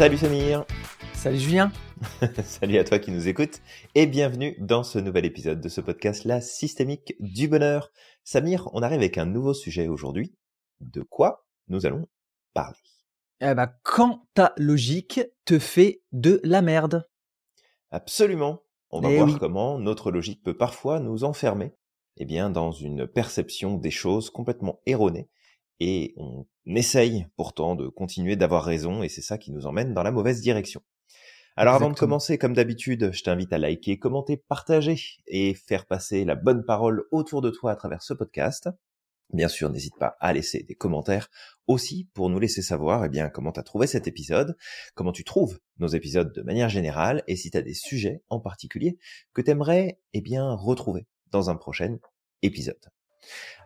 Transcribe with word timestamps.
Salut 0.00 0.16
Samir 0.16 0.64
Salut 1.12 1.36
Julien 1.38 1.72
Salut 2.42 2.78
à 2.78 2.84
toi 2.84 2.98
qui 2.98 3.10
nous 3.10 3.28
écoutes 3.28 3.60
et 3.94 4.06
bienvenue 4.06 4.56
dans 4.58 4.82
ce 4.82 4.98
nouvel 4.98 5.26
épisode 5.26 5.60
de 5.60 5.68
ce 5.68 5.82
podcast 5.82 6.24
La 6.24 6.40
systémique 6.40 7.16
du 7.20 7.48
bonheur. 7.48 7.92
Samir, 8.24 8.70
on 8.72 8.80
arrive 8.80 9.00
avec 9.00 9.18
un 9.18 9.26
nouveau 9.26 9.52
sujet 9.52 9.88
aujourd'hui. 9.88 10.34
De 10.80 11.02
quoi 11.02 11.44
nous 11.68 11.84
allons 11.84 12.08
parler? 12.54 12.78
Eh 13.42 13.52
ben, 13.52 13.70
quand 13.82 14.26
ta 14.32 14.54
logique 14.56 15.20
te 15.44 15.58
fait 15.58 16.00
de 16.12 16.40
la 16.44 16.62
merde. 16.62 17.06
Absolument. 17.90 18.62
On 18.88 19.02
va 19.02 19.10
Eh 19.10 19.16
voir 19.16 19.28
oui. 19.28 19.36
comment 19.38 19.78
notre 19.78 20.10
logique 20.10 20.42
peut 20.42 20.56
parfois 20.56 20.98
nous 21.00 21.24
enfermer 21.24 21.74
eh 22.16 22.24
bien, 22.24 22.48
dans 22.48 22.72
une 22.72 23.06
perception 23.06 23.76
des 23.76 23.90
choses 23.90 24.30
complètement 24.30 24.80
erronée. 24.86 25.28
Et 25.80 26.14
on 26.16 26.46
essaye 26.66 27.26
pourtant 27.36 27.74
de 27.74 27.88
continuer 27.88 28.36
d'avoir 28.36 28.64
raison 28.64 29.02
et 29.02 29.08
c'est 29.08 29.22
ça 29.22 29.38
qui 29.38 29.50
nous 29.50 29.66
emmène 29.66 29.94
dans 29.94 30.02
la 30.02 30.12
mauvaise 30.12 30.40
direction. 30.40 30.82
Alors 31.56 31.74
avant 31.74 31.90
de 31.90 31.98
commencer, 31.98 32.38
comme 32.38 32.54
d'habitude, 32.54 33.10
je 33.12 33.22
t'invite 33.22 33.52
à 33.52 33.58
liker, 33.58 33.98
commenter, 33.98 34.36
partager 34.36 34.96
et 35.26 35.54
faire 35.54 35.86
passer 35.86 36.24
la 36.24 36.34
bonne 36.34 36.64
parole 36.64 37.04
autour 37.10 37.42
de 37.42 37.50
toi 37.50 37.72
à 37.72 37.76
travers 37.76 38.02
ce 38.02 38.14
podcast. 38.14 38.68
Bien 39.32 39.48
sûr, 39.48 39.70
n'hésite 39.70 39.96
pas 39.98 40.16
à 40.20 40.32
laisser 40.32 40.62
des 40.62 40.74
commentaires 40.74 41.28
aussi 41.66 42.08
pour 42.14 42.30
nous 42.30 42.40
laisser 42.40 42.62
savoir 42.62 43.04
eh 43.04 43.08
bien 43.08 43.28
comment 43.28 43.52
tu 43.52 43.60
as 43.60 43.62
trouvé 43.62 43.86
cet 43.86 44.08
épisode, 44.08 44.56
comment 44.94 45.12
tu 45.12 45.24
trouves 45.24 45.60
nos 45.78 45.86
épisodes 45.88 46.32
de 46.32 46.42
manière 46.42 46.68
générale 46.68 47.22
et 47.28 47.36
si 47.36 47.50
tu 47.50 47.56
as 47.56 47.62
des 47.62 47.74
sujets 47.74 48.22
en 48.28 48.40
particulier 48.40 48.98
que 49.34 49.42
tu 49.42 49.50
aimerais 49.50 50.00
eh 50.14 50.20
bien 50.20 50.52
retrouver 50.54 51.06
dans 51.30 51.48
un 51.48 51.56
prochain 51.56 51.98
épisode. 52.42 52.90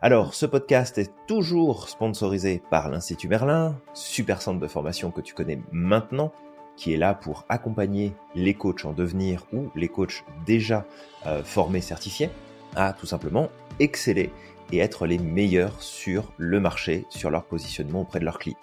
Alors, 0.01 0.33
ce 0.35 0.45
podcast 0.45 0.97
est 0.97 1.11
toujours 1.25 1.89
sponsorisé 1.89 2.61
par 2.69 2.89
l'Institut 2.89 3.27
Merlin, 3.27 3.79
super 3.93 4.41
centre 4.41 4.59
de 4.59 4.67
formation 4.67 5.09
que 5.09 5.21
tu 5.21 5.33
connais 5.33 5.59
maintenant, 5.71 6.31
qui 6.77 6.93
est 6.93 6.97
là 6.97 7.13
pour 7.13 7.45
accompagner 7.49 8.13
les 8.35 8.53
coachs 8.53 8.85
en 8.85 8.93
devenir 8.93 9.45
ou 9.53 9.71
les 9.75 9.87
coachs 9.87 10.23
déjà 10.45 10.85
euh, 11.25 11.43
formés, 11.43 11.81
certifiés, 11.81 12.29
à 12.75 12.93
tout 12.93 13.05
simplement 13.05 13.49
exceller 13.79 14.31
et 14.71 14.79
être 14.79 15.05
les 15.05 15.17
meilleurs 15.17 15.81
sur 15.81 16.33
le 16.37 16.59
marché, 16.59 17.05
sur 17.09 17.29
leur 17.29 17.45
positionnement 17.45 18.01
auprès 18.01 18.19
de 18.19 18.25
leurs 18.25 18.39
clients. 18.39 18.59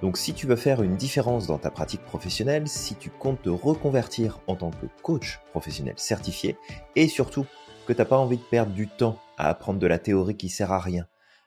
Donc 0.00 0.16
si 0.16 0.32
tu 0.32 0.46
veux 0.46 0.56
faire 0.56 0.82
une 0.82 0.96
différence 0.96 1.46
dans 1.46 1.58
ta 1.58 1.70
pratique 1.70 2.02
professionnelle, 2.02 2.68
si 2.68 2.94
tu 2.94 3.10
comptes 3.10 3.42
te 3.42 3.50
reconvertir 3.50 4.38
en 4.46 4.56
tant 4.56 4.70
que 4.70 4.86
coach 5.02 5.40
professionnel 5.50 5.94
certifié, 5.98 6.56
et 6.96 7.08
surtout 7.08 7.46
que 7.86 7.92
t'as 7.92 8.04
pas 8.04 8.16
envie 8.16 8.38
de 8.38 8.42
perdre 8.42 8.72
du 8.72 8.88
temps 8.88 9.18
à 9.38 9.48
apprendre 9.48 9.78
de 9.78 9.86
la 9.86 9.98
théorie 9.98 10.36
qui 10.36 10.48
sert 10.48 10.72
à 10.72 10.78
rien, 10.80 11.06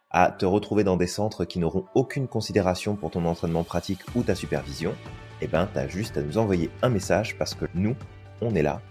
à 0.10 0.32
te 0.32 0.46
retrouver 0.46 0.84
dans 0.84 0.98
des 0.98 1.08
centres 1.08 1.46
qui 1.46 1.60
n'auront 1.60 1.86
aucune 1.96 2.28
considération 2.28 2.96
pour 2.96 3.12
ton 3.12 3.26
entraînement 3.26 3.64
pratique 3.64 4.02
ou 4.16 4.24
ta 4.24 4.36
supervision, 4.36 4.96
eh 5.42 5.48
ben 5.48 5.70
t'as 5.74 5.88
juste 5.88 6.18
à 6.18 6.22
nous 6.22 6.38
envoyer 6.38 6.70
un 6.82 6.90
message 6.90 7.38
parce 7.38 7.54
que 7.54 7.66
nous, 7.74 7.96
on 8.42 8.56
est 8.56 8.62
là 8.64 8.82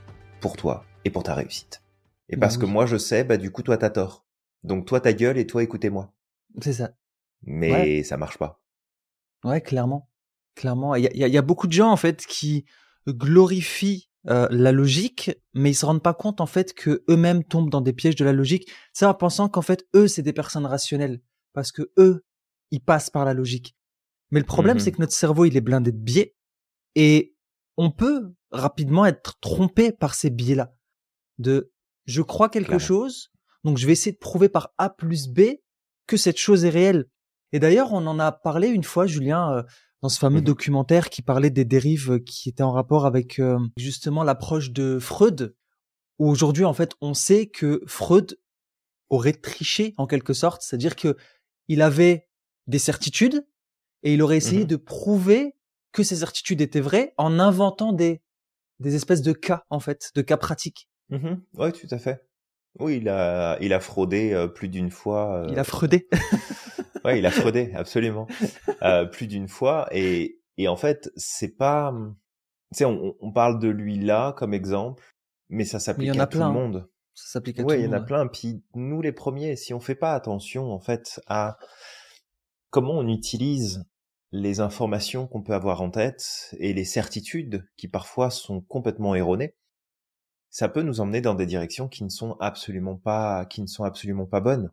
pour 0.40 0.56
toi 0.56 0.84
et 1.04 1.10
pour 1.10 1.22
ta 1.22 1.34
réussite. 1.34 1.82
Et 2.28 2.36
Bah 2.36 2.46
parce 2.46 2.58
que 2.58 2.66
moi 2.66 2.86
je 2.86 2.96
sais, 2.96 3.24
bah 3.24 3.36
du 3.36 3.50
coup 3.50 3.62
toi 3.62 3.76
t'as 3.78 3.90
tort. 3.90 4.24
Donc 4.64 4.86
toi 4.86 5.00
ta 5.00 5.12
gueule 5.12 5.38
et 5.38 5.46
toi 5.46 5.62
écoutez-moi. 5.62 6.12
C'est 6.60 6.72
ça. 6.72 6.90
Mais 7.42 7.72
Ouais. 7.72 8.02
ça 8.02 8.16
marche 8.16 8.38
pas. 8.38 8.60
Ouais, 9.44 9.60
clairement. 9.60 10.08
Clairement. 10.54 10.96
Y 10.96 11.06
a, 11.06 11.10
il 11.28 11.32
y 11.34 11.38
a 11.38 11.42
beaucoup 11.42 11.66
de 11.66 11.72
gens, 11.72 11.90
en 11.90 11.96
fait, 11.96 12.24
qui 12.26 12.64
glorifient 13.06 14.08
euh, 14.28 14.48
la 14.50 14.72
logique, 14.72 15.30
mais 15.54 15.70
ils 15.70 15.74
se 15.74 15.86
rendent 15.86 16.02
pas 16.02 16.14
compte, 16.14 16.40
en 16.40 16.46
fait, 16.46 16.74
que 16.74 17.04
eux-mêmes 17.08 17.44
tombent 17.44 17.70
dans 17.70 17.80
des 17.80 17.92
pièges 17.92 18.16
de 18.16 18.24
la 18.24 18.32
logique. 18.32 18.68
Ça, 18.92 19.08
en 19.08 19.14
pensant 19.14 19.48
qu'en 19.48 19.62
fait, 19.62 19.86
eux, 19.94 20.08
c'est 20.08 20.22
des 20.22 20.32
personnes 20.32 20.66
rationnelles. 20.66 21.20
Parce 21.52 21.72
que 21.72 21.90
eux, 21.98 22.24
ils 22.70 22.80
passent 22.82 23.10
par 23.10 23.24
la 23.24 23.34
logique. 23.34 23.76
Mais 24.30 24.40
le 24.40 24.46
problème, 24.46 24.76
Mhm. 24.76 24.80
c'est 24.80 24.92
que 24.92 25.00
notre 25.00 25.12
cerveau, 25.14 25.44
il 25.44 25.56
est 25.56 25.60
blindé 25.60 25.92
de 25.92 25.98
biais. 25.98 26.34
Et 26.96 27.36
on 27.76 27.90
peut 27.90 28.32
rapidement 28.50 29.06
être 29.06 29.38
trompé 29.40 29.92
par 29.92 30.14
ces 30.14 30.30
biais-là. 30.30 30.74
De, 31.38 31.72
je 32.06 32.22
crois 32.22 32.48
quelque 32.48 32.78
chose, 32.78 33.30
donc 33.64 33.78
je 33.78 33.86
vais 33.86 33.92
essayer 33.92 34.12
de 34.12 34.18
prouver 34.18 34.48
par 34.48 34.72
A 34.78 34.90
plus 34.90 35.28
B 35.28 35.40
que 36.06 36.16
cette 36.16 36.38
chose 36.38 36.64
est 36.64 36.70
réelle. 36.70 37.06
Et 37.52 37.58
d'ailleurs, 37.60 37.92
on 37.92 38.06
en 38.06 38.18
a 38.18 38.32
parlé 38.32 38.68
une 38.68 38.84
fois, 38.84 39.06
Julien, 39.06 39.52
euh, 39.52 39.62
dans 40.06 40.10
ce 40.10 40.20
fameux 40.20 40.38
Mhm. 40.38 40.44
documentaire 40.44 41.10
qui 41.10 41.20
parlait 41.20 41.50
des 41.50 41.64
dérives 41.64 42.20
qui 42.20 42.48
étaient 42.48 42.62
en 42.62 42.70
rapport 42.70 43.06
avec 43.06 43.40
euh, 43.40 43.58
justement 43.76 44.22
l'approche 44.22 44.70
de 44.70 45.00
Freud, 45.00 45.56
où 46.20 46.28
aujourd'hui, 46.30 46.64
en 46.64 46.72
fait, 46.74 46.92
on 47.00 47.12
sait 47.12 47.48
que 47.48 47.82
Freud 47.88 48.38
aurait 49.10 49.32
triché 49.32 49.94
en 49.96 50.06
quelque 50.06 50.32
sorte, 50.32 50.62
c'est-à-dire 50.62 50.94
que 50.94 51.16
il 51.66 51.82
avait 51.82 52.28
des 52.68 52.78
certitudes 52.78 53.44
et 54.04 54.14
il 54.14 54.22
aurait 54.22 54.36
essayé 54.36 54.60
Mhm. 54.60 54.68
de 54.68 54.76
prouver 54.76 55.56
que 55.90 56.04
ces 56.04 56.16
certitudes 56.16 56.60
étaient 56.60 56.80
vraies 56.80 57.12
en 57.16 57.40
inventant 57.40 57.92
des 57.92 58.22
des 58.78 58.94
espèces 58.94 59.22
de 59.22 59.32
cas 59.32 59.64
en 59.70 59.80
fait, 59.80 60.12
de 60.14 60.22
cas 60.22 60.36
pratiques. 60.36 60.88
Mhm. 61.08 61.42
Ouais, 61.54 61.72
tout 61.72 61.88
à 61.90 61.98
fait. 61.98 62.25
Oui, 62.78 62.98
il 62.98 63.08
a, 63.08 63.56
il 63.60 63.72
a 63.72 63.80
fraudé 63.80 64.32
euh, 64.32 64.48
plus 64.48 64.68
d'une 64.68 64.90
fois. 64.90 65.42
euh, 65.42 65.46
Il 65.50 65.58
a 65.58 65.64
freudé. 65.64 66.08
Ouais, 67.04 67.20
il 67.20 67.26
a 67.26 67.30
fraudé, 67.30 67.72
absolument. 67.76 68.26
Euh, 68.82 69.04
plus 69.04 69.28
d'une 69.28 69.46
fois. 69.46 69.86
Et, 69.92 70.40
et 70.58 70.66
en 70.66 70.74
fait, 70.76 71.08
c'est 71.14 71.56
pas... 71.56 71.94
Tu 72.72 72.78
sais, 72.78 72.84
on, 72.84 73.14
on 73.20 73.30
parle 73.32 73.60
de 73.60 73.68
lui 73.68 73.96
là 73.96 74.32
comme 74.36 74.52
exemple, 74.52 75.04
mais 75.48 75.64
ça 75.64 75.78
Mais 75.96 76.06
il 76.06 76.06
y 76.08 76.12
s'applique 76.12 76.16
en 76.16 76.18
à 76.18 76.22
a 76.24 76.26
tout 76.26 76.38
plein. 76.38 76.48
le 76.48 76.52
monde. 76.54 76.88
Ça 77.14 77.34
s'applique 77.34 77.60
à 77.60 77.62
Ouais, 77.62 77.76
tout 77.76 77.80
il 77.80 77.84
y 77.84 77.86
le 77.86 77.90
en 77.90 77.92
a 77.92 77.98
monde. 77.98 78.06
plein. 78.08 78.26
Puis 78.26 78.64
nous, 78.74 79.00
les 79.02 79.12
premiers, 79.12 79.54
si 79.54 79.72
on 79.72 79.78
fait 79.78 79.94
pas 79.94 80.14
attention, 80.14 80.72
en 80.72 80.80
fait, 80.80 81.20
à 81.28 81.58
comment 82.70 82.94
on 82.98 83.06
utilise 83.06 83.84
les 84.32 84.58
informations 84.58 85.28
qu'on 85.28 85.42
peut 85.42 85.54
avoir 85.54 85.82
en 85.82 85.90
tête 85.90 86.52
et 86.58 86.72
les 86.72 86.84
certitudes 86.84 87.64
qui 87.76 87.86
parfois 87.86 88.30
sont 88.30 88.60
complètement 88.62 89.14
erronées, 89.14 89.54
ça 90.50 90.68
peut 90.68 90.82
nous 90.82 91.00
emmener 91.00 91.20
dans 91.20 91.34
des 91.34 91.46
directions 91.46 91.88
qui 91.88 92.04
ne 92.04 92.08
sont 92.08 92.36
absolument 92.40 92.96
pas, 92.96 93.44
qui 93.46 93.60
ne 93.62 93.66
sont 93.66 93.84
absolument 93.84 94.26
pas 94.26 94.40
bonnes. 94.40 94.70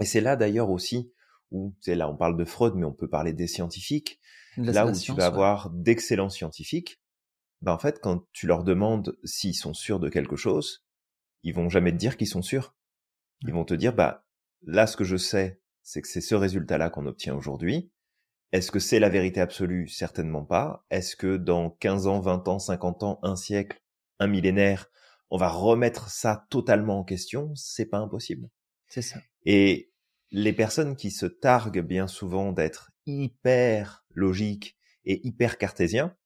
Et 0.00 0.04
c'est 0.04 0.20
là 0.20 0.36
d'ailleurs 0.36 0.70
aussi 0.70 1.12
où, 1.50 1.74
sais, 1.80 1.94
là 1.94 2.08
on 2.08 2.16
parle 2.16 2.36
de 2.36 2.44
fraude, 2.44 2.74
mais 2.76 2.86
on 2.86 2.92
peut 2.92 3.08
parler 3.08 3.32
des 3.32 3.46
scientifiques, 3.46 4.20
la- 4.56 4.72
là 4.72 4.86
où 4.86 4.92
tu 4.92 5.12
vas 5.12 5.18
ouais. 5.18 5.24
avoir 5.24 5.70
d'excellents 5.70 6.30
scientifiques, 6.30 7.00
ben 7.60 7.72
en 7.72 7.78
fait, 7.78 8.00
quand 8.00 8.26
tu 8.32 8.46
leur 8.46 8.64
demandes 8.64 9.16
s'ils 9.24 9.54
sont 9.54 9.74
sûrs 9.74 10.00
de 10.00 10.08
quelque 10.08 10.36
chose, 10.36 10.84
ils 11.42 11.54
vont 11.54 11.68
jamais 11.68 11.92
te 11.92 11.96
dire 11.96 12.16
qu'ils 12.16 12.26
sont 12.28 12.42
sûrs. 12.42 12.74
Ils 13.42 13.52
vont 13.52 13.64
te 13.64 13.74
dire, 13.74 13.94
bah, 13.94 14.24
là, 14.62 14.86
ce 14.86 14.96
que 14.96 15.04
je 15.04 15.16
sais, 15.16 15.60
c'est 15.82 16.02
que 16.02 16.08
c'est 16.08 16.20
ce 16.20 16.34
résultat-là 16.34 16.90
qu'on 16.90 17.06
obtient 17.06 17.34
aujourd'hui. 17.34 17.90
Est-ce 18.52 18.70
que 18.70 18.78
c'est 18.78 19.00
la 19.00 19.08
vérité 19.08 19.40
absolue? 19.40 19.88
Certainement 19.88 20.44
pas. 20.44 20.84
Est-ce 20.90 21.16
que 21.16 21.36
dans 21.36 21.70
15 21.70 22.06
ans, 22.06 22.20
20 22.20 22.46
ans, 22.48 22.58
50 22.58 23.02
ans, 23.02 23.18
un 23.22 23.36
siècle, 23.36 23.81
un 24.22 24.28
millénaire, 24.28 24.90
on 25.30 25.38
va 25.38 25.48
remettre 25.48 26.10
ça 26.10 26.46
totalement 26.50 27.00
en 27.00 27.04
question? 27.04 27.54
C'est 27.56 27.86
pas 27.86 27.98
impossible. 27.98 28.50
C'est 28.88 29.02
ça. 29.02 29.20
Et 29.44 29.92
les 30.30 30.52
personnes 30.52 30.96
qui 30.96 31.10
se 31.10 31.26
targuent 31.26 31.84
bien 31.84 32.06
souvent 32.06 32.52
d'être 32.52 32.90
hyper 33.06 34.04
logiques 34.14 34.76
et 35.04 35.26
hyper 35.26 35.58
cartésiens, 35.58 36.16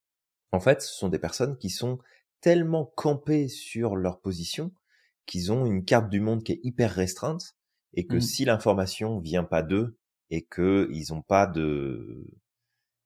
en 0.52 0.60
fait, 0.60 0.82
ce 0.82 0.94
sont 0.94 1.08
des 1.08 1.18
personnes 1.18 1.58
qui 1.58 1.70
sont 1.70 1.98
tellement 2.40 2.86
campées 2.96 3.48
sur 3.48 3.96
leur 3.96 4.20
position 4.20 4.72
qu'ils 5.26 5.52
ont 5.52 5.66
une 5.66 5.84
carte 5.84 6.10
du 6.10 6.20
monde 6.20 6.44
qui 6.44 6.52
est 6.52 6.60
hyper 6.62 6.92
restreinte 6.92 7.56
et 7.94 8.06
que 8.06 8.16
Mhm. 8.16 8.20
si 8.20 8.44
l'information 8.44 9.20
vient 9.20 9.44
pas 9.44 9.62
d'eux 9.62 9.98
et 10.30 10.42
que 10.44 10.88
ils 10.92 11.12
ont 11.12 11.22
pas 11.22 11.46
de, 11.46 12.26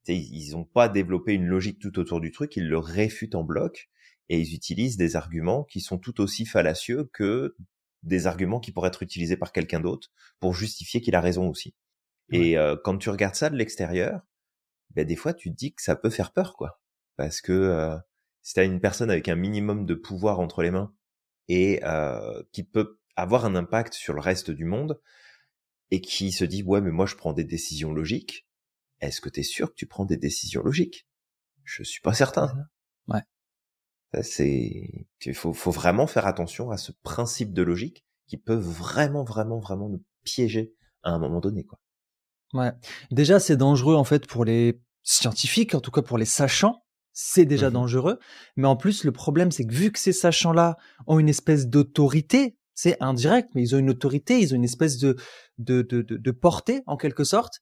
ils 0.07 0.55
ont 0.55 0.65
pas 0.65 0.89
développé 0.89 1.33
une 1.33 1.45
logique 1.47 1.79
tout 1.79 1.99
autour 1.99 2.21
du 2.21 2.31
truc, 2.31 2.55
ils 2.57 2.67
le 2.67 2.77
réfutent 2.77 3.35
en 3.35 3.43
bloc 3.43 3.89
et 4.31 4.39
ils 4.39 4.55
utilisent 4.55 4.95
des 4.95 5.17
arguments 5.17 5.65
qui 5.65 5.81
sont 5.81 5.97
tout 5.97 6.21
aussi 6.21 6.45
fallacieux 6.45 7.09
que 7.11 7.57
des 8.01 8.27
arguments 8.27 8.61
qui 8.61 8.71
pourraient 8.71 8.87
être 8.87 9.03
utilisés 9.03 9.35
par 9.35 9.51
quelqu'un 9.51 9.81
d'autre 9.81 10.07
pour 10.39 10.55
justifier 10.55 11.01
qu'il 11.01 11.15
a 11.15 11.21
raison 11.21 11.49
aussi. 11.49 11.75
Et 12.31 12.57
euh, 12.57 12.77
quand 12.81 12.97
tu 12.97 13.09
regardes 13.09 13.35
ça 13.35 13.49
de 13.49 13.57
l'extérieur, 13.57 14.21
ben 14.91 15.05
des 15.05 15.17
fois 15.17 15.33
tu 15.33 15.51
te 15.51 15.55
dis 15.57 15.73
que 15.73 15.81
ça 15.81 15.97
peut 15.97 16.09
faire 16.09 16.31
peur, 16.31 16.55
quoi. 16.55 16.79
Parce 17.17 17.41
que 17.41 17.51
euh, 17.51 17.97
si 18.41 18.53
t'as 18.53 18.63
une 18.63 18.79
personne 18.79 19.11
avec 19.11 19.27
un 19.27 19.35
minimum 19.35 19.85
de 19.85 19.95
pouvoir 19.95 20.39
entre 20.39 20.63
les 20.63 20.71
mains 20.71 20.95
et 21.49 21.81
euh, 21.83 22.41
qui 22.53 22.63
peut 22.63 23.01
avoir 23.17 23.43
un 23.43 23.55
impact 23.55 23.93
sur 23.93 24.13
le 24.13 24.21
reste 24.21 24.49
du 24.49 24.63
monde 24.63 25.01
et 25.91 25.99
qui 25.99 26.31
se 26.31 26.45
dit 26.45 26.63
ouais 26.63 26.79
mais 26.79 26.91
moi 26.91 27.05
je 27.05 27.17
prends 27.17 27.33
des 27.33 27.43
décisions 27.43 27.91
logiques, 27.91 28.47
est-ce 29.01 29.19
que 29.19 29.27
t'es 29.27 29.43
sûr 29.43 29.71
que 29.71 29.75
tu 29.75 29.87
prends 29.87 30.05
des 30.05 30.15
décisions 30.15 30.63
logiques? 30.63 31.05
Je 31.65 31.83
suis 31.83 31.99
pas 31.99 32.13
certain. 32.13 32.53
Ouais. 33.09 33.19
Ça, 34.13 34.23
C'est, 34.23 35.07
il 35.25 35.33
faut, 35.33 35.53
faut 35.53 35.71
vraiment 35.71 36.07
faire 36.07 36.25
attention 36.27 36.71
à 36.71 36.77
ce 36.77 36.91
principe 37.03 37.53
de 37.53 37.61
logique 37.61 38.03
qui 38.27 38.37
peut 38.37 38.55
vraiment, 38.55 39.23
vraiment, 39.23 39.59
vraiment 39.59 39.89
nous 39.89 40.03
piéger 40.23 40.73
à 41.03 41.11
un 41.11 41.19
moment 41.19 41.39
donné, 41.39 41.63
quoi. 41.63 41.79
Ouais. 42.53 42.71
Déjà, 43.11 43.39
c'est 43.39 43.55
dangereux 43.55 43.95
en 43.95 44.03
fait 44.03 44.27
pour 44.27 44.43
les 44.43 44.81
scientifiques, 45.03 45.73
en 45.73 45.79
tout 45.79 45.91
cas 45.91 46.01
pour 46.01 46.17
les 46.17 46.25
sachants. 46.25 46.83
C'est 47.13 47.45
déjà 47.45 47.67
Mhm. 47.67 47.73
dangereux. 47.73 48.19
Mais 48.57 48.67
en 48.67 48.75
plus, 48.75 49.03
le 49.03 49.11
problème, 49.11 49.51
c'est 49.51 49.65
que 49.65 49.73
vu 49.73 49.91
que 49.91 49.99
ces 49.99 50.13
sachants-là 50.13 50.77
ont 51.07 51.19
une 51.19 51.29
espèce 51.29 51.67
d'autorité, 51.67 52.57
c'est 52.73 53.01
indirect, 53.01 53.49
mais 53.55 53.61
ils 53.63 53.75
ont 53.75 53.79
une 53.79 53.89
autorité, 53.89 54.39
ils 54.39 54.53
ont 54.53 54.55
une 54.55 54.63
espèce 54.63 54.97
de, 54.97 55.15
de, 55.57 55.81
de, 55.81 56.01
de, 56.01 56.17
de 56.17 56.31
portée 56.31 56.83
en 56.87 56.97
quelque 56.97 57.23
sorte. 57.23 57.59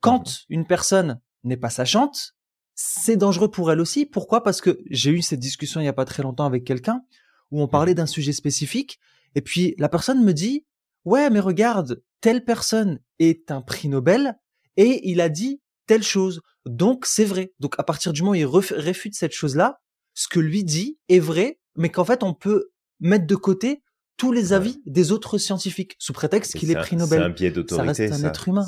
Quand 0.00 0.20
Mhm. 0.28 0.34
une 0.50 0.66
personne 0.66 1.20
n'est 1.44 1.56
pas 1.56 1.70
sachante, 1.70 2.34
c'est 2.74 3.16
dangereux 3.16 3.50
pour 3.50 3.70
elle 3.70 3.80
aussi. 3.80 4.06
Pourquoi? 4.06 4.42
Parce 4.42 4.60
que 4.60 4.78
j'ai 4.90 5.10
eu 5.10 5.22
cette 5.22 5.40
discussion 5.40 5.80
il 5.80 5.84
y 5.84 5.88
a 5.88 5.92
pas 5.92 6.04
très 6.04 6.22
longtemps 6.22 6.46
avec 6.46 6.64
quelqu'un 6.64 7.02
où 7.50 7.60
on 7.60 7.68
parlait 7.68 7.94
d'un 7.94 8.06
sujet 8.06 8.32
spécifique 8.32 8.98
et 9.34 9.40
puis 9.40 9.74
la 9.78 9.88
personne 9.88 10.24
me 10.24 10.32
dit 10.32 10.66
"Ouais, 11.04 11.30
mais 11.30 11.40
regarde, 11.40 12.02
telle 12.20 12.44
personne 12.44 13.00
est 13.18 13.50
un 13.50 13.60
prix 13.60 13.88
Nobel 13.88 14.38
et 14.76 15.10
il 15.10 15.20
a 15.20 15.28
dit 15.28 15.60
telle 15.86 16.02
chose. 16.02 16.40
Donc 16.64 17.06
c'est 17.06 17.24
vrai. 17.24 17.52
Donc 17.60 17.74
à 17.78 17.82
partir 17.82 18.12
du 18.12 18.22
moment 18.22 18.32
où 18.32 18.34
il 18.36 18.46
réfute 18.46 19.14
cette 19.14 19.32
chose-là, 19.32 19.80
ce 20.14 20.28
que 20.28 20.40
lui 20.40 20.64
dit 20.64 20.98
est 21.08 21.18
vrai, 21.18 21.58
mais 21.76 21.90
qu'en 21.90 22.04
fait 22.04 22.22
on 22.22 22.34
peut 22.34 22.70
mettre 23.00 23.26
de 23.26 23.34
côté 23.34 23.82
tous 24.16 24.32
les 24.32 24.52
avis 24.52 24.80
des 24.86 25.10
autres 25.10 25.38
scientifiques 25.38 25.96
sous 25.98 26.12
prétexte 26.12 26.56
qu'il 26.56 26.70
est 26.70 26.76
prix 26.76 26.96
Nobel. 26.96 27.18
C'est 27.18 27.24
un 27.24 27.30
biais 27.30 27.50
d'autorité. 27.50 27.94
Ça 27.94 28.14
reste 28.14 28.24
un 28.24 28.28
être 28.28 28.48
humain. 28.48 28.66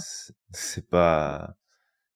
C'est 0.51 0.89
pas 0.89 1.57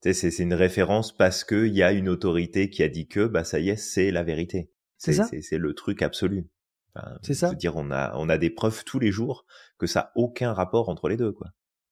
c'est 0.03 0.39
une 0.39 0.55
référence 0.55 1.17
parce 1.17 1.45
que 1.45 1.67
il 1.67 1.75
y 1.75 1.83
a 1.83 1.93
une 1.93 2.09
autorité 2.09 2.71
qui 2.71 2.83
a 2.83 2.89
dit 2.89 3.09
que 3.09 3.27
bah 3.27 3.45
ça 3.45 3.59
y 3.59 3.71
est, 3.71 3.77
c'est 3.77 4.11
la 4.11 4.23
vérité. 4.23 4.71
C'est 4.97 5.13
ça. 5.13 5.29
C'est 5.43 5.59
le 5.59 5.75
truc 5.75 6.03
absolu. 6.03 6.49
c'est 7.23 7.35
ça. 7.35 7.55
dire 7.55 7.77
on 7.77 7.91
a 7.91 8.13
on 8.17 8.29
a 8.29 8.39
des 8.39 8.51
preuves 8.51 8.85
tous 8.85 8.99
les 8.99 9.13
jours 9.13 9.45
que 9.79 9.87
ça 9.87 10.01
a 10.01 10.13
aucun 10.17 10.53
rapport 10.53 10.89
entre 10.89 11.09
les 11.09 11.17
deux 11.17 11.33
quoi. 11.33 11.49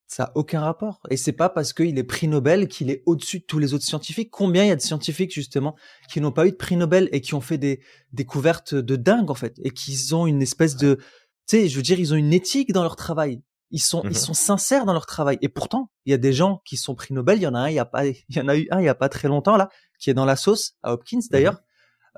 Ça 0.09 0.25
a 0.25 0.33
aucun 0.37 0.61
rapport. 0.61 1.01
Et 1.11 1.17
c'est 1.17 1.33
pas 1.33 1.49
parce 1.49 1.73
qu'il 1.73 1.99
est 1.99 2.05
prix 2.05 2.29
Nobel 2.29 2.69
qu'il 2.69 2.91
est 2.91 3.03
au-dessus 3.07 3.41
de 3.41 3.45
tous 3.45 3.59
les 3.59 3.75
autres 3.75 3.85
scientifiques. 3.85 4.31
Combien 4.31 4.63
il 4.63 4.69
y 4.69 4.71
a 4.71 4.77
de 4.77 4.81
scientifiques, 4.81 5.35
justement, 5.35 5.75
qui 6.09 6.21
n'ont 6.21 6.31
pas 6.31 6.47
eu 6.47 6.53
de 6.53 6.57
prix 6.57 6.77
Nobel 6.77 7.09
et 7.11 7.21
qui 7.21 7.35
ont 7.35 7.41
fait 7.41 7.59
des 7.59 7.81
découvertes 8.13 8.75
de 8.75 8.95
dingue, 8.95 9.31
en 9.31 9.35
fait, 9.35 9.59
et 9.65 9.71
qui 9.71 9.99
ont 10.15 10.29
une 10.29 10.43
espèce 10.43 10.77
de, 10.77 10.99
tu 11.49 11.57
sais, 11.57 11.69
je 11.69 11.77
veux 11.77 11.83
dire, 11.83 11.99
ils 11.99 12.15
ont 12.15 12.17
une 12.17 12.33
éthique 12.33 12.73
dans 12.73 12.83
leur 12.85 12.95
travail. 12.95 13.43
Ils 13.71 13.81
sont, 13.81 14.03
ils 14.05 14.11
mmh 14.11 14.15
sont 14.15 14.35
sincères 14.35 14.85
dans 14.85 14.93
leur 14.93 15.07
travail. 15.07 15.39
Et 15.43 15.49
pourtant, 15.49 15.91
il 16.05 16.11
y 16.11 16.15
a 16.15 16.19
des 16.19 16.33
gens 16.33 16.63
qui 16.65 16.77
sont 16.77 16.95
prix 16.95 17.15
Nobel. 17.15 17.39
Il 17.39 17.43
y 17.43 17.47
en 17.47 17.55
a 17.55 17.61
un, 17.61 17.69
il 17.69 17.75
y 17.75 17.79
a 17.79 17.85
pas, 17.85 18.07
il 18.07 18.17
y 18.31 18.41
en 18.41 18.49
a 18.49 18.57
eu 18.57 18.69
un 18.71 18.81
il 18.81 18.85
y 18.85 18.89
a 18.89 18.95
pas 18.95 19.09
très 19.09 19.29
longtemps 19.29 19.57
là, 19.57 19.69
qui 19.99 20.11
est 20.11 20.15
dans 20.15 20.25
la 20.25 20.37
sauce 20.37 20.77
à 20.83 20.93
Hopkins 20.93 21.19
mmh 21.19 21.29
d'ailleurs, 21.31 21.61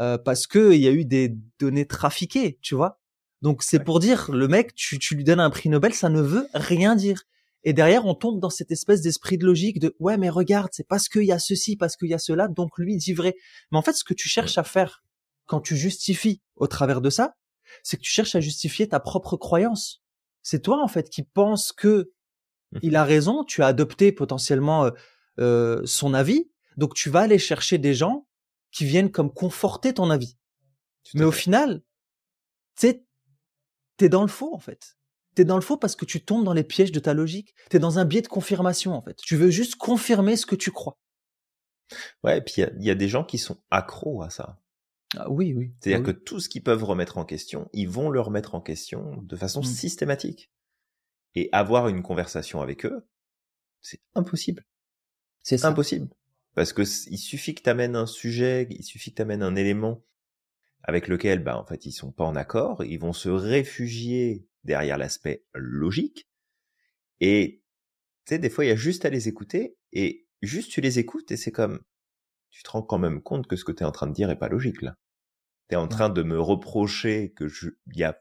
euh, 0.01 0.19
parce 0.19 0.47
que 0.47 0.73
il 0.73 0.81
y 0.81 0.89
a 0.89 0.93
eu 0.93 1.05
des 1.05 1.35
données 1.59 1.87
trafiquées, 1.87 2.59
tu 2.63 2.75
vois. 2.75 3.01
Donc 3.41 3.63
c'est 3.63 3.79
pour 3.79 4.01
dire, 4.01 4.31
le 4.33 4.49
mec, 4.49 4.75
tu, 4.75 4.99
tu 4.99 5.15
lui 5.15 5.25
donnes 5.25 5.41
un 5.41 5.51
prix 5.51 5.69
Nobel, 5.69 5.95
ça 5.95 6.09
ne 6.09 6.21
veut 6.21 6.49
rien 6.55 6.97
dire. 6.97 7.23
Et 7.65 7.73
derrière, 7.73 8.07
on 8.07 8.15
tombe 8.15 8.41
dans 8.41 8.51
cette 8.51 8.71
espèce 8.71 9.01
d'esprit 9.01 9.39
de 9.39 9.45
logique 9.45 9.79
de 9.79 9.95
ouais, 9.99 10.17
mais 10.17 10.31
regarde, 10.31 10.71
c'est 10.73 10.87
parce 10.87 11.09
qu'il 11.09 11.25
y 11.25 11.33
a 11.33 11.39
ceci, 11.39 11.77
parce 11.77 11.97
qu'il 11.97 12.09
y 12.09 12.15
a 12.15 12.19
cela, 12.19 12.49
donc 12.49 12.79
lui 12.79 12.97
dit 12.97 13.15
vrai. 13.15 13.35
Mais 13.71 13.79
en 13.79 13.83
fait, 13.83 13.93
ce 13.93 14.05
que 14.05 14.15
tu 14.15 14.29
cherches 14.29 14.59
à 14.59 14.65
faire 14.65 15.03
quand 15.47 15.61
tu 15.61 15.77
justifies 15.77 16.41
au 16.57 16.67
travers 16.67 17.01
de 17.01 17.11
ça, 17.11 17.35
c'est 17.83 17.97
que 17.97 18.03
tu 18.03 18.11
cherches 18.11 18.35
à 18.35 18.41
justifier 18.41 18.89
ta 18.89 19.01
propre 19.01 19.37
croyance 19.37 20.03
c'est 20.43 20.63
toi 20.63 20.83
en 20.83 20.89
fait 20.89 21.11
qui 21.11 21.23
pense 21.23 21.73
que 21.73 22.13
mmh. 22.73 22.79
il 22.83 22.97
a 22.97 23.05
raison, 23.05 23.45
tu 23.45 23.63
as 23.63 23.67
adopté 23.67 24.13
potentiellement 24.13 24.87
euh, 24.87 24.91
euh, 25.39 25.83
son 25.85 26.15
avis, 26.15 26.51
donc 26.77 26.95
tu 26.95 27.11
vas 27.11 27.21
aller 27.21 27.39
chercher 27.39 27.79
des 27.79 27.95
gens 27.95 28.27
qui 28.71 28.85
viennent 28.85 29.11
comme 29.11 29.33
conforter 29.33 29.95
ton 29.95 30.11
avis. 30.11 30.37
Mais 31.15 31.25
au 31.25 31.33
final, 31.33 31.83
tu 32.79 32.95
t'es 33.97 34.09
dans 34.09 34.23
le 34.23 34.29
faux 34.29 34.55
en 34.55 34.59
fait. 34.59 34.99
T'es 35.35 35.45
dans 35.45 35.57
le 35.57 35.63
faux 35.63 35.77
parce 35.77 35.97
que 35.97 36.05
tu 36.05 36.25
tombes 36.25 36.45
dans 36.45 36.53
les 36.53 36.65
pièges 36.65 36.93
de 36.93 37.01
ta 37.01 37.15
logique. 37.15 37.55
T'es 37.71 37.79
dans 37.79 37.99
un 37.99 38.05
biais 38.05 38.23
de 38.23 38.29
confirmation 38.29 38.95
en 38.95 39.03
fait. 39.03 39.17
Tu 39.17 39.37
veux 39.37 39.51
juste 39.51 39.77
confirmer 39.77 40.37
ce 40.37 40.47
que 40.47 40.57
tu 40.57 40.71
crois. 40.71 40.99
Ouais, 42.23 42.39
et 42.39 42.41
puis 42.41 42.55
il 42.57 42.85
y, 42.85 42.91
a 42.91 42.95
des 42.95 43.09
gens 43.09 43.25
qui 43.25 43.39
sont 43.39 43.57
accros 43.71 44.23
à 44.23 44.31
ça. 44.31 44.59
Ah, 45.17 45.31
oui, 45.31 45.55
oui. 45.55 45.73
C'est-à-dire 45.81 46.05
que 46.05 46.11
tout 46.11 46.39
ce 46.41 46.49
qu'ils 46.49 46.63
peuvent 46.63 46.85
remettre 46.85 47.19
en 47.19 47.25
question, 47.25 47.71
ils 47.73 47.89
vont 47.89 48.11
le 48.11 48.21
remettre 48.21 48.55
en 48.55 48.61
question 48.61 49.23
de 49.23 49.37
façon 49.37 49.61
mmh. 49.61 49.65
systématique. 49.65 50.53
Et 51.35 51.49
avoir 51.53 51.89
une 51.89 52.03
conversation 52.03 52.61
avec 52.61 52.85
eux, 52.85 53.07
c'est 53.81 54.01
impossible. 54.15 54.67
C'est 55.43 55.65
impossible. 55.65 56.09
Parce 56.55 56.73
que 56.73 56.83
il 57.11 57.19
suffit 57.19 57.55
que 57.55 57.63
t'amènes 57.63 57.97
un 57.97 58.07
sujet, 58.07 58.67
il 58.71 58.83
suffit 58.83 59.13
que 59.13 59.17
t'amènes 59.17 59.43
un 59.43 59.55
élément 59.55 60.05
avec 60.83 61.09
lequel, 61.09 61.43
bah, 61.43 61.59
en 61.59 61.65
fait, 61.65 61.87
ils 61.87 61.93
sont 61.93 62.13
pas 62.13 62.25
en 62.25 62.37
accord, 62.37 62.85
ils 62.85 62.99
vont 62.99 63.13
se 63.13 63.29
réfugier 63.29 64.47
derrière 64.65 64.99
l'aspect 64.99 65.45
logique. 65.55 66.29
Et, 67.21 67.63
tu 68.25 68.35
sais, 68.35 68.39
des 68.39 68.51
fois, 68.51 68.65
il 68.65 68.69
y 68.69 68.73
a 68.73 68.77
juste 68.77 69.05
à 69.05 69.11
les 69.11 69.29
écouter, 69.29 69.77
et 69.93 70.27
juste 70.43 70.71
tu 70.71 70.81
les 70.81 70.99
écoutes, 70.99 71.31
et 71.31 71.37
c'est 71.37 71.53
comme, 71.53 71.81
tu 72.51 72.63
te 72.63 72.71
rends 72.71 72.83
quand 72.83 72.99
même 72.99 73.23
compte 73.23 73.47
que 73.47 73.57
ce 73.57 73.65
que 73.65 73.73
tu 73.73 73.83
es 73.83 73.87
en 73.87 73.93
train 73.93 74.07
de 74.07 74.13
dire 74.13 74.31
est 74.31 74.39
pas 74.39 74.49
logique 74.49 74.83
là. 74.83 74.97
Tu 75.69 75.75
es 75.75 75.79
en 75.79 75.89
train 75.89 76.09
de 76.09 76.23
me 76.23 76.41
reprocher 76.41 77.33
que 77.33 77.49
je 77.49 77.71
il 77.87 77.99
y 77.99 78.05
a 78.05 78.21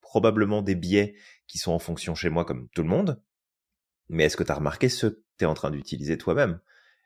probablement 0.00 0.62
des 0.62 0.74
biais 0.74 1.16
qui 1.46 1.58
sont 1.58 1.72
en 1.72 1.78
fonction 1.78 2.14
chez 2.14 2.30
moi 2.30 2.44
comme 2.44 2.68
tout 2.70 2.82
le 2.82 2.88
monde. 2.88 3.22
Mais 4.08 4.24
est-ce 4.24 4.36
que 4.36 4.42
tu 4.42 4.52
as 4.52 4.56
remarqué 4.56 4.88
ceux 4.88 5.10
que 5.10 5.24
tu 5.38 5.44
es 5.44 5.46
en 5.46 5.54
train 5.54 5.70
d'utiliser 5.70 6.16
toi-même? 6.16 6.60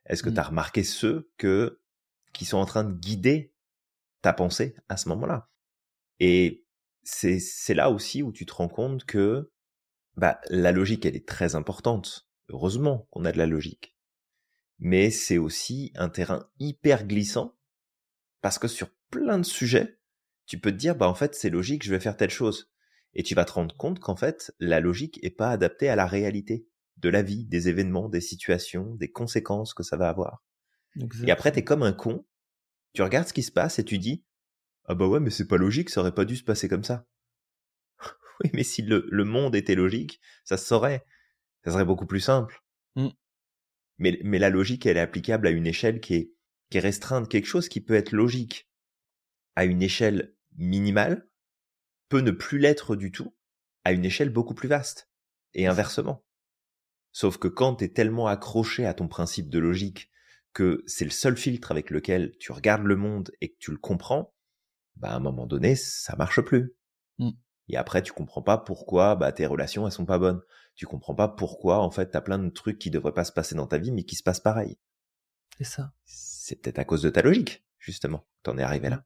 Est-ce 0.06 0.22
que 0.22 0.30
tu 0.30 0.38
as 0.38 0.42
mmh. 0.42 0.46
remarqué 0.46 0.84
ceux 0.84 1.30
que 1.36 1.80
qui 2.32 2.44
sont 2.44 2.58
en 2.58 2.64
train 2.64 2.84
de 2.84 2.92
guider 2.92 3.52
ta 4.22 4.32
pensée 4.32 4.76
à 4.88 4.96
ce 4.96 5.08
moment-là? 5.08 5.50
Et 6.20 6.64
c'est 7.02 7.40
c'est 7.40 7.74
là 7.74 7.90
aussi 7.90 8.22
où 8.22 8.32
tu 8.32 8.46
te 8.46 8.54
rends 8.54 8.68
compte 8.68 9.04
que 9.04 9.50
bah 10.16 10.40
la 10.48 10.72
logique 10.72 11.04
elle 11.06 11.16
est 11.16 11.26
très 11.26 11.54
importante. 11.54 12.28
Heureusement 12.48 13.08
qu'on 13.10 13.24
a 13.24 13.32
de 13.32 13.38
la 13.38 13.46
logique 13.46 13.96
mais 14.82 15.12
c'est 15.12 15.38
aussi 15.38 15.92
un 15.94 16.08
terrain 16.08 16.50
hyper 16.58 17.06
glissant 17.06 17.56
parce 18.40 18.58
que 18.58 18.66
sur 18.66 18.90
plein 19.10 19.38
de 19.38 19.44
sujets, 19.44 20.00
tu 20.44 20.58
peux 20.58 20.72
te 20.72 20.76
dire 20.76 20.96
bah 20.96 21.06
en 21.06 21.14
fait 21.14 21.36
c'est 21.36 21.50
logique, 21.50 21.84
je 21.84 21.90
vais 21.92 22.00
faire 22.00 22.16
telle 22.16 22.30
chose 22.30 22.72
et 23.14 23.22
tu 23.22 23.36
vas 23.36 23.44
te 23.44 23.52
rendre 23.52 23.76
compte 23.76 24.00
qu'en 24.00 24.16
fait 24.16 24.52
la 24.58 24.80
logique 24.80 25.20
est 25.22 25.30
pas 25.30 25.50
adaptée 25.50 25.88
à 25.88 25.94
la 25.94 26.04
réalité 26.04 26.66
de 26.96 27.08
la 27.08 27.22
vie, 27.22 27.44
des 27.44 27.68
événements, 27.68 28.08
des 28.08 28.20
situations, 28.20 28.96
des 28.96 29.08
conséquences 29.08 29.72
que 29.72 29.84
ça 29.84 29.96
va 29.96 30.08
avoir. 30.08 30.42
Et 31.24 31.30
après 31.30 31.52
t'es 31.52 31.62
comme 31.62 31.84
un 31.84 31.92
con, 31.92 32.26
tu 32.92 33.02
regardes 33.02 33.28
ce 33.28 33.32
qui 33.32 33.44
se 33.44 33.52
passe 33.52 33.78
et 33.78 33.84
tu 33.84 33.98
dis 33.98 34.24
ah 34.86 34.96
bah 34.96 35.06
ouais 35.06 35.20
mais 35.20 35.30
c'est 35.30 35.46
pas 35.46 35.58
logique, 35.58 35.90
ça 35.90 36.00
aurait 36.00 36.14
pas 36.14 36.24
dû 36.24 36.34
se 36.34 36.42
passer 36.42 36.68
comme 36.68 36.82
ça. 36.82 37.06
oui 38.42 38.50
mais 38.52 38.64
si 38.64 38.82
le, 38.82 39.24
monde 39.24 39.54
était 39.54 39.76
logique, 39.76 40.20
ça 40.42 40.56
se 40.56 40.66
saurait, 40.66 41.06
ça 41.64 41.70
serait 41.70 41.84
beaucoup 41.84 42.06
plus 42.06 42.18
simple. 42.18 42.64
Mmh. 42.96 43.10
Mais, 43.98 44.18
mais 44.24 44.38
la 44.38 44.50
logique, 44.50 44.86
elle 44.86 44.96
est 44.96 45.00
applicable 45.00 45.46
à 45.46 45.50
une 45.50 45.66
échelle 45.66 46.00
qui 46.00 46.14
est, 46.14 46.32
qui 46.70 46.78
est 46.78 46.80
restreinte. 46.80 47.28
Quelque 47.28 47.46
chose 47.46 47.68
qui 47.68 47.80
peut 47.80 47.94
être 47.94 48.12
logique 48.12 48.68
à 49.54 49.64
une 49.64 49.82
échelle 49.82 50.34
minimale 50.56 51.28
peut 52.08 52.20
ne 52.20 52.30
plus 52.30 52.58
l'être 52.58 52.96
du 52.96 53.10
tout 53.10 53.34
à 53.84 53.92
une 53.92 54.04
échelle 54.04 54.30
beaucoup 54.30 54.54
plus 54.54 54.68
vaste. 54.68 55.10
Et 55.54 55.66
inversement. 55.66 56.24
Sauf 57.12 57.36
que 57.36 57.48
quand 57.48 57.76
tu 57.76 57.84
es 57.84 57.88
tellement 57.88 58.26
accroché 58.26 58.86
à 58.86 58.94
ton 58.94 59.06
principe 59.06 59.50
de 59.50 59.58
logique 59.58 60.10
que 60.54 60.82
c'est 60.86 61.04
le 61.04 61.10
seul 61.10 61.36
filtre 61.36 61.70
avec 61.70 61.90
lequel 61.90 62.36
tu 62.38 62.52
regardes 62.52 62.84
le 62.84 62.96
monde 62.96 63.30
et 63.40 63.50
que 63.50 63.58
tu 63.58 63.70
le 63.70 63.76
comprends, 63.76 64.34
bah 64.96 65.10
à 65.10 65.16
un 65.16 65.20
moment 65.20 65.46
donné, 65.46 65.76
ça 65.76 66.16
marche 66.16 66.40
plus. 66.40 66.74
Mmh. 67.18 67.30
Et 67.68 67.76
après, 67.76 68.02
tu 68.02 68.12
comprends 68.12 68.42
pas 68.42 68.58
pourquoi 68.58 69.14
bah, 69.14 69.32
tes 69.32 69.46
relations 69.46 69.86
elles 69.86 69.92
sont 69.92 70.06
pas 70.06 70.18
bonnes. 70.18 70.40
Tu 70.74 70.86
comprends 70.86 71.14
pas 71.14 71.28
pourquoi 71.28 71.80
en 71.80 71.90
fait 71.90 72.10
t'as 72.10 72.20
plein 72.20 72.38
de 72.38 72.48
trucs 72.48 72.78
qui 72.78 72.90
devraient 72.90 73.12
pas 73.12 73.24
se 73.24 73.32
passer 73.32 73.54
dans 73.54 73.66
ta 73.66 73.78
vie 73.78 73.92
mais 73.92 74.04
qui 74.04 74.16
se 74.16 74.22
passent 74.22 74.40
pareil. 74.40 74.78
C'est 75.58 75.64
ça. 75.64 75.92
C'est 76.04 76.56
peut-être 76.56 76.78
à 76.78 76.84
cause 76.84 77.02
de 77.02 77.10
ta 77.10 77.22
logique 77.22 77.64
justement. 77.78 78.26
T'en 78.42 78.58
es 78.58 78.62
arrivé 78.62 78.88
là. 78.88 79.04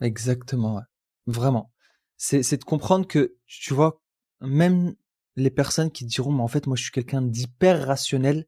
Exactement. 0.00 0.76
Ouais. 0.76 0.82
Vraiment. 1.26 1.72
C'est 2.16 2.42
c'est 2.42 2.58
de 2.58 2.64
comprendre 2.64 3.06
que 3.06 3.36
tu 3.46 3.74
vois 3.74 4.02
même 4.40 4.94
les 5.36 5.50
personnes 5.50 5.90
qui 5.90 6.04
diront 6.04 6.32
mais 6.32 6.42
en 6.42 6.48
fait 6.48 6.66
moi 6.66 6.76
je 6.76 6.82
suis 6.82 6.92
quelqu'un 6.92 7.22
d'hyper 7.22 7.86
rationnel. 7.86 8.46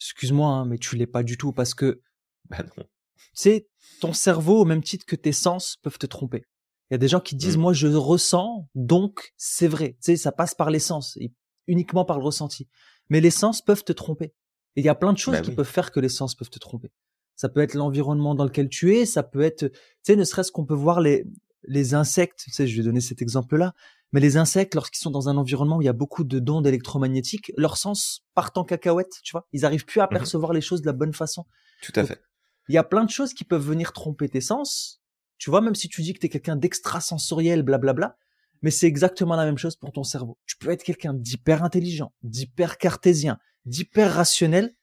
Excuse-moi 0.00 0.48
hein, 0.48 0.64
mais 0.66 0.78
tu 0.78 0.96
l'es 0.96 1.06
pas 1.06 1.22
du 1.22 1.36
tout 1.36 1.52
parce 1.52 1.74
que 1.74 2.02
bah 2.50 2.62
non. 2.76 2.84
C'est 3.32 3.68
ton 4.00 4.12
cerveau 4.12 4.60
au 4.60 4.64
même 4.64 4.82
titre 4.82 5.06
que 5.06 5.16
tes 5.16 5.32
sens 5.32 5.76
peuvent 5.82 5.98
te 5.98 6.06
tromper. 6.06 6.44
Il 6.90 6.94
y 6.94 6.96
a 6.96 6.98
des 6.98 7.08
gens 7.08 7.20
qui 7.20 7.36
disent, 7.36 7.56
mmh. 7.56 7.60
moi, 7.60 7.72
je 7.72 7.86
ressens, 7.88 8.68
donc 8.74 9.32
c'est 9.36 9.68
vrai. 9.68 9.92
Tu 10.02 10.12
sais, 10.12 10.16
ça 10.16 10.32
passe 10.32 10.54
par 10.54 10.70
l'essence, 10.70 11.18
uniquement 11.68 12.04
par 12.04 12.18
le 12.18 12.24
ressenti. 12.24 12.68
Mais 13.08 13.20
les 13.20 13.30
sens 13.30 13.62
peuvent 13.62 13.84
te 13.84 13.92
tromper. 13.92 14.34
Et 14.76 14.80
il 14.80 14.84
y 14.84 14.88
a 14.88 14.94
plein 14.94 15.12
de 15.12 15.18
choses 15.18 15.34
bah 15.34 15.40
qui 15.40 15.52
peuvent 15.52 15.66
faire 15.66 15.92
que 15.92 16.00
les 16.00 16.08
sens 16.08 16.34
peuvent 16.34 16.50
te 16.50 16.58
tromper. 16.58 16.90
Ça 17.36 17.48
peut 17.48 17.60
être 17.60 17.74
l'environnement 17.74 18.34
dans 18.34 18.44
lequel 18.44 18.68
tu 18.68 18.96
es, 18.96 19.06
ça 19.06 19.22
peut 19.22 19.42
être, 19.42 19.68
tu 19.68 19.78
sais, 20.02 20.16
ne 20.16 20.24
serait-ce 20.24 20.50
qu'on 20.50 20.64
peut 20.64 20.74
voir 20.74 21.00
les, 21.00 21.24
les 21.62 21.94
insectes, 21.94 22.40
tu 22.44 22.50
sais, 22.50 22.66
je 22.66 22.76
vais 22.76 22.82
donner 22.82 23.00
cet 23.00 23.22
exemple-là, 23.22 23.74
mais 24.12 24.20
les 24.20 24.36
insectes, 24.36 24.74
lorsqu'ils 24.74 25.00
sont 25.00 25.10
dans 25.10 25.28
un 25.28 25.36
environnement 25.36 25.76
où 25.76 25.82
il 25.82 25.86
y 25.86 25.90
a 25.90 25.92
beaucoup 25.94 26.24
de 26.24 26.38
d'ondes 26.38 26.66
électromagnétiques, 26.66 27.52
leurs 27.56 27.76
sens 27.76 28.24
partent 28.34 28.56
en 28.56 28.64
cacahuète, 28.64 29.20
tu 29.22 29.32
vois. 29.32 29.46
Ils 29.52 29.64
arrivent 29.64 29.84
plus 29.84 30.00
à 30.00 30.06
mmh 30.06 30.10
percevoir 30.10 30.52
les 30.52 30.60
choses 30.60 30.80
de 30.80 30.86
la 30.86 30.92
bonne 30.92 31.12
façon. 31.12 31.44
Tout 31.82 31.92
à 31.94 32.04
fait. 32.04 32.20
Il 32.68 32.74
y 32.74 32.78
a 32.78 32.84
plein 32.84 33.04
de 33.04 33.10
choses 33.10 33.34
qui 33.34 33.44
peuvent 33.44 33.64
venir 33.64 33.92
tromper 33.92 34.28
tes 34.28 34.40
sens, 34.40 35.02
tu 35.38 35.50
vois, 35.50 35.60
même 35.60 35.74
si 35.74 35.88
tu 35.88 36.02
dis 36.02 36.14
que 36.14 36.18
tu 36.18 36.26
es 36.26 36.28
quelqu'un 36.28 36.56
d'extrasensoriel, 36.56 37.62
blablabla, 37.62 38.16
mais 38.62 38.70
c'est 38.70 38.86
exactement 38.86 39.36
la 39.36 39.44
même 39.44 39.58
chose 39.58 39.76
pour 39.76 39.92
ton 39.92 40.04
cerveau. 40.04 40.38
Tu 40.46 40.56
peux 40.56 40.70
être 40.70 40.82
quelqu'un 40.82 41.14
d'hyper 41.14 41.62
intelligent, 41.62 42.12
d'hyper 42.22 42.78
cartésien, 42.78 43.38
d'hyper 43.64 44.12
rationnel, 44.14 44.74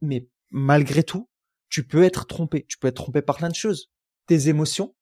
mais 0.00 0.28
malgré 0.50 1.02
tout, 1.02 1.28
tu 1.68 1.86
peux 1.86 2.04
être 2.04 2.26
trompé. 2.26 2.64
Tu 2.68 2.78
peux 2.78 2.88
être 2.88 2.96
trompé 2.96 3.22
par 3.22 3.36
plein 3.36 3.48
de 3.48 3.54
choses. 3.54 3.90
Tes 4.26 4.48
émotions, 4.48 4.94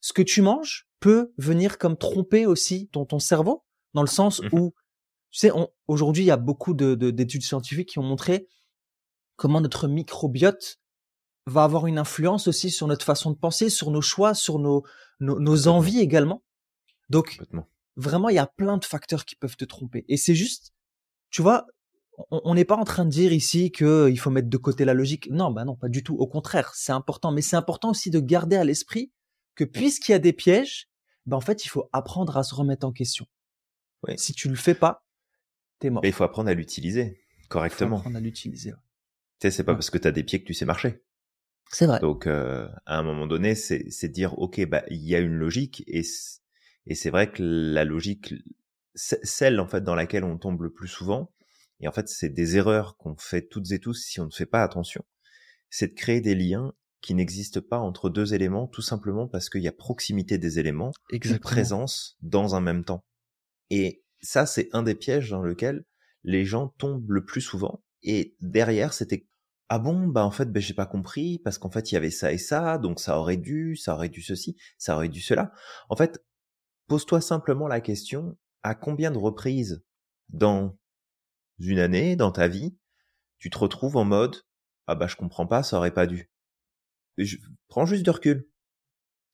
ce 0.00 0.12
que 0.12 0.22
tu 0.22 0.42
manges 0.42 0.88
peut 1.00 1.32
venir 1.38 1.78
comme 1.78 1.96
tromper 1.96 2.46
aussi 2.46 2.88
ton, 2.88 3.04
ton 3.04 3.18
cerveau, 3.18 3.64
dans 3.94 4.02
le 4.02 4.08
sens 4.08 4.42
mmh 4.42 4.48
où, 4.52 4.74
tu 5.30 5.38
sais, 5.40 5.52
aujourd'hui, 5.88 6.24
il 6.24 6.26
y 6.26 6.30
a 6.30 6.36
beaucoup 6.36 6.74
d'études 6.74 6.98
de, 6.98 7.10
d'études 7.10 7.42
scientifiques 7.42 7.90
qui 7.90 7.98
ont 7.98 8.04
montré 8.04 8.48
comment 9.36 9.60
notre 9.60 9.88
microbiote 9.88 10.78
va 11.46 11.64
avoir 11.64 11.86
une 11.86 11.98
influence 11.98 12.48
aussi 12.48 12.70
sur 12.70 12.86
notre 12.86 13.04
façon 13.04 13.30
de 13.30 13.36
penser, 13.36 13.68
sur 13.68 13.90
nos 13.90 14.00
choix, 14.00 14.34
sur 14.34 14.58
nos, 14.58 14.84
nos, 15.20 15.68
envies 15.68 16.00
également. 16.00 16.42
Donc, 17.10 17.38
vraiment, 17.96 18.28
il 18.28 18.36
y 18.36 18.38
a 18.38 18.46
plein 18.46 18.76
de 18.76 18.84
facteurs 18.84 19.24
qui 19.24 19.36
peuvent 19.36 19.56
te 19.56 19.64
tromper. 19.64 20.04
Et 20.08 20.16
c'est 20.16 20.34
juste, 20.34 20.72
tu 21.30 21.42
vois, 21.42 21.66
on 22.30 22.54
n'est 22.54 22.64
pas 22.64 22.76
en 22.76 22.84
train 22.84 23.04
de 23.04 23.10
dire 23.10 23.32
ici 23.32 23.72
qu'il 23.72 24.18
faut 24.18 24.30
mettre 24.30 24.48
de 24.48 24.56
côté 24.56 24.84
la 24.84 24.94
logique. 24.94 25.28
Non, 25.30 25.50
bah 25.50 25.64
non, 25.64 25.76
pas 25.76 25.88
du 25.88 26.02
tout. 26.02 26.14
Au 26.14 26.26
contraire, 26.26 26.72
c'est 26.74 26.92
important. 26.92 27.32
Mais 27.32 27.42
c'est 27.42 27.56
important 27.56 27.90
aussi 27.90 28.10
de 28.10 28.20
garder 28.20 28.56
à 28.56 28.64
l'esprit 28.64 29.12
que 29.54 29.64
puisqu'il 29.64 30.12
y 30.12 30.14
a 30.14 30.18
des 30.18 30.32
pièges, 30.32 30.88
bah 31.26 31.36
en 31.36 31.40
fait, 31.40 31.64
il 31.64 31.68
faut 31.68 31.88
apprendre 31.92 32.36
à 32.36 32.42
se 32.42 32.54
remettre 32.54 32.86
en 32.86 32.92
question. 32.92 33.26
Si 34.16 34.34
tu 34.34 34.48
le 34.48 34.56
fais 34.56 34.74
pas, 34.74 35.06
t'es 35.78 35.90
mort. 35.90 36.02
Mais 36.02 36.10
il 36.10 36.12
faut 36.12 36.24
apprendre 36.24 36.50
à 36.50 36.54
l'utiliser 36.54 37.20
correctement. 37.48 37.96
Il 37.96 37.98
faut 37.98 38.00
apprendre 38.00 38.16
à 38.16 38.20
l'utiliser. 38.20 38.70
Tu 38.70 38.76
sais, 39.42 39.50
c'est 39.50 39.64
pas 39.64 39.74
parce 39.74 39.90
que 39.90 39.98
tu 39.98 40.06
as 40.06 40.12
des 40.12 40.22
pieds 40.22 40.40
que 40.40 40.46
tu 40.46 40.54
sais 40.54 40.66
marcher. 40.66 41.02
C'est 41.70 41.86
vrai. 41.86 42.00
Donc, 42.00 42.26
euh, 42.26 42.68
à 42.86 42.98
un 42.98 43.02
moment 43.02 43.26
donné, 43.26 43.54
c'est 43.54 44.08
dire, 44.08 44.38
ok, 44.38 44.64
bah 44.66 44.84
il 44.90 45.02
y 45.02 45.14
a 45.14 45.20
une 45.20 45.34
logique 45.34 45.82
et 45.86 46.02
et 46.86 46.94
c'est 46.94 47.10
vrai 47.10 47.30
que 47.30 47.42
la 47.42 47.84
logique, 47.84 48.34
celle 48.94 49.60
en 49.60 49.66
fait 49.66 49.82
dans 49.82 49.94
laquelle 49.94 50.24
on 50.24 50.38
tombe 50.38 50.62
le 50.62 50.72
plus 50.72 50.88
souvent, 50.88 51.32
et 51.80 51.88
en 51.88 51.92
fait 51.92 52.08
c'est 52.08 52.28
des 52.28 52.56
erreurs 52.56 52.96
qu'on 52.96 53.16
fait 53.16 53.46
toutes 53.46 53.72
et 53.72 53.78
tous 53.78 53.94
si 53.94 54.20
on 54.20 54.26
ne 54.26 54.30
fait 54.30 54.46
pas 54.46 54.62
attention, 54.62 55.04
c'est 55.70 55.88
de 55.88 55.94
créer 55.94 56.20
des 56.20 56.34
liens 56.34 56.72
qui 57.00 57.14
n'existent 57.14 57.60
pas 57.60 57.78
entre 57.78 58.08
deux 58.08 58.32
éléments, 58.32 58.66
tout 58.66 58.80
simplement 58.80 59.28
parce 59.28 59.50
qu'il 59.50 59.62
y 59.62 59.68
a 59.68 59.72
proximité 59.72 60.38
des 60.38 60.58
éléments, 60.58 60.92
Exactement. 61.12 61.50
présence 61.50 62.16
dans 62.22 62.54
un 62.54 62.62
même 62.62 62.82
temps. 62.82 63.04
Et 63.68 64.02
ça, 64.22 64.46
c'est 64.46 64.70
un 64.72 64.82
des 64.82 64.94
pièges 64.94 65.28
dans 65.28 65.42
lequel 65.42 65.84
les 66.22 66.46
gens 66.46 66.68
tombent 66.78 67.10
le 67.10 67.22
plus 67.22 67.42
souvent. 67.42 67.82
Et 68.02 68.36
derrière, 68.40 68.94
c'était 68.94 69.26
ah 69.68 69.78
bon, 69.78 70.06
bah 70.06 70.24
en 70.24 70.30
fait, 70.30 70.50
ben 70.50 70.62
j'ai 70.62 70.74
pas 70.74 70.86
compris 70.86 71.40
parce 71.40 71.58
qu'en 71.58 71.70
fait 71.70 71.90
il 71.90 71.94
y 71.94 71.98
avait 71.98 72.10
ça 72.10 72.32
et 72.32 72.38
ça, 72.38 72.78
donc 72.78 73.00
ça 73.00 73.18
aurait 73.18 73.36
dû, 73.38 73.76
ça 73.76 73.94
aurait 73.94 74.08
dû 74.08 74.22
ceci, 74.22 74.56
ça 74.78 74.94
aurait 74.96 75.08
dû 75.08 75.20
cela. 75.20 75.52
En 75.88 75.96
fait, 75.96 76.22
pose-toi 76.86 77.20
simplement 77.20 77.68
la 77.68 77.80
question 77.80 78.36
à 78.62 78.74
combien 78.74 79.10
de 79.10 79.18
reprises 79.18 79.84
dans 80.28 80.78
une 81.58 81.78
année, 81.78 82.16
dans 82.16 82.32
ta 82.32 82.48
vie, 82.48 82.76
tu 83.38 83.50
te 83.50 83.58
retrouves 83.58 83.96
en 83.96 84.04
mode 84.04 84.44
ah 84.86 84.94
bah 84.94 85.06
je 85.06 85.16
comprends 85.16 85.46
pas, 85.46 85.62
ça 85.62 85.78
aurait 85.78 85.94
pas 85.94 86.06
dû. 86.06 86.30
Prends 87.68 87.86
juste 87.86 88.04
de 88.04 88.10
recul 88.10 88.48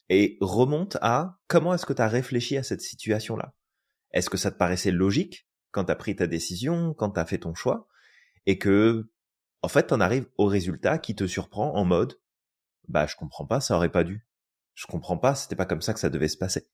et 0.08 0.38
remonte 0.40 0.96
à 1.00 1.38
comment 1.48 1.74
est-ce 1.74 1.86
que 1.86 1.92
tu 1.92 2.02
as 2.02 2.08
réfléchi 2.08 2.56
à 2.56 2.62
cette 2.62 2.82
situation-là. 2.82 3.54
Est-ce 4.12 4.30
que 4.30 4.36
ça 4.36 4.50
te 4.50 4.56
paraissait 4.56 4.90
logique 4.90 5.48
quand 5.70 5.84
tu 5.84 5.92
as 5.92 5.96
pris 5.96 6.16
ta 6.16 6.26
décision, 6.26 6.94
quand 6.94 7.12
tu 7.12 7.20
as 7.20 7.26
fait 7.26 7.38
ton 7.38 7.54
choix, 7.54 7.88
et 8.46 8.58
que, 8.58 9.08
en 9.62 9.68
fait, 9.68 9.88
t'en 9.88 10.00
arrives 10.00 10.28
au 10.36 10.46
résultat 10.46 10.98
qui 10.98 11.14
te 11.14 11.26
surprend 11.26 11.74
en 11.76 11.84
mode, 11.84 12.20
bah, 12.88 13.06
je 13.06 13.14
comprends 13.14 13.46
pas, 13.46 13.60
ça 13.60 13.76
aurait 13.76 13.92
pas 13.92 14.02
dû. 14.02 14.26
Je 14.74 14.86
comprends 14.86 15.18
pas, 15.18 15.34
c'était 15.34 15.56
pas 15.56 15.66
comme 15.66 15.82
ça 15.82 15.94
que 15.94 16.00
ça 16.00 16.10
devait 16.10 16.28
se 16.28 16.38
passer. 16.38 16.68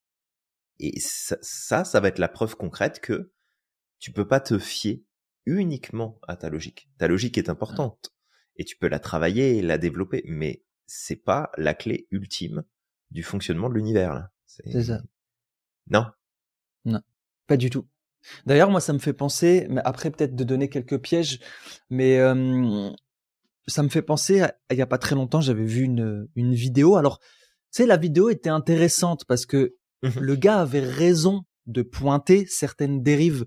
Et 0.79 1.01
ça, 1.01 1.37
ça, 1.85 2.01
va 2.01 2.09
être 2.09 2.19
la 2.19 2.29
preuve 2.29 2.57
concrète 2.57 3.01
que 3.01 3.33
tu 3.99 4.13
peux 4.13 4.27
pas 4.27 4.41
te 4.41 4.59
fier 4.59 5.05
uniquement 5.47 6.19
à 6.27 6.37
ta 6.37 6.51
logique. 6.51 6.89
Ta 6.99 7.09
logique 7.09 7.39
est 7.39 7.49
importante 7.49 8.13
et 8.57 8.65
tu 8.65 8.77
peux 8.77 8.89
la 8.89 8.99
travailler 8.99 9.57
et 9.57 9.63
la 9.63 9.79
développer, 9.79 10.23
mais 10.27 10.65
c'est 10.87 11.17
pas 11.17 11.51
la 11.57 11.75
clé 11.75 12.07
ultime 12.11 12.65
du 13.11 13.23
fonctionnement 13.23 13.69
de 13.69 13.75
l'univers. 13.75 14.29
C'est 14.45 14.83
ça. 14.83 15.03
Non. 15.89 16.07
Non. 16.85 17.01
Pas 17.47 17.57
du 17.57 17.71
tout. 17.71 17.87
D'ailleurs, 18.45 18.71
moi, 18.71 18.81
ça 18.81 18.93
me 18.93 18.99
fait 18.99 19.13
penser, 19.13 19.67
mais 19.71 19.81
après 19.85 20.11
peut-être 20.11 20.35
de 20.35 20.45
donner 20.45 20.69
quelques 20.69 20.99
pièges, 20.99 21.41
mais 21.91 22.19
ça 23.67 23.83
me 23.83 23.89
fait 23.89 24.03
penser, 24.03 24.45
il 24.71 24.77
y 24.77 24.83
a 24.83 24.87
pas 24.87 24.99
très 24.99 25.15
longtemps, 25.15 25.41
j'avais 25.41 25.65
vu 25.65 25.83
une, 25.83 26.29
une 26.35 26.55
vidéo. 26.55 26.97
Alors, 26.97 27.19
tu 27.19 27.83
sais, 27.83 27.87
la 27.87 27.97
vidéo 27.97 28.31
était 28.31 28.51
intéressante 28.51 29.25
parce 29.27 29.47
que 29.47 29.77
mmh 30.03 30.21
le 30.21 30.37
gars 30.37 30.61
avait 30.61 30.81
raison 30.81 31.45
de 31.67 31.83
pointer 31.83 32.47
certaines 32.47 33.03
dérives 33.03 33.45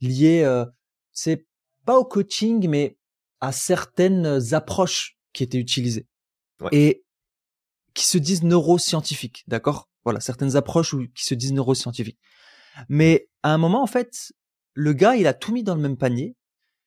liées, 0.00 0.42
euh, 0.42 0.64
c'est 1.12 1.46
pas 1.84 1.98
au 1.98 2.04
coaching, 2.04 2.68
mais 2.68 2.98
à 3.40 3.52
certaines 3.52 4.54
approches 4.54 5.18
qui 5.32 5.42
étaient 5.42 5.58
utilisées 5.58 6.06
et 6.72 7.04
qui 7.94 8.06
se 8.06 8.18
disent 8.18 8.42
neuroscientifiques, 8.42 9.44
d'accord? 9.46 9.88
Voilà, 10.04 10.20
certaines 10.20 10.56
approches 10.56 10.94
qui 11.14 11.24
se 11.24 11.34
disent 11.34 11.52
neuroscientifiques. 11.52 12.18
Mais 12.88 13.28
à 13.42 13.52
un 13.52 13.58
moment, 13.58 13.82
en 13.82 13.86
fait, 13.86 14.32
le 14.74 14.92
gars, 14.92 15.16
il 15.16 15.26
a 15.26 15.34
tout 15.34 15.52
mis 15.52 15.62
dans 15.62 15.74
le 15.74 15.80
même 15.80 15.96
panier. 15.96 16.36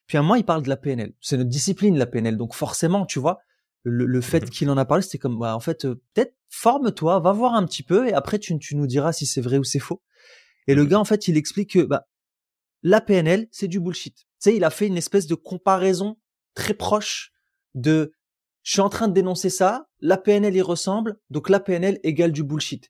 Puis 0.07 0.17
à 0.17 0.19
un 0.19 0.23
moment, 0.23 0.35
il 0.35 0.45
parle 0.45 0.63
de 0.63 0.69
la 0.69 0.77
PNL. 0.77 1.13
C'est 1.21 1.37
notre 1.37 1.49
discipline, 1.49 1.97
la 1.97 2.05
PNL. 2.05 2.37
Donc 2.37 2.53
forcément, 2.53 3.05
tu 3.05 3.19
vois, 3.19 3.39
le, 3.83 4.21
fait 4.21 4.45
mmh 4.45 4.49
qu'il 4.49 4.69
en 4.69 4.77
a 4.77 4.85
parlé, 4.85 5.03
c'était 5.03 5.17
comme, 5.17 5.37
bah, 5.37 5.55
en 5.55 5.59
fait, 5.59 5.85
euh, 5.85 6.01
peut-être 6.13 6.35
forme-toi, 6.49 7.19
va 7.19 7.31
voir 7.31 7.53
un 7.53 7.65
petit 7.65 7.83
peu, 7.83 8.07
et 8.07 8.13
après, 8.13 8.39
tu, 8.39 8.57
tu 8.59 8.75
nous 8.75 8.87
diras 8.87 9.13
si 9.13 9.25
c'est 9.25 9.41
vrai 9.41 9.57
ou 9.57 9.63
c'est 9.63 9.79
faux. 9.79 10.01
Et 10.67 10.75
le 10.75 10.83
mmh 10.83 10.87
gars, 10.87 10.99
en 10.99 11.05
fait, 11.05 11.27
il 11.27 11.37
explique 11.37 11.71
que 11.71 11.79
bah, 11.79 12.07
la 12.81 13.01
PNL, 13.01 13.47
c'est 13.51 13.67
du 13.67 13.79
bullshit. 13.79 14.15
Tu 14.15 14.25
sais, 14.39 14.55
il 14.55 14.63
a 14.63 14.69
fait 14.69 14.87
une 14.87 14.97
espèce 14.97 15.27
de 15.27 15.35
comparaison 15.35 16.17
très 16.53 16.73
proche 16.73 17.31
de 17.75 18.13
je 18.63 18.71
suis 18.71 18.81
en 18.81 18.89
train 18.89 19.09
de 19.09 19.13
dénoncer 19.13 19.49
ça, 19.49 19.89
la 19.99 20.17
PNL 20.17 20.55
y 20.55 20.61
ressemble, 20.61 21.19
donc 21.29 21.49
la 21.49 21.59
PNL 21.59 21.99
égale 22.03 22.31
du 22.31 22.43
bullshit. 22.43 22.89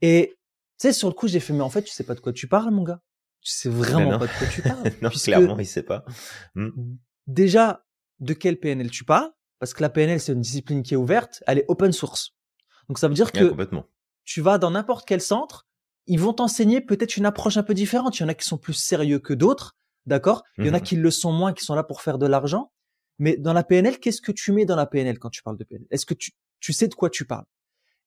Et 0.00 0.34
tu 0.78 0.88
sais, 0.88 0.92
sur 0.92 1.08
le 1.08 1.14
coup, 1.14 1.28
j'ai 1.28 1.40
fait, 1.40 1.52
mais 1.52 1.60
en 1.60 1.70
fait, 1.70 1.82
tu 1.82 1.92
sais 1.92 2.04
pas 2.04 2.14
de 2.14 2.20
quoi 2.20 2.32
tu 2.32 2.48
parles, 2.48 2.72
mon 2.72 2.82
gars. 2.82 3.02
Tu 3.42 3.52
sais 3.52 3.68
vraiment 3.68 4.18
pas 4.18 4.26
de 4.26 4.32
quoi 4.38 4.46
tu 4.46 4.62
parles. 4.62 4.90
non, 5.02 5.10
clairement, 5.10 5.58
il 5.58 5.66
sait 5.66 5.82
pas. 5.82 6.04
Hmm. 6.54 6.70
Déjà, 7.26 7.84
de 8.20 8.32
quelle 8.32 8.58
PNL 8.58 8.90
tu 8.90 9.04
parles? 9.04 9.30
Parce 9.62 9.74
que 9.74 9.82
la 9.82 9.90
PNL, 9.90 10.18
c'est 10.18 10.32
une 10.32 10.40
discipline 10.40 10.82
qui 10.82 10.94
est 10.94 10.96
ouverte, 10.96 11.40
elle 11.46 11.58
est 11.58 11.64
open 11.68 11.92
source. 11.92 12.34
Donc 12.88 12.98
ça 12.98 13.06
veut 13.06 13.14
dire 13.14 13.30
que 13.30 13.54
tu 14.24 14.40
vas 14.40 14.58
dans 14.58 14.72
n'importe 14.72 15.06
quel 15.06 15.20
centre, 15.20 15.68
ils 16.08 16.18
vont 16.18 16.32
t'enseigner 16.32 16.80
peut-être 16.80 17.16
une 17.16 17.26
approche 17.26 17.56
un 17.56 17.62
peu 17.62 17.72
différente. 17.72 18.18
Il 18.18 18.22
y 18.22 18.24
en 18.24 18.28
a 18.28 18.34
qui 18.34 18.44
sont 18.44 18.58
plus 18.58 18.72
sérieux 18.72 19.20
que 19.20 19.32
d'autres, 19.32 19.76
d'accord? 20.04 20.42
Il 20.58 20.66
y 20.66 20.68
en 20.68 20.74
a 20.74 20.78
mhm. 20.78 20.82
qui 20.82 20.96
le 20.96 21.12
sont 21.12 21.30
moins, 21.30 21.52
qui 21.52 21.64
sont 21.64 21.76
là 21.76 21.84
pour 21.84 22.02
faire 22.02 22.18
de 22.18 22.26
l'argent. 22.26 22.72
Mais 23.20 23.36
dans 23.36 23.52
la 23.52 23.62
PNL, 23.62 24.00
qu'est-ce 24.00 24.20
que 24.20 24.32
tu 24.32 24.50
mets 24.50 24.64
dans 24.64 24.74
la 24.74 24.84
PNL 24.84 25.20
quand 25.20 25.30
tu 25.30 25.44
parles 25.44 25.58
de 25.58 25.62
PNL 25.62 25.86
Est-ce 25.92 26.06
que 26.06 26.14
tu, 26.14 26.32
tu 26.58 26.72
sais 26.72 26.88
de 26.88 26.94
quoi 26.94 27.08
tu 27.08 27.24
parles? 27.24 27.46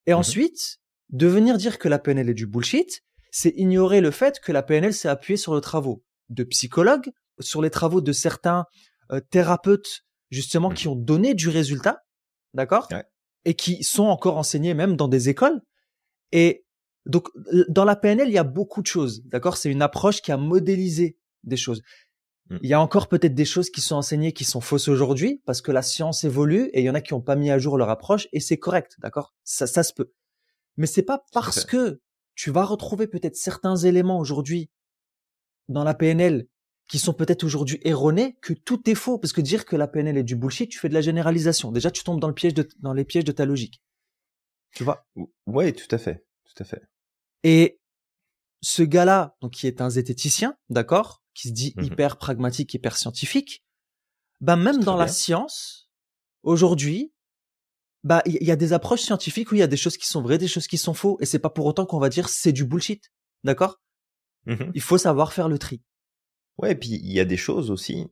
Et 0.07 0.11
mhm. 0.11 0.19
ensuite, 0.19 0.81
de 1.07 1.25
venir 1.25 1.55
dire 1.55 1.79
que 1.79 1.87
la 1.87 1.99
PNL 1.99 2.29
est 2.29 2.33
du 2.33 2.47
bullshit, 2.47 3.01
c'est 3.31 3.53
ignorer 3.55 4.01
le 4.01 4.11
fait 4.11 4.41
que 4.41 4.51
la 4.51 4.61
PNL 4.61 4.93
s'est 4.93 5.07
appuyée 5.07 5.37
sur 5.37 5.55
les 5.55 5.61
travaux 5.61 6.03
de 6.27 6.43
psychologues, 6.43 7.13
sur 7.39 7.61
les 7.61 7.69
travaux 7.69 8.01
de 8.01 8.11
certains 8.11 8.65
euh, 9.13 9.21
thérapeutes 9.21 10.04
justement 10.29 10.69
qui 10.69 10.87
ont 10.87 10.95
donné 10.95 11.33
du 11.33 11.49
résultat, 11.49 12.03
d'accord? 12.53 12.87
Et 13.45 13.53
qui 13.53 13.83
sont 13.83 14.05
encore 14.05 14.37
enseignés 14.37 14.73
même 14.73 14.95
dans 14.95 15.07
des 15.07 15.29
écoles. 15.29 15.61
Et 16.31 16.65
donc 17.05 17.27
dans 17.69 17.85
la 17.85 17.95
PNL, 17.95 18.27
il 18.27 18.33
y 18.33 18.39
a 18.39 18.43
beaucoup 18.43 18.81
de 18.81 18.87
choses, 18.87 19.23
d'accord? 19.25 19.57
C'est 19.57 19.71
une 19.71 19.81
approche 19.81 20.21
qui 20.21 20.31
a 20.31 20.37
modélisé 20.37 21.17
des 21.43 21.57
choses. 21.57 21.81
Mm. 22.49 22.57
Il 22.61 22.69
y 22.69 22.73
a 22.73 22.81
encore 22.81 23.07
peut-être 23.07 23.35
des 23.35 23.45
choses 23.45 23.69
qui 23.69 23.81
sont 23.81 23.95
enseignées 23.95 24.33
qui 24.33 24.43
sont 24.43 24.61
fausses 24.61 24.87
aujourd'hui 24.87 25.41
parce 25.45 25.61
que 25.61 25.71
la 25.71 25.81
science 25.81 26.23
évolue 26.23 26.69
et 26.73 26.81
il 26.81 26.85
y 26.85 26.89
en 26.89 26.95
a 26.95 27.01
qui 27.01 27.13
n'ont 27.13 27.21
pas 27.21 27.35
mis 27.35 27.51
à 27.51 27.59
jour 27.59 27.77
leur 27.77 27.89
approche 27.89 28.27
et 28.33 28.39
c'est 28.39 28.57
correct, 28.57 28.95
d'accord? 28.99 29.35
Ça, 29.43 29.67
ça 29.67 29.83
se 29.83 29.93
peut. 29.93 30.11
Mais 30.77 30.87
c'est 30.87 31.03
pas 31.03 31.23
parce 31.31 31.63
que 31.65 32.01
tu 32.35 32.51
vas 32.51 32.65
retrouver 32.65 33.07
peut-être 33.07 33.35
certains 33.35 33.77
éléments 33.77 34.19
aujourd'hui 34.19 34.69
dans 35.69 35.83
la 35.83 35.93
PNL 35.93 36.47
qui 36.87 36.99
sont 36.99 37.13
peut-être 37.13 37.43
aujourd'hui 37.43 37.79
erronés 37.83 38.37
que 38.41 38.53
tout 38.53 38.89
est 38.89 38.95
faux. 38.95 39.17
Parce 39.17 39.33
que 39.33 39.41
dire 39.41 39.65
que 39.65 39.75
la 39.75 39.87
PNL 39.87 40.17
est 40.17 40.23
du 40.23 40.35
bullshit, 40.35 40.69
tu 40.69 40.79
fais 40.79 40.89
de 40.89 40.93
la 40.93 41.01
généralisation. 41.01 41.71
Déjà, 41.71 41.91
tu 41.91 42.03
tombes 42.03 42.19
dans 42.19 42.27
le 42.27 42.33
piège 42.33 42.53
de, 42.53 42.67
dans 42.79 42.93
les 42.93 43.05
pièges 43.05 43.25
de 43.25 43.31
ta 43.31 43.45
logique. 43.45 43.81
Tu 44.75 44.83
vois? 44.83 45.07
Oui, 45.47 45.73
tout 45.73 45.93
à 45.93 45.97
fait. 45.97 46.25
Tout 46.45 46.63
à 46.63 46.65
fait. 46.65 46.81
Et 47.43 47.79
ce 48.61 48.83
gars-là, 48.83 49.35
donc, 49.41 49.53
qui 49.53 49.67
est 49.67 49.81
un 49.81 49.89
zététicien, 49.89 50.57
d'accord? 50.69 51.23
Qui 51.33 51.49
se 51.49 51.53
dit 51.53 51.73
mmh 51.75 51.83
hyper 51.83 52.17
pragmatique, 52.17 52.73
hyper 52.73 52.97
scientifique. 52.97 53.63
Bah, 54.41 54.55
même 54.55 54.83
dans 54.83 54.97
la 54.97 55.07
science, 55.07 55.89
aujourd'hui, 56.43 57.13
bah 58.03 58.21
il 58.25 58.43
y, 58.43 58.51
a 58.51 58.55
des 58.55 58.71
approches 58.71 59.01
scientifiques 59.01 59.51
où 59.51 59.55
il 59.55 59.59
y 59.59 59.63
a 59.63 59.67
des 59.67 59.77
choses 59.77 59.97
qui 59.97 60.07
sont 60.07 60.21
vraies, 60.21 60.37
des 60.37 60.47
choses 60.47 60.67
qui 60.67 60.77
sont 60.77 60.93
faux, 60.93 61.17
et 61.21 61.25
c'est 61.25 61.39
pas 61.39 61.49
pour 61.49 61.65
autant 61.65 61.87
qu'on 61.87 61.97
va 61.97 62.09
dire 62.09 62.29
c'est 62.29 62.51
du 62.51 62.63
bullshit, 62.63 63.11
d'accord? 63.43 63.81
Mmh 64.45 64.71
Il 64.75 64.81
faut 64.81 64.99
savoir 64.99 65.33
faire 65.33 65.49
le 65.49 65.57
tri. 65.57 65.81
Ouais, 66.57 66.71
et 66.71 66.75
puis 66.75 66.89
il 66.89 67.11
y 67.11 67.19
a 67.19 67.25
des 67.25 67.37
choses 67.37 67.71
aussi. 67.71 68.07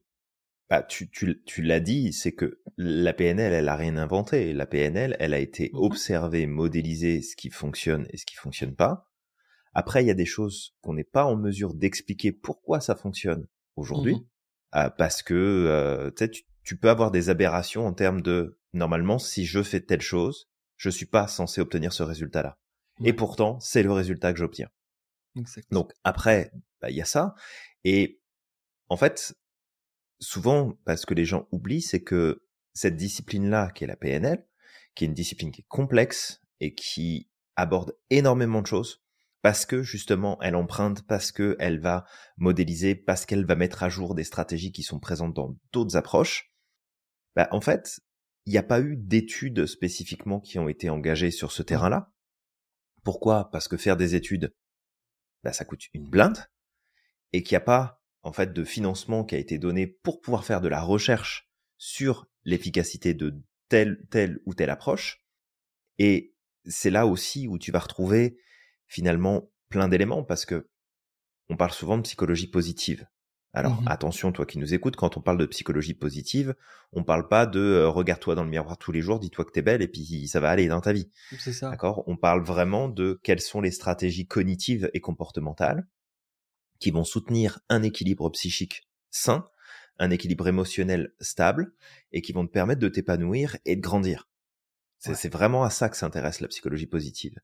Bah, 0.70 0.82
tu, 0.82 1.10
tu, 1.10 1.44
tu 1.46 1.62
l'as 1.62 1.80
dit, 1.80 2.14
c'est 2.14 2.32
que 2.32 2.62
la 2.78 3.14
PNL, 3.14 3.54
elle 3.54 3.70
a 3.70 3.76
rien 3.76 3.98
inventé. 3.98 4.54
La 4.54 4.66
PNL, 4.66 5.16
elle 5.20 5.34
a 5.34 5.40
été 5.40 5.70
mmh 5.74 5.78
observée, 5.78 6.48
modélisée, 6.48 7.22
ce 7.22 7.36
qui 7.36 7.50
fonctionne 7.50 8.08
et 8.10 8.18
ce 8.18 8.26
qui 8.26 8.36
fonctionne 8.36 8.76
pas. 8.76 9.10
Après, 9.74 10.04
il 10.04 10.08
y 10.08 10.12
a 10.12 10.16
des 10.16 10.26
choses 10.26 10.76
qu'on 10.82 10.94
n'est 10.94 11.04
pas 11.04 11.26
en 11.26 11.36
mesure 11.36 11.74
d'expliquer 11.74 12.32
pourquoi 12.32 12.80
ça 12.80 12.96
fonctionne 12.96 13.48
aujourd'hui, 13.76 14.16
mmh 14.16 14.26
euh, 14.76 14.90
parce 14.90 15.22
que 15.22 15.36
euh, 15.36 16.10
tu, 16.12 16.44
tu 16.64 16.78
peux 16.78 16.90
avoir 16.90 17.12
des 17.12 17.30
aberrations 17.30 17.86
en 17.86 17.94
termes 17.94 18.22
de 18.22 18.60
normalement, 18.74 19.20
si 19.20 19.46
je 19.46 19.62
fais 19.62 19.82
telle 19.82 20.02
chose, 20.02 20.50
je 20.78 20.90
suis 20.90 21.06
pas 21.06 21.28
censé 21.28 21.62
obtenir 21.62 21.94
ce 21.94 22.02
résultat-là. 22.02 22.58
Et 23.04 23.14
pourtant, 23.14 23.60
c'est 23.60 23.84
le 23.84 23.92
résultat 23.92 24.34
que 24.34 24.40
j'obtiens. 24.40 24.70
Donc 25.72 25.92
après, 26.04 26.52
bah, 26.82 26.90
il 26.90 26.96
y 26.96 27.02
a 27.02 27.06
ça. 27.06 27.36
Et 27.84 28.22
en 28.94 28.98
fait, 28.98 29.36
souvent, 30.20 30.78
parce 30.86 31.06
que 31.08 31.16
les 31.16 31.26
gens 31.26 31.48
oublient, 31.52 31.82
c'est 31.82 32.04
que 32.04 32.46
cette 32.74 32.96
discipline-là, 32.96 33.72
qui 33.72 33.84
est 33.84 33.88
la 33.88 33.96
PNL, 33.96 34.48
qui 34.94 35.04
est 35.04 35.08
une 35.08 35.16
discipline 35.16 35.52
qui 35.52 35.62
est 35.62 35.68
complexe 35.68 36.44
et 36.60 36.76
qui 36.76 37.28
aborde 37.56 37.98
énormément 38.12 38.62
de 38.62 38.68
choses 38.68 39.04
parce 39.42 39.66
que 39.66 39.82
justement 39.82 40.40
elle 40.42 40.56
emprunte, 40.56 41.08
parce 41.08 41.32
que 41.32 41.56
elle 41.60 41.80
va 41.80 42.06
modéliser, 42.38 42.94
parce 42.94 43.26
qu'elle 43.26 43.46
va 43.46 43.56
mettre 43.56 43.82
à 43.82 43.90
jour 43.90 44.14
des 44.14 44.24
stratégies 44.24 44.72
qui 44.72 44.84
sont 44.84 45.00
présentes 45.00 45.34
dans 45.34 45.58
d'autres 45.72 45.98
approches. 45.98 46.54
Bah, 47.36 47.48
en 47.50 47.60
fait, 47.60 48.00
il 48.46 48.52
n'y 48.52 48.60
a 48.60 48.64
pas 48.64 48.80
eu 48.80 48.96
d'études 48.96 49.66
spécifiquement 49.66 50.40
qui 50.40 50.60
ont 50.60 50.70
été 50.70 50.92
engagées 50.92 51.32
sur 51.32 51.52
ce 51.52 51.64
terrain-là. 51.64 52.14
Pourquoi? 53.04 53.50
Parce 53.50 53.68
que 53.68 53.76
faire 53.76 53.98
des 53.98 54.14
études, 54.14 54.56
bah, 55.44 55.52
ça 55.52 55.66
coûte 55.66 55.88
une 55.94 56.08
blinde 56.08 56.38
et 57.34 57.42
qu'il 57.42 57.56
n'y 57.56 57.64
a 57.64 57.66
pas 57.66 58.03
en 58.24 58.32
fait 58.32 58.54
de 58.54 58.64
financement 58.64 59.24
qui 59.24 59.36
a 59.36 59.38
été 59.38 59.58
donné 59.58 59.86
pour 59.88 60.22
pouvoir 60.22 60.46
faire 60.46 60.62
de 60.62 60.68
la 60.68 60.82
recherche 60.82 61.50
sur 61.78 62.28
l'efficacité 62.46 63.14
de 63.14 63.36
telle 63.70 64.06
telle 64.10 64.40
ou 64.46 64.54
telle 64.54 64.70
approche. 64.70 65.24
Et 66.00 66.34
c'est 66.66 66.90
là 66.90 67.06
aussi 67.06 67.48
où 67.48 67.60
tu 67.60 67.72
vas 67.72 67.80
retrouver 67.80 68.38
finalement 68.88 69.52
plein 69.70 69.88
d'éléments 69.88 70.24
parce 70.24 70.46
que 70.46 70.70
on 71.50 71.58
parle 71.58 71.72
souvent 71.72 71.98
de 71.98 72.04
psychologie 72.04 72.48
positive. 72.48 73.08
Alors 73.56 73.82
mmh 73.82 73.88
attention, 73.88 74.32
toi 74.32 74.48
qui 74.48 74.58
nous 74.58 74.74
écoutes, 74.74 74.96
quand 74.96 75.16
on 75.16 75.22
parle 75.22 75.38
de 75.38 75.46
psychologie 75.46 75.94
positive, 75.94 76.56
on 76.92 77.04
parle 77.04 77.28
pas 77.28 77.46
de 77.46 77.60
euh, 77.60 77.90
regarde-toi 77.90 78.34
dans 78.34 78.44
le 78.44 78.50
miroir 78.50 78.80
tous 78.80 78.92
les 78.92 79.02
jours, 79.02 79.20
dis-toi 79.20 79.46
que 79.46 79.52
t'es 79.52 79.62
belle 79.62 79.84
et 79.84 79.88
puis 79.88 80.28
ça 80.28 80.40
va 80.40 80.50
aller 80.50 80.68
dans 80.68 80.82
ta 80.82 80.92
vie. 80.92 81.12
C'est 81.38 81.54
ça. 81.54 81.70
D'accord? 81.70 82.04
On 82.08 82.18
parle 82.18 82.44
vraiment 82.44 82.90
de 82.90 83.20
quelles 83.22 83.42
sont 83.42 83.62
les 83.62 83.70
stratégies 83.70 84.26
cognitives 84.26 84.90
et 84.96 85.02
comportementales 85.02 85.86
qui 86.80 86.92
vont 86.92 87.04
soutenir 87.04 87.60
un 87.70 87.84
équilibre 87.84 88.30
psychique 88.30 88.88
sain, 89.10 89.48
un 90.00 90.10
équilibre 90.10 90.48
émotionnel 90.48 91.14
stable 91.20 91.74
et 92.12 92.22
qui 92.22 92.34
vont 92.34 92.46
te 92.46 92.52
permettre 92.52 92.82
de 92.82 92.90
t'épanouir 92.90 93.58
et 93.66 93.76
de 93.76 93.82
grandir. 93.82 94.30
C'est 95.00 95.32
vraiment 95.32 95.64
à 95.64 95.70
ça 95.70 95.90
que 95.90 95.98
s'intéresse 95.98 96.40
la 96.40 96.48
psychologie 96.48 96.88
positive. 96.88 97.38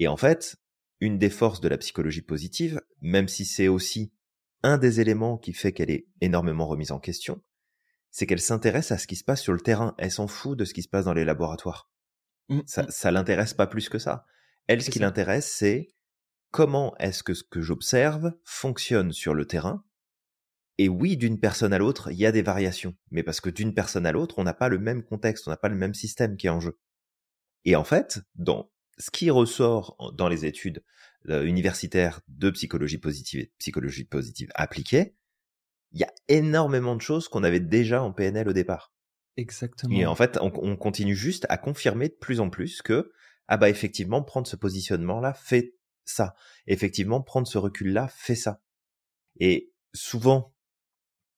Et 0.00 0.08
en 0.08 0.16
fait, 0.16 0.56
une 1.00 1.18
des 1.18 1.30
forces 1.30 1.60
de 1.60 1.68
la 1.68 1.78
psychologie 1.78 2.22
positive, 2.22 2.80
même 3.00 3.28
si 3.28 3.44
c'est 3.44 3.68
aussi 3.68 4.12
un 4.64 4.78
des 4.78 5.00
éléments 5.00 5.38
qui 5.38 5.52
fait 5.52 5.72
qu'elle 5.72 5.90
est 5.90 6.08
énormément 6.20 6.66
remise 6.66 6.90
en 6.90 6.98
question, 6.98 7.40
c'est 8.10 8.26
qu'elle 8.26 8.40
s'intéresse 8.40 8.90
à 8.90 8.98
ce 8.98 9.06
qui 9.06 9.14
se 9.14 9.22
passe 9.22 9.42
sur 9.42 9.52
le 9.52 9.60
terrain. 9.60 9.94
Elle 9.98 10.10
s'en 10.10 10.26
fout 10.26 10.58
de 10.58 10.64
ce 10.64 10.74
qui 10.74 10.82
se 10.82 10.88
passe 10.88 11.04
dans 11.04 11.14
les 11.14 11.24
laboratoires. 11.24 11.88
Mmh, 12.48 12.60
ça, 12.66 12.82
mmh. 12.82 12.90
ça 12.90 13.10
l'intéresse 13.12 13.54
pas 13.54 13.68
plus 13.68 13.88
que 13.88 13.98
ça. 13.98 14.26
Elle, 14.66 14.82
ce 14.82 14.90
qui 14.90 14.98
l'intéresse, 14.98 15.50
c'est 15.50 15.94
comment 16.50 16.96
est-ce 16.98 17.22
que 17.22 17.34
ce 17.34 17.44
que 17.44 17.60
j'observe 17.60 18.32
fonctionne 18.44 19.12
sur 19.12 19.34
le 19.34 19.46
terrain. 19.46 19.84
Et 20.78 20.88
oui, 20.88 21.16
d'une 21.16 21.40
personne 21.40 21.72
à 21.72 21.78
l'autre, 21.78 22.12
il 22.12 22.18
y 22.18 22.26
a 22.26 22.32
des 22.32 22.42
variations. 22.42 22.94
Mais 23.10 23.22
parce 23.22 23.40
que 23.40 23.50
d'une 23.50 23.74
personne 23.74 24.06
à 24.06 24.12
l'autre, 24.12 24.38
on 24.38 24.44
n'a 24.44 24.54
pas 24.54 24.68
le 24.68 24.78
même 24.78 25.02
contexte, 25.02 25.48
on 25.48 25.50
n'a 25.50 25.56
pas 25.56 25.68
le 25.68 25.74
même 25.74 25.94
système 25.94 26.36
qui 26.36 26.46
est 26.46 26.50
en 26.50 26.60
jeu. 26.60 26.78
Et 27.64 27.74
en 27.74 27.84
fait, 27.84 28.20
dans 28.36 28.70
ce 28.98 29.10
qui 29.10 29.30
ressort 29.30 29.96
dans 30.16 30.28
les 30.28 30.46
études 30.46 30.84
euh, 31.28 31.44
universitaires 31.44 32.20
de 32.28 32.50
psychologie 32.50 32.98
positive 32.98 33.40
et 33.40 33.52
psychologie 33.58 34.04
positive 34.04 34.50
appliquée, 34.54 35.16
il 35.92 36.00
y 36.00 36.04
a 36.04 36.12
énormément 36.28 36.94
de 36.94 37.00
choses 37.00 37.28
qu'on 37.28 37.44
avait 37.44 37.60
déjà 37.60 38.02
en 38.02 38.12
PNL 38.12 38.48
au 38.48 38.52
départ. 38.52 38.92
Exactement. 39.36 39.96
Et 39.96 40.04
en 40.04 40.14
fait, 40.14 40.38
on, 40.40 40.76
continue 40.76 41.14
juste 41.14 41.46
à 41.48 41.56
confirmer 41.56 42.08
de 42.08 42.14
plus 42.14 42.40
en 42.40 42.50
plus 42.50 42.82
que, 42.82 43.12
ah 43.46 43.56
bah 43.56 43.70
effectivement, 43.70 44.22
prendre 44.22 44.46
ce 44.46 44.56
positionnement-là 44.56 45.32
fait 45.32 45.77
ça. 46.10 46.34
Effectivement, 46.66 47.20
prendre 47.20 47.46
ce 47.46 47.58
recul-là 47.58 48.08
fait 48.08 48.34
ça. 48.34 48.62
Et 49.40 49.72
souvent, 49.94 50.54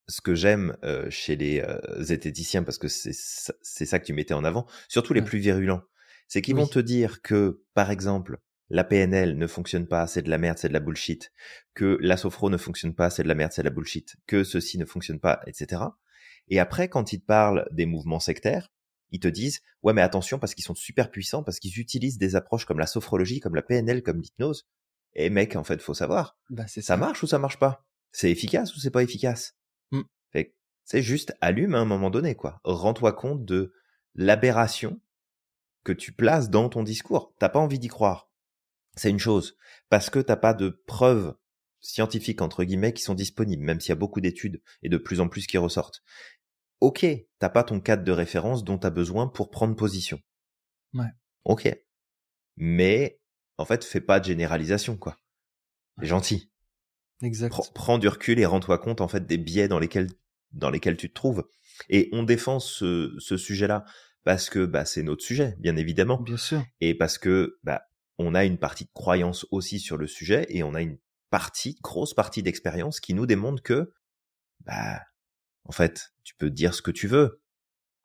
ce 0.09 0.21
que 0.21 0.35
j'aime 0.35 0.77
euh, 0.83 1.09
chez 1.11 1.37
les 1.37 1.61
euh, 1.61 1.79
zététiciens, 2.03 2.63
parce 2.63 2.79
que 2.79 2.89
c'est 2.89 3.13
ça, 3.13 3.55
ça 3.63 3.99
que 3.99 4.05
tu 4.05 4.13
mettais 4.13 4.35
en 4.35 4.45
avant, 4.45 4.67
surtout 4.89 5.15
les 5.15 5.23
plus 5.23 5.39
virulents, 5.39 5.83
c'est 6.29 6.43
qu'ils 6.43 6.57
vont 6.57 6.67
te 6.67 6.79
dire 6.79 7.23
que, 7.23 7.63
par 7.75 7.91
exemple, 7.91 8.39
la 8.69 8.85
PNL 8.85 9.37
ne 9.37 9.47
fonctionne 9.47 9.87
pas, 9.87 10.07
c'est 10.07 10.23
de 10.23 10.31
la 10.31 10.39
merde, 10.39 10.59
c'est 10.59 10.69
de 10.69 10.73
la 10.73 10.81
bullshit, 10.81 11.33
que 11.75 11.99
la 12.01 12.17
sophro 12.17 12.51
ne 12.51 12.57
fonctionne 12.57 12.95
pas, 12.95 13.11
c'est 13.11 13.25
de 13.25 13.29
la 13.29 13.35
merde, 13.35 13.53
c'est 13.53 13.63
de 13.63 13.69
la 13.69 13.75
bullshit, 13.75 14.17
que 14.27 14.45
ceci 14.45 14.79
ne 14.79 14.85
fonctionne 14.85 15.19
pas, 15.19 15.41
etc. 15.47 15.83
Et 16.49 16.61
après, 16.61 16.89
quand 16.89 17.13
ils 17.13 17.21
te 17.21 17.27
parlent 17.27 17.67
des 17.73 17.87
mouvements 17.87 18.21
sectaires, 18.21 18.73
ils 19.13 19.21
te 19.21 19.29
disent, 19.29 19.61
ouais, 19.83 19.93
mais 19.93 20.03
attention, 20.03 20.39
parce 20.39 20.55
qu'ils 20.55 20.65
sont 20.65 20.75
super 20.75 21.11
puissants, 21.11 21.43
parce 21.43 21.59
qu'ils 21.59 21.79
utilisent 21.79 22.19
des 22.19 22.37
approches 22.37 22.65
comme 22.65 22.79
la 22.79 22.87
sophrologie, 22.87 23.41
comme 23.41 23.55
la 23.55 23.63
PNL, 23.63 24.03
comme 24.03 24.21
l'hypnose. 24.21 24.67
Et 25.15 25.31
mec, 25.31 25.57
en 25.57 25.65
fait, 25.65 25.81
faut 25.83 25.95
savoir, 25.95 26.39
bah, 26.51 26.67
ça, 26.69 26.97
marche 26.97 27.23
ou 27.23 27.27
ça 27.27 27.39
marche 27.39 27.59
pas? 27.59 27.87
C'est 28.13 28.31
efficace 28.31 28.75
ou 28.77 28.81
c'est 28.81 28.91
pas 28.91 29.03
efficace? 29.03 29.57
Mmh. 29.91 30.03
C'est 30.85 31.03
juste 31.03 31.37
allume 31.41 31.77
à 31.77 31.79
un 31.79 31.85
moment 31.85 32.11
donné, 32.11 32.35
quoi. 32.35 32.61
Rends-toi 32.65 33.13
compte 33.13 33.45
de 33.45 33.73
l'aberration 34.17 35.01
que 35.85 35.93
tu 35.93 36.11
places 36.11 36.51
dans 36.51 36.69
ton 36.69 36.83
discours. 36.83 37.33
T'as 37.39 37.49
pas 37.49 37.61
envie 37.61 37.79
d'y 37.79 37.87
croire. 37.87 38.29
C'est 38.97 39.11
une 39.11 39.21
chose. 39.21 39.57
Parce 39.89 40.11
que 40.11 40.19
t'as 40.19 40.35
pas 40.35 40.53
de 40.53 40.83
preuves 40.87 41.37
scientifiques, 41.79 42.43
entre 42.43 42.65
guillemets, 42.65 42.93
qui 42.93 43.03
sont 43.03 43.15
disponibles, 43.15 43.63
même 43.63 43.81
s'il 43.81 43.91
y 43.91 43.93
a 43.93 43.97
beaucoup 43.97 44.21
d'études 44.21 44.63
et 44.83 44.89
de 44.89 44.97
plus 44.97 45.21
en 45.21 45.29
plus 45.29 45.47
qui 45.47 45.59
ressortent. 45.59 46.03
Ok, 46.81 47.07
t'as 47.39 47.49
pas 47.49 47.65
ton 47.65 47.81
cadre 47.81 48.05
de 48.05 48.13
référence 48.13 48.65
dont 48.65 48.79
t'as 48.79 48.91
besoin 48.91 49.27
pour 49.27 49.51
prendre 49.51 49.77
position. 49.77 50.21
Ouais. 50.95 51.11
Ok. 51.45 51.69
Mais, 52.57 53.21
en 53.59 53.65
fait, 53.65 53.85
fais 53.85 54.01
pas 54.01 54.21
de 54.21 54.25
généralisation, 54.25 54.97
quoi. 54.97 55.17
C'est 55.99 56.07
gentil. 56.07 56.51
Exact. 57.23 57.55
Prends, 57.75 57.99
du 57.99 58.09
recul 58.09 58.39
et 58.39 58.47
rends-toi 58.47 58.79
compte, 58.79 59.01
en 59.01 59.09
fait, 59.09 59.27
des 59.27 59.39
biais 59.39 59.69
dans 59.69 59.79
lesquels, 59.79 60.09
dans 60.53 60.71
lesquels 60.71 60.97
tu 60.97 61.09
te 61.11 61.15
trouves. 61.15 61.47
Et 61.89 62.09
on 62.13 62.23
défend 62.23 62.61
ce, 62.61 63.15
ce 63.19 63.37
sujet-là 63.37 63.85
parce 64.25 64.51
que 64.51 64.65
bah, 64.65 64.85
c'est 64.85 65.03
notre 65.03 65.23
sujet, 65.23 65.57
bien 65.59 65.77
évidemment. 65.77 66.21
Bien 66.21 66.37
sûr. 66.37 66.65
Et 66.81 66.95
parce 66.95 67.19
que 67.19 67.59
bah, 67.63 67.83
on 68.19 68.35
a 68.35 68.45
une 68.45 68.59
partie 68.59 68.85
de 68.85 68.91
croyance 68.93 69.47
aussi 69.51 69.81
sur 69.81 69.97
le 69.97 70.07
sujet 70.07 70.47
et 70.49 70.63
on 70.63 70.75
a 70.75 70.83
une 70.83 70.99
partie, 71.31 71.79
grosse 71.83 72.15
partie 72.15 72.43
d'expérience 72.43 73.01
qui 73.01 73.15
nous 73.15 73.27
démontre 73.27 73.63
que, 73.63 73.93
bah, 74.61 75.01
en 75.65 75.73
fait, 75.73 76.13
tu 76.31 76.37
peux 76.37 76.51
dire 76.51 76.75
ce 76.75 76.83
que 76.83 76.91
tu 76.91 77.09
veux, 77.09 77.43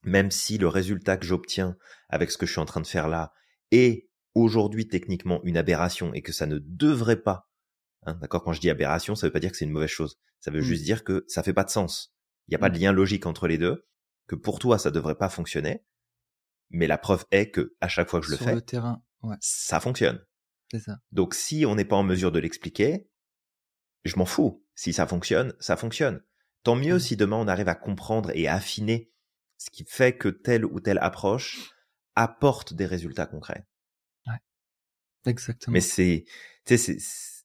même 0.03 0.31
si 0.31 0.57
le 0.57 0.67
résultat 0.67 1.17
que 1.17 1.25
j'obtiens 1.25 1.77
avec 2.09 2.31
ce 2.31 2.37
que 2.37 2.45
je 2.45 2.51
suis 2.51 2.61
en 2.61 2.65
train 2.65 2.81
de 2.81 2.87
faire 2.87 3.07
là 3.07 3.33
est 3.71 4.09
aujourd'hui 4.33 4.87
techniquement 4.87 5.41
une 5.43 5.57
aberration 5.57 6.13
et 6.13 6.21
que 6.21 6.31
ça 6.31 6.45
ne 6.45 6.59
devrait 6.59 7.21
pas. 7.21 7.49
Hein, 8.03 8.15
D'accord 8.21 8.43
Quand 8.43 8.53
je 8.53 8.61
dis 8.61 8.69
aberration, 8.69 9.15
ça 9.15 9.27
veut 9.27 9.33
pas 9.33 9.39
dire 9.39 9.51
que 9.51 9.57
c'est 9.57 9.65
une 9.65 9.71
mauvaise 9.71 9.89
chose. 9.89 10.19
Ça 10.39 10.51
veut 10.51 10.59
mmh. 10.59 10.63
juste 10.63 10.83
dire 10.83 11.03
que 11.03 11.23
ça 11.27 11.43
fait 11.43 11.53
pas 11.53 11.63
de 11.63 11.69
sens. 11.69 12.13
Il 12.47 12.51
n'y 12.51 12.55
a 12.55 12.59
pas 12.59 12.69
de 12.69 12.77
mmh. 12.77 12.81
lien 12.81 12.91
logique 12.91 13.25
entre 13.25 13.47
les 13.47 13.57
deux. 13.57 13.87
Que 14.27 14.35
pour 14.35 14.59
toi, 14.59 14.77
ça 14.79 14.91
devrait 14.91 15.15
pas 15.15 15.29
fonctionner 15.29 15.83
mais 16.69 16.87
la 16.87 16.97
preuve 16.97 17.25
est 17.31 17.51
que 17.51 17.75
à 17.81 17.87
chaque 17.87 18.09
fois 18.09 18.19
que 18.19 18.25
je 18.25 18.31
le 18.31 18.37
fais, 18.37 18.55
le 18.55 18.61
terrain, 18.61 19.01
ça 19.39 19.79
fonctionne. 19.79 20.23
Ça. 20.77 20.97
Donc 21.11 21.33
si 21.35 21.65
on 21.65 21.75
n'est 21.75 21.85
pas 21.85 21.95
en 21.95 22.03
mesure 22.03 22.33
de 22.33 22.39
l'expliquer, 22.39 23.09
je 24.03 24.17
m'en 24.17 24.25
fous. 24.25 24.65
Si 24.75 24.91
ça 24.91 25.07
fonctionne, 25.07 25.53
ça 25.59 25.77
fonctionne. 25.77 26.21
Tant 26.65 26.75
mieux 26.75 26.95
mmh. 26.95 26.99
si 26.99 27.15
demain 27.15 27.37
on 27.37 27.47
arrive 27.47 27.69
à 27.69 27.75
comprendre 27.75 28.31
et 28.33 28.49
à 28.49 28.55
affiner 28.55 29.09
ce 29.57 29.69
qui 29.69 29.85
fait 29.87 30.17
que 30.17 30.27
telle 30.27 30.65
ou 30.65 30.81
telle 30.81 30.97
approche 30.97 31.71
apporte 32.15 32.73
des 32.73 32.85
résultats 32.85 33.25
concrets. 33.25 33.65
Ouais. 34.27 34.39
Exactement. 35.25 35.71
Mais 35.73 35.79
c'est, 35.79 36.25
c'est, 36.65 36.97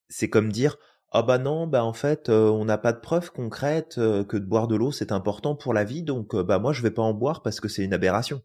c'est 0.08 0.28
comme 0.28 0.50
dire, 0.50 0.76
ah 1.12 1.22
bah 1.22 1.38
non, 1.38 1.68
bah 1.68 1.84
en 1.84 1.92
fait, 1.92 2.28
euh, 2.28 2.50
on 2.50 2.64
n'a 2.64 2.78
pas 2.78 2.92
de 2.92 2.98
preuves 2.98 3.30
concrètes 3.30 3.98
euh, 3.98 4.24
que 4.24 4.36
de 4.36 4.44
boire 4.44 4.66
de 4.66 4.74
l'eau 4.74 4.90
c'est 4.90 5.12
important 5.12 5.54
pour 5.54 5.72
la 5.72 5.84
vie, 5.84 6.02
donc 6.02 6.34
euh, 6.34 6.42
bah 6.42 6.58
moi 6.58 6.72
je 6.72 6.82
vais 6.82 6.90
pas 6.90 7.02
en 7.02 7.14
boire 7.14 7.42
parce 7.42 7.60
que 7.60 7.68
c'est 7.68 7.84
une 7.84 7.94
aberration 7.94 8.42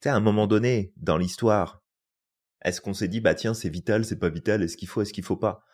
sais, 0.00 0.08
à 0.08 0.16
un 0.16 0.20
moment 0.20 0.46
donné, 0.46 0.92
dans 0.96 1.16
l'histoire, 1.16 1.82
est-ce 2.62 2.80
qu'on 2.80 2.94
s'est 2.94 3.08
dit, 3.08 3.20
bah 3.20 3.34
tiens, 3.34 3.54
c'est 3.54 3.68
vital, 3.68 4.04
c'est 4.04 4.18
pas 4.18 4.28
vital, 4.28 4.62
est-ce 4.62 4.76
qu'il 4.76 4.88
faut, 4.88 5.02
est-ce 5.02 5.12
qu'il 5.12 5.24
faut 5.24 5.36
pas? 5.36 5.64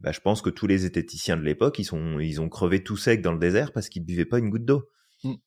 Bah, 0.00 0.12
je 0.12 0.20
pense 0.20 0.42
que 0.42 0.50
tous 0.50 0.66
les 0.66 0.78
zététiciens 0.78 1.36
de 1.36 1.42
l'époque, 1.42 1.78
ils 1.78 1.84
sont, 1.84 2.18
ils 2.20 2.40
ont 2.40 2.48
crevé 2.48 2.82
tout 2.82 2.96
sec 2.96 3.22
dans 3.22 3.32
le 3.32 3.38
désert 3.38 3.72
parce 3.72 3.88
qu'ils 3.88 4.04
buvaient 4.04 4.24
pas 4.24 4.38
une 4.38 4.50
goutte 4.50 4.64
d'eau. 4.64 4.88
Mmh. 5.24 5.34
Tu 5.34 5.40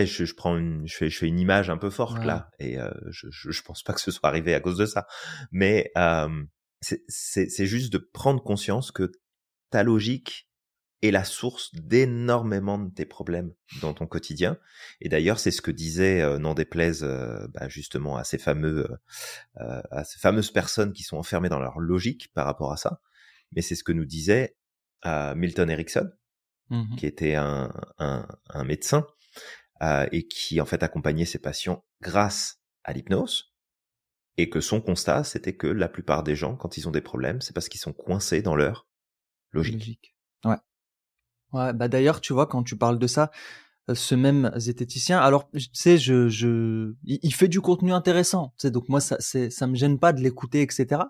sais, 0.00 0.06
je, 0.06 0.24
je, 0.24 0.34
prends 0.34 0.56
une, 0.56 0.86
je 0.86 0.96
fais, 0.96 1.10
je 1.10 1.18
fais 1.18 1.26
une 1.28 1.38
image 1.38 1.70
un 1.70 1.76
peu 1.76 1.90
forte 1.90 2.24
là, 2.24 2.50
et 2.58 2.78
euh, 2.78 2.90
je, 3.10 3.28
je, 3.30 3.50
je, 3.50 3.62
pense 3.62 3.82
pas 3.82 3.92
que 3.92 4.00
ce 4.00 4.10
soit 4.10 4.28
arrivé 4.28 4.54
à 4.54 4.60
cause 4.60 4.76
de 4.76 4.86
ça. 4.86 5.06
Mais 5.52 5.90
euh, 5.96 6.44
c'est 6.80 7.66
juste 7.66 7.92
de 7.92 7.98
prendre 7.98 8.42
conscience 8.42 8.90
que 8.90 9.10
ta 9.70 9.82
logique 9.82 10.48
est 11.02 11.10
la 11.10 11.24
source 11.24 11.74
d'énormément 11.74 12.78
de 12.78 12.90
tes 12.90 13.04
problèmes 13.04 13.52
dans 13.82 13.92
ton 13.92 14.06
quotidien. 14.06 14.56
Et 15.00 15.08
d'ailleurs, 15.08 15.38
c'est 15.38 15.50
ce 15.50 15.60
que 15.60 15.70
disait, 15.70 16.22
euh, 16.22 16.38
n'en 16.38 16.54
déplaise 16.54 17.02
euh, 17.04 17.46
bah, 17.52 17.68
justement 17.68 18.16
à 18.16 18.24
ces 18.24 18.38
fameux, 18.38 18.88
euh, 19.60 19.82
à 19.90 20.04
ces 20.04 20.18
fameuses 20.18 20.50
personnes 20.50 20.92
qui 20.92 21.02
sont 21.02 21.16
enfermées 21.16 21.50
dans 21.50 21.60
leur 21.60 21.78
logique 21.78 22.32
par 22.32 22.46
rapport 22.46 22.72
à 22.72 22.76
ça. 22.76 23.00
Mais 23.54 23.62
c'est 23.62 23.74
ce 23.74 23.84
que 23.84 23.92
nous 23.92 24.04
disait 24.04 24.56
Milton 25.04 25.70
Erickson, 25.70 26.10
mmh 26.70 26.96
qui 26.96 27.06
était 27.06 27.34
un, 27.34 27.72
un, 27.98 28.26
un 28.48 28.64
médecin 28.64 29.06
et 30.12 30.26
qui 30.26 30.60
en 30.60 30.64
fait 30.64 30.82
accompagnait 30.82 31.26
ses 31.26 31.38
patients 31.38 31.84
grâce 32.00 32.60
à 32.84 32.92
l'hypnose. 32.92 33.52
Et 34.36 34.50
que 34.50 34.60
son 34.60 34.80
constat, 34.80 35.22
c'était 35.22 35.54
que 35.54 35.68
la 35.68 35.88
plupart 35.88 36.24
des 36.24 36.34
gens, 36.34 36.56
quand 36.56 36.76
ils 36.76 36.88
ont 36.88 36.90
des 36.90 37.00
problèmes, 37.00 37.40
c'est 37.40 37.52
parce 37.52 37.68
qu'ils 37.68 37.80
sont 37.80 37.92
coincés 37.92 38.42
dans 38.42 38.56
leur 38.56 38.88
logique. 39.52 39.74
logique. 39.74 40.16
Ouais. 40.44 40.56
Ouais, 41.52 41.72
bah 41.72 41.86
d'ailleurs, 41.86 42.20
tu 42.20 42.32
vois, 42.32 42.46
quand 42.48 42.64
tu 42.64 42.76
parles 42.76 42.98
de 42.98 43.06
ça, 43.06 43.30
ce 43.92 44.14
même 44.16 44.50
zététicien. 44.56 45.20
Alors, 45.20 45.48
tu 45.50 45.60
sais, 45.72 45.98
je, 45.98 46.28
je, 46.28 46.94
il 47.04 47.32
fait 47.34 47.46
du 47.46 47.60
contenu 47.60 47.92
intéressant. 47.92 48.54
Tu 48.58 48.62
sais, 48.62 48.70
donc 48.72 48.88
moi, 48.88 49.00
ça, 49.00 49.16
c'est, 49.20 49.50
ça 49.50 49.68
me 49.68 49.76
gêne 49.76 50.00
pas 50.00 50.12
de 50.12 50.20
l'écouter, 50.20 50.62
etc. 50.62 51.02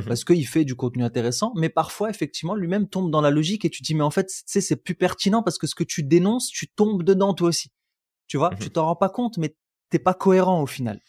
Mmh 0.00 0.04
parce 0.06 0.24
qu'il 0.24 0.46
fait 0.46 0.64
du 0.64 0.74
contenu 0.74 1.04
intéressant, 1.04 1.52
mais 1.56 1.68
parfois 1.68 2.10
effectivement 2.10 2.54
lui-même 2.54 2.88
tombe 2.88 3.10
dans 3.10 3.20
la 3.20 3.30
logique 3.30 3.64
et 3.64 3.70
tu 3.70 3.82
dis 3.82 3.94
mais 3.94 4.02
en 4.02 4.10
fait 4.10 4.26
tu 4.26 4.42
sais 4.46 4.60
c'est 4.60 4.76
plus 4.76 4.94
pertinent 4.94 5.42
parce 5.42 5.58
que 5.58 5.66
ce 5.66 5.74
que 5.74 5.84
tu 5.84 6.02
dénonces 6.02 6.48
tu 6.48 6.68
tombes 6.68 7.02
dedans 7.02 7.34
toi 7.34 7.48
aussi, 7.48 7.70
tu 8.26 8.36
vois, 8.36 8.50
mmh 8.50 8.58
tu 8.60 8.70
t'en 8.70 8.86
rends 8.86 8.96
pas 8.96 9.08
compte 9.08 9.38
mais 9.38 9.56
t'es 9.90 9.98
pas 9.98 10.14
cohérent 10.14 10.62
au 10.62 10.66
final. 10.66 11.00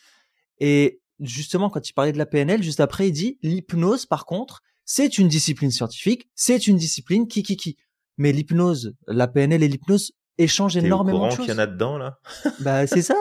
Et 0.59 1.01
justement 1.19 1.69
quand 1.69 1.89
il 1.89 1.93
parlait 1.93 2.11
de 2.13 2.17
la 2.17 2.25
PNL 2.25 2.63
juste 2.63 2.79
après 2.79 3.09
il 3.09 3.11
dit 3.13 3.37
l'hypnose 3.41 4.05
par 4.05 4.25
contre 4.25 4.61
c'est 4.85 5.17
une 5.17 5.27
discipline 5.27 5.71
scientifique, 5.71 6.29
c'est 6.33 6.67
une 6.67 6.77
discipline 6.77 7.27
qui 7.27 7.43
qui 7.43 7.57
qui, 7.57 7.77
mais 8.17 8.31
l'hypnose, 8.31 8.95
la 9.07 9.27
PNL 9.27 9.61
et 9.63 9.67
l'hypnose 9.67 10.13
échangent 10.37 10.77
énormément 10.77 11.27
de 11.27 11.31
choses. 11.31 11.45
qu'il 11.45 11.53
y 11.53 11.57
en 11.57 11.59
a 11.59 11.67
dedans 11.67 11.97
là? 11.97 12.19
Bah 12.59 12.87
c'est 12.87 13.01
ça. 13.01 13.15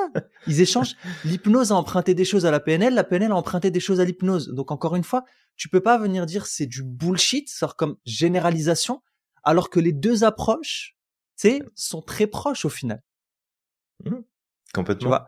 Ils 0.47 0.61
échangent. 0.61 0.97
L'hypnose 1.25 1.73
a 1.73 1.75
emprunté 1.75 2.15
des 2.15 2.25
choses 2.25 2.47
à 2.47 2.51
la 2.51 2.61
PNL, 2.61 2.95
la 2.95 3.05
PNL 3.05 3.33
a 3.33 3.37
emprunté 3.37 3.71
des 3.71 3.81
choses 3.81 4.01
à 4.01 4.05
l'hypnose. 4.05 4.49
Donc 4.49 4.71
encore 4.71 4.97
une 4.97 5.05
fois, 5.05 5.25
tu 5.57 5.69
peux 5.69 5.81
pas 5.81 5.99
venir 5.99 6.27
dire 6.27 6.47
c'est 6.47 6.67
du 6.67 6.83
bullshit, 6.83 7.49
sort 7.49 7.77
comme 7.77 7.97
généralisation, 8.05 9.03
alors 9.43 9.71
que 9.71 9.81
les 9.81 9.93
deux 9.93 10.25
approches, 10.25 10.97
tu 11.39 11.49
sais, 11.49 11.63
sont 11.75 12.03
très 12.03 12.27
proches 12.27 12.65
au 12.65 12.69
final. 12.69 13.03
Mmh. 14.05 14.17
Complètement. 14.75 15.21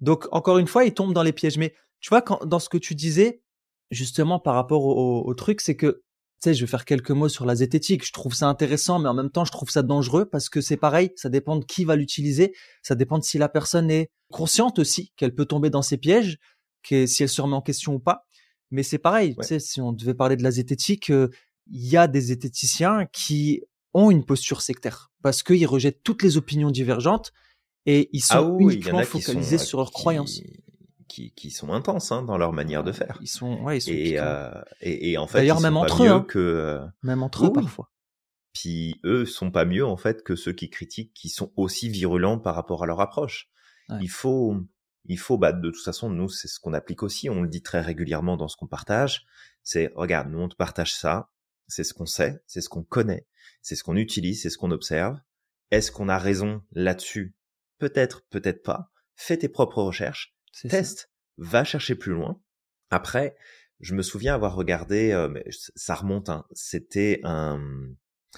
Donc 0.00 0.26
encore 0.32 0.58
une 0.58 0.66
fois, 0.66 0.84
ils 0.84 0.94
tombent 0.94 1.14
dans 1.14 1.22
les 1.22 1.32
pièges. 1.32 1.58
Mais 1.58 1.74
tu 2.00 2.08
vois, 2.08 2.22
quand, 2.22 2.44
dans 2.46 2.58
ce 2.58 2.68
que 2.68 2.78
tu 2.78 2.94
disais, 2.94 3.42
justement 3.90 4.38
par 4.38 4.54
rapport 4.54 4.84
au, 4.84 5.26
au 5.26 5.34
truc, 5.34 5.60
c'est 5.60 5.76
que 5.76 6.02
sais, 6.40 6.54
je 6.54 6.64
vais 6.64 6.70
faire 6.70 6.84
quelques 6.84 7.10
mots 7.10 7.28
sur 7.28 7.44
la 7.44 7.54
zététique. 7.54 8.04
Je 8.06 8.12
trouve 8.12 8.34
ça 8.34 8.48
intéressant, 8.48 8.98
mais 8.98 9.08
en 9.08 9.14
même 9.14 9.30
temps, 9.30 9.44
je 9.44 9.52
trouve 9.52 9.70
ça 9.70 9.82
dangereux 9.82 10.24
parce 10.24 10.48
que 10.48 10.60
c'est 10.60 10.76
pareil, 10.76 11.12
ça 11.16 11.28
dépend 11.28 11.56
de 11.56 11.64
qui 11.64 11.84
va 11.84 11.96
l'utiliser, 11.96 12.54
ça 12.82 12.94
dépend 12.94 13.18
de 13.18 13.24
si 13.24 13.38
la 13.38 13.48
personne 13.48 13.90
est 13.90 14.10
consciente 14.30 14.78
aussi 14.78 15.12
qu'elle 15.16 15.34
peut 15.34 15.44
tomber 15.44 15.70
dans 15.70 15.82
ces 15.82 15.98
pièges, 15.98 16.38
que 16.82 17.06
si 17.06 17.22
elle 17.22 17.28
se 17.28 17.42
remet 17.42 17.56
en 17.56 17.62
question 17.62 17.94
ou 17.94 18.00
pas. 18.00 18.26
Mais 18.70 18.82
c'est 18.82 18.98
pareil, 18.98 19.34
tu 19.36 19.46
sais, 19.46 19.58
si 19.58 19.80
on 19.80 19.92
devait 19.92 20.14
parler 20.14 20.36
de 20.36 20.42
la 20.42 20.50
zététique, 20.50 21.10
euh, 21.10 21.28
il 21.70 21.86
y 21.86 21.96
a 21.96 22.06
des 22.06 22.20
zététiciens 22.20 23.06
qui 23.06 23.62
ont 23.94 24.10
une 24.10 24.24
posture 24.24 24.62
sectaire 24.62 25.10
parce 25.22 25.42
qu'ils 25.42 25.66
rejettent 25.66 26.02
toutes 26.04 26.22
les 26.22 26.36
opinions 26.36 26.70
divergentes 26.70 27.32
et 27.86 28.08
ils 28.12 28.22
sont 28.22 28.56
ah 28.58 28.62
uniquement 28.62 29.02
focalisés 29.02 29.58
sur 29.58 29.78
leurs 29.78 29.90
croyances 29.90 30.40
qui, 31.08 31.32
qui 31.32 31.50
sont 31.50 31.72
intenses 31.72 32.12
hein, 32.12 32.22
dans 32.22 32.38
leur 32.38 32.52
manière 32.52 32.84
de 32.84 32.92
faire. 32.92 33.18
Ils 33.20 33.26
sont, 33.26 33.62
ouais, 33.62 33.78
ils 33.78 33.80
sont 33.80 33.90
et, 33.90 34.14
euh, 34.18 34.50
et, 34.80 35.10
et, 35.10 35.18
en 35.18 35.26
fait, 35.26 35.38
d'ailleurs 35.38 35.60
même 35.60 35.76
entre 35.76 36.04
eux, 36.04 36.08
hein. 36.08 36.24
que 36.26 36.38
euh, 36.38 36.86
même 37.02 37.22
entre 37.22 37.46
eux 37.46 37.52
parfois. 37.52 37.90
Puis 38.52 39.00
eux 39.04 39.26
sont 39.26 39.50
pas 39.50 39.64
mieux 39.64 39.84
en 39.84 39.96
fait 39.96 40.22
que 40.22 40.36
ceux 40.36 40.52
qui 40.52 40.70
critiquent, 40.70 41.12
qui 41.12 41.28
sont 41.28 41.52
aussi 41.56 41.88
virulents 41.88 42.38
par 42.38 42.54
rapport 42.54 42.84
à 42.84 42.86
leur 42.86 43.00
approche. 43.00 43.50
Il 44.00 44.08
faut, 44.08 44.56
il 45.04 45.18
faut, 45.18 45.38
bah 45.38 45.52
de 45.52 45.70
toute 45.70 45.82
façon, 45.82 46.10
nous 46.10 46.28
c'est 46.28 46.48
ce 46.48 46.60
qu'on 46.60 46.72
applique 46.72 47.02
aussi. 47.02 47.30
On 47.30 47.42
le 47.42 47.48
dit 47.48 47.62
très 47.62 47.80
régulièrement 47.80 48.36
dans 48.36 48.48
ce 48.48 48.56
qu'on 48.56 48.66
partage. 48.66 49.26
C'est 49.62 49.92
regarde, 49.94 50.30
nous 50.30 50.40
on 50.40 50.48
te 50.48 50.56
partage 50.56 50.94
ça, 50.94 51.30
c'est 51.68 51.84
ce 51.84 51.94
qu'on 51.94 52.06
sait, 52.06 52.42
c'est 52.46 52.60
ce 52.60 52.68
qu'on 52.68 52.82
connaît, 52.82 53.26
c'est 53.62 53.76
ce 53.76 53.84
qu'on 53.84 53.96
utilise, 53.96 54.42
c'est 54.42 54.50
ce 54.50 54.58
qu'on 54.58 54.70
observe. 54.70 55.18
Est-ce 55.70 55.92
qu'on 55.92 56.08
a 56.08 56.18
raison 56.18 56.62
là-dessus? 56.72 57.34
Peut-être, 57.78 58.26
peut-être 58.28 58.62
pas. 58.62 58.90
Fais 59.14 59.36
tes 59.36 59.48
propres 59.48 59.82
recherches 59.82 60.34
Teste, 60.68 61.10
va 61.38 61.64
chercher 61.64 61.94
plus 61.94 62.12
loin. 62.12 62.40
Après, 62.90 63.36
je 63.78 63.94
me 63.94 64.02
souviens 64.02 64.34
avoir 64.34 64.54
regardé, 64.54 65.12
euh, 65.12 65.28
mais 65.28 65.44
ça 65.76 65.94
remonte, 65.94 66.28
hein, 66.28 66.44
c'était 66.52 67.20
un, 67.22 67.60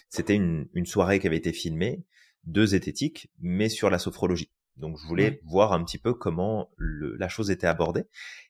c'était 0.08 0.34
une, 0.34 0.68
une, 0.74 0.86
soirée 0.86 1.18
qui 1.18 1.26
avait 1.26 1.38
été 1.38 1.52
filmée, 1.52 2.04
deux 2.44 2.66
zététiques, 2.66 3.30
mais 3.40 3.68
sur 3.68 3.90
la 3.90 3.98
sophrologie. 3.98 4.52
Donc 4.76 4.98
je 4.98 5.06
voulais 5.06 5.40
voir 5.44 5.72
un 5.72 5.84
petit 5.84 5.98
peu 5.98 6.14
comment 6.14 6.70
le, 6.76 7.16
la 7.16 7.28
chose 7.28 7.50
était 7.50 7.66
abordée. 7.66 8.04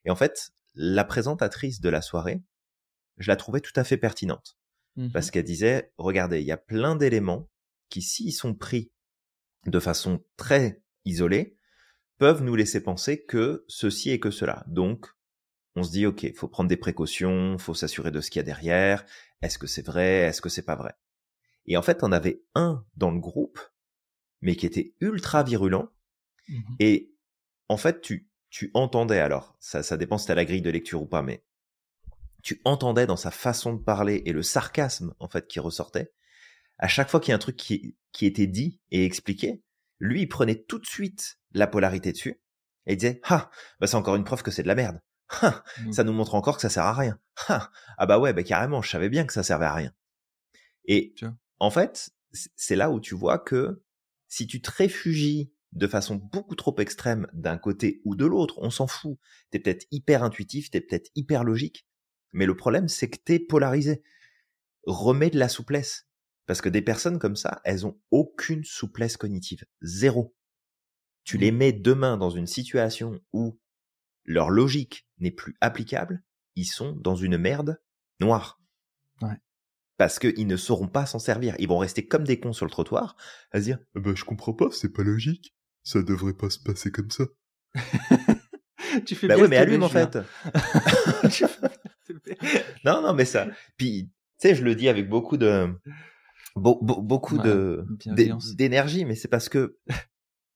Et 0.04 0.10
en 0.10 0.16
fait, 0.16 0.52
la 0.74 1.04
présentatrice 1.04 1.80
de 1.80 1.88
la 1.88 2.02
soirée, 2.02 2.42
je 3.18 3.28
la 3.28 3.36
trouvais 3.36 3.60
tout 3.60 3.72
à 3.76 3.84
fait 3.84 3.96
pertinente. 3.96 4.56
Parce 5.12 5.28
mmh 5.28 5.30
qu'elle 5.30 5.44
disait, 5.44 5.92
regardez, 5.96 6.40
il 6.40 6.46
y 6.46 6.52
a 6.52 6.58
plein 6.58 6.96
d'éléments 6.96 7.48
qui, 7.88 8.02
s'ils 8.02 8.32
sont 8.32 8.54
pris 8.54 8.92
de 9.66 9.80
façon 9.80 10.22
très 10.36 10.82
isolée, 11.06 11.56
peuvent 12.18 12.42
nous 12.42 12.54
laisser 12.54 12.82
penser 12.82 13.24
que 13.24 13.64
ceci 13.68 14.10
et 14.10 14.20
que 14.20 14.30
cela. 14.30 14.64
Donc, 14.66 15.06
on 15.76 15.82
se 15.82 15.90
dit, 15.90 16.04
OK, 16.04 16.30
faut 16.36 16.48
prendre 16.48 16.68
des 16.68 16.76
précautions, 16.76 17.56
faut 17.58 17.74
s'assurer 17.74 18.10
de 18.10 18.20
ce 18.20 18.30
qu'il 18.30 18.40
y 18.40 18.44
a 18.44 18.44
derrière. 18.44 19.04
Est-ce 19.40 19.58
que 19.58 19.66
c'est 19.66 19.84
vrai? 19.84 20.20
Est-ce 20.20 20.42
que 20.42 20.50
c'est 20.50 20.64
pas 20.64 20.76
vrai? 20.76 20.94
Et 21.66 21.76
en 21.76 21.82
fait, 21.82 22.02
on 22.02 22.12
avait 22.12 22.42
un 22.54 22.84
dans 22.96 23.10
le 23.10 23.20
groupe, 23.20 23.58
mais 24.40 24.56
qui 24.56 24.66
était 24.66 24.94
ultra 25.00 25.42
virulent. 25.42 25.90
Mmh 26.48 26.60
et 26.80 27.12
en 27.68 27.76
fait, 27.76 28.00
tu, 28.00 28.28
tu 28.50 28.70
entendais, 28.74 29.20
alors, 29.20 29.56
ça, 29.60 29.82
ça 29.82 29.96
dépend 29.96 30.18
si 30.18 30.26
t'as 30.26 30.34
la 30.34 30.44
grille 30.44 30.62
de 30.62 30.70
lecture 30.70 31.00
ou 31.02 31.06
pas, 31.06 31.22
mais 31.22 31.44
tu 32.42 32.60
entendais 32.64 33.06
dans 33.06 33.16
sa 33.16 33.30
façon 33.30 33.72
de 33.72 33.82
parler 33.82 34.22
et 34.26 34.32
le 34.32 34.42
sarcasme, 34.42 35.14
en 35.20 35.28
fait, 35.28 35.46
qui 35.46 35.60
ressortait. 35.60 36.12
À 36.78 36.88
chaque 36.88 37.08
fois 37.08 37.20
qu'il 37.20 37.30
y 37.30 37.32
a 37.32 37.36
un 37.36 37.38
truc 37.38 37.56
qui, 37.56 37.96
qui 38.10 38.26
était 38.26 38.48
dit 38.48 38.80
et 38.90 39.04
expliqué, 39.04 39.62
lui, 40.00 40.22
il 40.22 40.26
prenait 40.28 40.60
tout 40.60 40.78
de 40.78 40.86
suite 40.86 41.38
la 41.52 41.66
polarité 41.66 42.12
dessus 42.12 42.40
et 42.86 42.94
il 42.94 42.96
disait 42.96 43.20
ah 43.24 43.50
bah 43.80 43.86
c'est 43.86 43.96
encore 43.96 44.16
une 44.16 44.24
preuve 44.24 44.42
que 44.42 44.50
c'est 44.50 44.62
de 44.62 44.68
la 44.68 44.74
merde. 44.74 45.00
Ah, 45.40 45.64
ça 45.92 46.04
nous 46.04 46.12
montre 46.12 46.34
encore 46.34 46.56
que 46.56 46.62
ça 46.62 46.68
sert 46.68 46.84
à 46.84 46.92
rien. 46.92 47.18
Ah, 47.48 47.70
ah 47.96 48.04
bah 48.04 48.18
ouais 48.18 48.34
bah 48.34 48.42
carrément, 48.42 48.82
je 48.82 48.90
savais 48.90 49.08
bien 49.08 49.24
que 49.24 49.32
ça 49.32 49.42
servait 49.42 49.64
à 49.64 49.72
rien. 49.72 49.94
Et 50.84 51.14
en 51.58 51.70
fait, 51.70 52.10
c'est 52.32 52.76
là 52.76 52.90
où 52.90 53.00
tu 53.00 53.14
vois 53.14 53.38
que 53.38 53.82
si 54.28 54.46
tu 54.46 54.60
te 54.60 54.70
réfugies 54.70 55.52
de 55.72 55.86
façon 55.86 56.16
beaucoup 56.16 56.54
trop 56.54 56.74
extrême 56.78 57.26
d'un 57.32 57.58
côté 57.58 58.02
ou 58.04 58.14
de 58.14 58.26
l'autre, 58.26 58.58
on 58.58 58.70
s'en 58.70 58.86
fout. 58.86 59.18
T'es 59.50 59.58
peut-être 59.58 59.86
hyper 59.90 60.22
intuitif, 60.22 60.70
t'es 60.70 60.80
peut-être 60.80 61.10
hyper 61.14 61.44
logique, 61.44 61.86
mais 62.32 62.46
le 62.46 62.56
problème 62.56 62.88
c'est 62.88 63.08
que 63.10 63.18
t'es 63.18 63.38
polarisé. 63.38 64.02
Remets 64.84 65.30
de 65.30 65.38
la 65.38 65.48
souplesse. 65.48 66.08
Parce 66.46 66.60
que 66.60 66.68
des 66.68 66.82
personnes 66.82 67.18
comme 67.18 67.36
ça, 67.36 67.60
elles 67.64 67.86
ont 67.86 68.00
aucune 68.10 68.64
souplesse 68.64 69.16
cognitive. 69.16 69.64
Zéro. 69.80 70.34
Tu 71.24 71.38
les 71.38 71.52
mets 71.52 71.72
demain 71.72 72.16
dans 72.16 72.30
une 72.30 72.48
situation 72.48 73.20
où 73.32 73.60
leur 74.24 74.50
logique 74.50 75.06
n'est 75.18 75.30
plus 75.30 75.56
applicable, 75.60 76.22
ils 76.56 76.66
sont 76.66 76.92
dans 76.92 77.14
une 77.14 77.38
merde 77.38 77.80
noire. 78.20 78.60
Ouais. 79.20 79.38
Parce 79.96 80.18
qu'ils 80.18 80.46
ne 80.46 80.56
sauront 80.56 80.88
pas 80.88 81.06
s'en 81.06 81.18
servir. 81.18 81.54
Ils 81.58 81.68
vont 81.68 81.78
rester 81.78 82.06
comme 82.06 82.24
des 82.24 82.40
cons 82.40 82.52
sur 82.52 82.66
le 82.66 82.70
trottoir 82.70 83.16
à 83.52 83.60
se 83.60 83.64
dire 83.64 83.78
bah, 83.94 84.12
Je 84.14 84.24
comprends 84.24 84.52
pas, 84.52 84.68
c'est 84.72 84.92
pas 84.92 85.04
logique. 85.04 85.54
Ça 85.84 86.02
devrait 86.02 86.34
pas 86.34 86.50
se 86.50 86.58
passer 86.58 86.90
comme 86.90 87.10
ça. 87.10 87.24
tu 89.06 89.14
fais 89.14 89.26
bah 89.26 89.34
bien 89.34 89.44
ouais, 89.44 89.48
mais 89.48 89.56
allume 89.56 89.82
en 89.82 89.88
fait. 89.88 90.18
non, 92.84 93.02
non, 93.02 93.14
mais 93.14 93.24
ça. 93.24 93.48
Puis, 93.76 94.10
tu 94.38 94.48
sais, 94.48 94.54
je 94.54 94.62
le 94.62 94.74
dis 94.74 94.88
avec 94.88 95.08
beaucoup 95.08 95.36
de 95.36 95.68
beaucoup 96.54 97.38
de 97.38 97.86
d'énergie, 98.54 99.04
mais 99.04 99.14
c'est 99.14 99.28
parce 99.28 99.48
que 99.48 99.78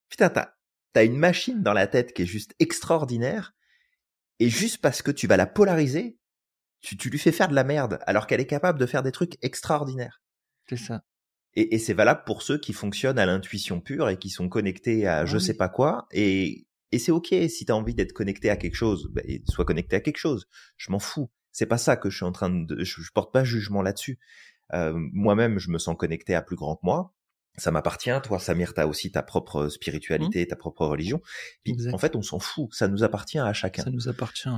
putain, 0.09 0.29
t'as 0.29 0.53
as 0.95 1.05
une 1.05 1.17
machine 1.19 1.62
dans 1.62 1.75
la 1.75 1.87
tête 1.87 2.15
qui 2.15 2.23
est 2.23 2.27
juste 2.27 2.55
extraordinaire, 2.59 3.55
et 4.39 4.49
juste 4.49 4.79
parce 4.79 5.03
que 5.03 5.11
tu 5.11 5.27
vas 5.27 5.37
la 5.37 5.47
polariser, 5.47 6.19
tu, 6.81 6.97
tu 6.97 7.11
lui 7.11 7.19
fais 7.19 7.33
faire 7.33 7.49
de 7.49 7.55
la 7.55 7.65
merde, 7.65 7.99
alors 8.07 8.27
qu'elle 8.27 8.41
est 8.41 8.47
capable 8.47 8.79
de 8.79 8.87
faire 8.87 9.03
des 9.03 9.12
trucs 9.12 9.37
extraordinaires. 9.43 10.23
C'est 10.69 10.79
ça. 10.79 11.03
Et, 11.57 11.75
et 11.75 11.79
c'est 11.79 11.95
valable 11.95 12.23
pour 12.27 12.42
ceux 12.42 12.59
qui 12.59 12.73
fonctionnent 12.73 13.19
à 13.19 13.27
l'intuition 13.27 13.81
pure 13.81 14.09
et 14.09 14.19
qui 14.19 14.31
sont 14.31 14.49
connectés 14.49 15.07
à 15.07 15.25
je 15.25 15.38
sais 15.38 15.55
pas 15.55 15.69
quoi, 15.69 16.07
et, 16.12 16.66
et 16.92 16.99
c'est 16.99 17.12
ok 17.12 17.35
si 17.49 17.64
t'as 17.64 17.75
envie 17.75 17.95
d'être 17.95 18.12
connecté 18.12 18.51
à 18.51 18.57
quelque 18.57 18.75
chose, 18.75 19.11
bah, 19.12 19.23
sois 19.49 19.64
connecté 19.64 19.97
à 19.97 20.01
quelque 20.01 20.19
chose. 20.19 20.49
Je 20.77 20.90
m'en 20.90 20.99
fous. 20.99 21.31
C'est 21.53 21.66
pas 21.66 21.79
ça 21.79 21.97
que 21.97 22.11
je 22.11 22.16
suis 22.16 22.25
en 22.25 22.33
train 22.33 22.51
de, 22.51 22.85
je 22.85 23.11
porte 23.14 23.33
pas 23.33 23.42
jugement 23.42 23.83
là-dessus. 23.83 24.19
Euh, 24.75 24.92
moi-même, 24.95 25.59
je 25.59 25.71
me 25.71 25.79
sens 25.79 25.97
connecté 25.97 26.35
à 26.35 26.42
plus 26.42 26.57
grand 26.57 26.77
que 26.77 26.83
moi. 26.85 27.14
Ça 27.57 27.71
m'appartient. 27.71 28.11
Toi, 28.25 28.38
Samir, 28.38 28.75
t'as 28.75 28.87
aussi 28.87 29.11
ta 29.11 29.23
propre 29.23 29.69
spiritualité, 29.69 30.45
mmh. 30.45 30.49
ta 30.49 30.57
propre 30.57 30.85
religion. 30.85 31.23
en 31.90 31.99
fait, 31.99 32.14
on 32.14 32.21
s'en 32.21 32.38
fout. 32.38 32.69
Ça 32.75 32.88
nous 32.88 33.03
appartient 33.03 33.38
à 33.38 33.55
chacun. 33.55 33.85
Ça 33.85 33.90
nous 33.90 34.09
appartient. 34.09 34.51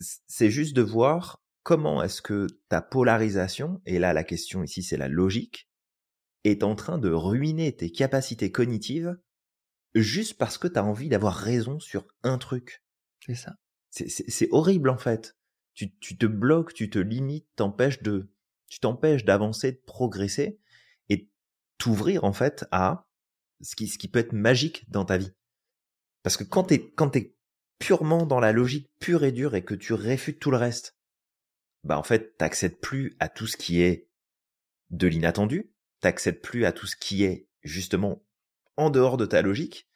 C'est 0.00 0.50
juste 0.50 0.76
de 0.76 0.82
voir 0.82 1.42
comment 1.62 2.02
est-ce 2.02 2.20
que 2.20 2.46
ta 2.68 2.82
polarisation, 2.82 3.80
et 3.86 3.98
là 3.98 4.12
la 4.12 4.22
question 4.22 4.62
ici 4.62 4.82
c'est 4.82 4.98
la 4.98 5.08
logique, 5.08 5.68
est 6.44 6.62
en 6.62 6.74
train 6.74 6.98
de 6.98 7.10
ruiner 7.10 7.74
tes 7.74 7.90
capacités 7.90 8.52
cognitives 8.52 9.18
juste 9.94 10.38
parce 10.38 10.58
que 10.58 10.68
tu 10.68 10.78
as 10.78 10.84
envie 10.84 11.08
d'avoir 11.08 11.34
raison 11.34 11.80
sur 11.80 12.06
un 12.22 12.38
truc. 12.38 12.82
C'est 13.24 13.34
ça. 13.34 13.56
C'est 13.90 14.48
horrible 14.50 14.90
en 14.90 14.98
fait. 14.98 15.36
Tu, 15.74 15.96
tu 15.98 16.16
te 16.16 16.26
bloques, 16.26 16.74
tu 16.74 16.90
te 16.90 16.98
limites, 16.98 17.48
t'empêches 17.56 18.02
de 18.02 18.30
tu 18.68 18.80
t'empêches 18.80 19.24
d'avancer, 19.24 19.72
de 19.72 19.80
progresser 19.86 20.58
et 21.08 21.30
t'ouvrir 21.78 22.24
en 22.24 22.32
fait 22.32 22.64
à 22.72 23.08
ce 23.60 23.76
qui, 23.76 23.88
ce 23.88 23.98
qui 23.98 24.08
peut 24.08 24.18
être 24.18 24.32
magique 24.32 24.90
dans 24.90 25.04
ta 25.04 25.16
vie. 25.16 25.32
Parce 26.22 26.36
que 26.36 26.44
quand 26.44 26.64
t'es, 26.64 26.92
quand 26.92 27.10
t'es 27.10 27.36
purement 27.78 28.26
dans 28.26 28.40
la 28.40 28.52
logique 28.52 28.90
pure 28.98 29.24
et 29.24 29.32
dure 29.32 29.54
et 29.54 29.64
que 29.64 29.74
tu 29.74 29.92
réfutes 29.92 30.40
tout 30.40 30.50
le 30.50 30.56
reste, 30.56 30.96
bah 31.84 31.98
en 31.98 32.02
fait, 32.02 32.36
t'accèdes 32.36 32.80
plus 32.80 33.14
à 33.20 33.28
tout 33.28 33.46
ce 33.46 33.56
qui 33.56 33.80
est 33.80 34.08
de 34.90 35.06
l'inattendu, 35.06 35.73
t'accèdes 36.00 36.40
plus 36.40 36.64
à 36.64 36.72
tout 36.72 36.86
ce 36.86 36.96
qui 36.96 37.24
est 37.24 37.48
justement 37.62 38.24
en 38.76 38.90
dehors 38.90 39.16
de 39.16 39.26
ta 39.26 39.42
logique. 39.42 39.88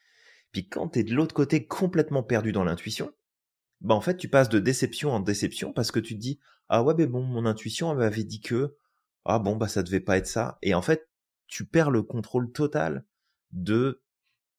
Puis 0.53 0.69
quand 0.69 0.89
t'es 0.89 1.05
de 1.05 1.15
l'autre 1.15 1.35
côté 1.35 1.67
complètement 1.67 2.23
perdu 2.23 2.53
dans 2.53 2.65
l'intuition, 2.65 3.13
bah 3.81 3.95
en 3.95 4.01
fait 4.01 4.17
tu 4.17 4.29
passes 4.29 4.49
de 4.49 4.59
déception 4.59 5.11
en 5.11 5.21
déception 5.21 5.73
parce 5.73 5.91
que 5.91 6.01
tu 6.01 6.15
te 6.15 6.21
dis 6.21 6.41
ah 6.69 6.83
ouais 6.83 6.95
mais 6.97 7.07
bon 7.07 7.23
mon 7.23 7.47
intuition 7.47 7.95
m'avait 7.95 8.25
dit 8.25 8.41
que 8.41 8.77
ah 9.25 9.39
bon 9.39 9.57
bah 9.57 9.69
ça 9.69 9.83
devait 9.83 10.01
pas 10.01 10.17
être 10.17 10.27
ça 10.27 10.59
et 10.63 10.75
en 10.75 10.83
fait 10.83 11.09
tu 11.47 11.65
perds 11.65 11.91
le 11.91 12.03
contrôle 12.03 12.51
total 12.53 13.05
de 13.53 14.03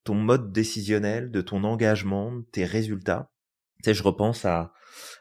ton 0.03 0.15
mode 0.15 0.51
décisionnel, 0.51 1.31
de 1.31 1.41
ton 1.41 1.63
engagement, 1.63 2.31
de 2.31 2.41
tes 2.51 2.65
résultats. 2.65 3.31
Tu 3.77 3.85
sais, 3.85 3.93
je 3.93 4.03
repense 4.03 4.43
à, 4.45 4.73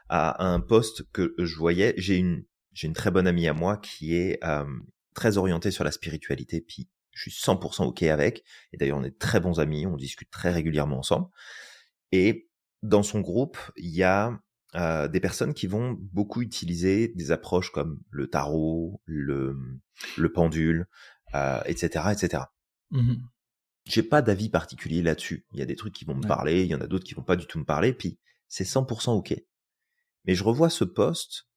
à, 0.08 0.44
un 0.44 0.60
poste 0.60 1.10
que 1.12 1.34
je 1.38 1.56
voyais. 1.56 1.94
J'ai 1.96 2.16
une, 2.16 2.44
j'ai 2.72 2.86
une 2.86 2.94
très 2.94 3.10
bonne 3.10 3.26
amie 3.26 3.46
à 3.46 3.52
moi 3.52 3.76
qui 3.76 4.14
est 4.14 4.42
euh, 4.44 4.64
très 5.18 5.36
orientée 5.36 5.72
sur 5.72 5.82
la 5.82 5.90
spiritualité, 5.90 6.60
puis 6.60 6.88
je 7.10 7.22
suis 7.22 7.32
100% 7.32 7.86
ok 7.86 8.04
avec. 8.04 8.44
Et 8.72 8.76
d'ailleurs, 8.76 8.98
on 8.98 9.02
est 9.02 9.18
très 9.18 9.40
bons 9.40 9.58
amis, 9.58 9.84
on 9.84 9.96
discute 9.96 10.30
très 10.30 10.52
régulièrement 10.52 10.98
ensemble. 10.98 11.26
Et 12.12 12.48
dans 12.84 13.02
son 13.02 13.20
groupe, 13.20 13.58
il 13.76 13.90
y 13.90 14.04
a 14.04 14.40
euh, 14.76 15.08
des 15.08 15.18
personnes 15.18 15.54
qui 15.54 15.66
vont 15.66 15.96
beaucoup 15.98 16.40
utiliser 16.40 17.08
des 17.08 17.32
approches 17.32 17.72
comme 17.72 18.00
le 18.10 18.28
tarot, 18.28 19.02
le, 19.06 19.58
le 20.16 20.32
pendule, 20.32 20.86
euh, 21.34 21.60
etc., 21.66 22.04
etc. 22.12 22.44
Mmh 22.92 23.14
J'ai 23.86 24.04
pas 24.04 24.22
d'avis 24.22 24.50
particulier 24.50 25.02
là-dessus. 25.02 25.44
Il 25.52 25.58
y 25.58 25.62
a 25.62 25.66
des 25.66 25.74
trucs 25.74 25.94
qui 25.94 26.04
vont 26.04 26.14
me 26.14 26.26
parler, 26.28 26.62
il 26.62 26.70
y 26.70 26.76
en 26.76 26.80
a 26.80 26.86
d'autres 26.86 27.04
qui 27.04 27.14
vont 27.14 27.24
pas 27.24 27.36
du 27.36 27.46
tout 27.46 27.58
me 27.58 27.64
parler, 27.64 27.92
puis 27.92 28.20
c'est 28.46 28.64
100% 28.64 29.10
ok. 29.10 29.34
Mais 30.26 30.36
je 30.36 30.44
revois 30.44 30.70
ce 30.70 30.84
poste 30.84 31.48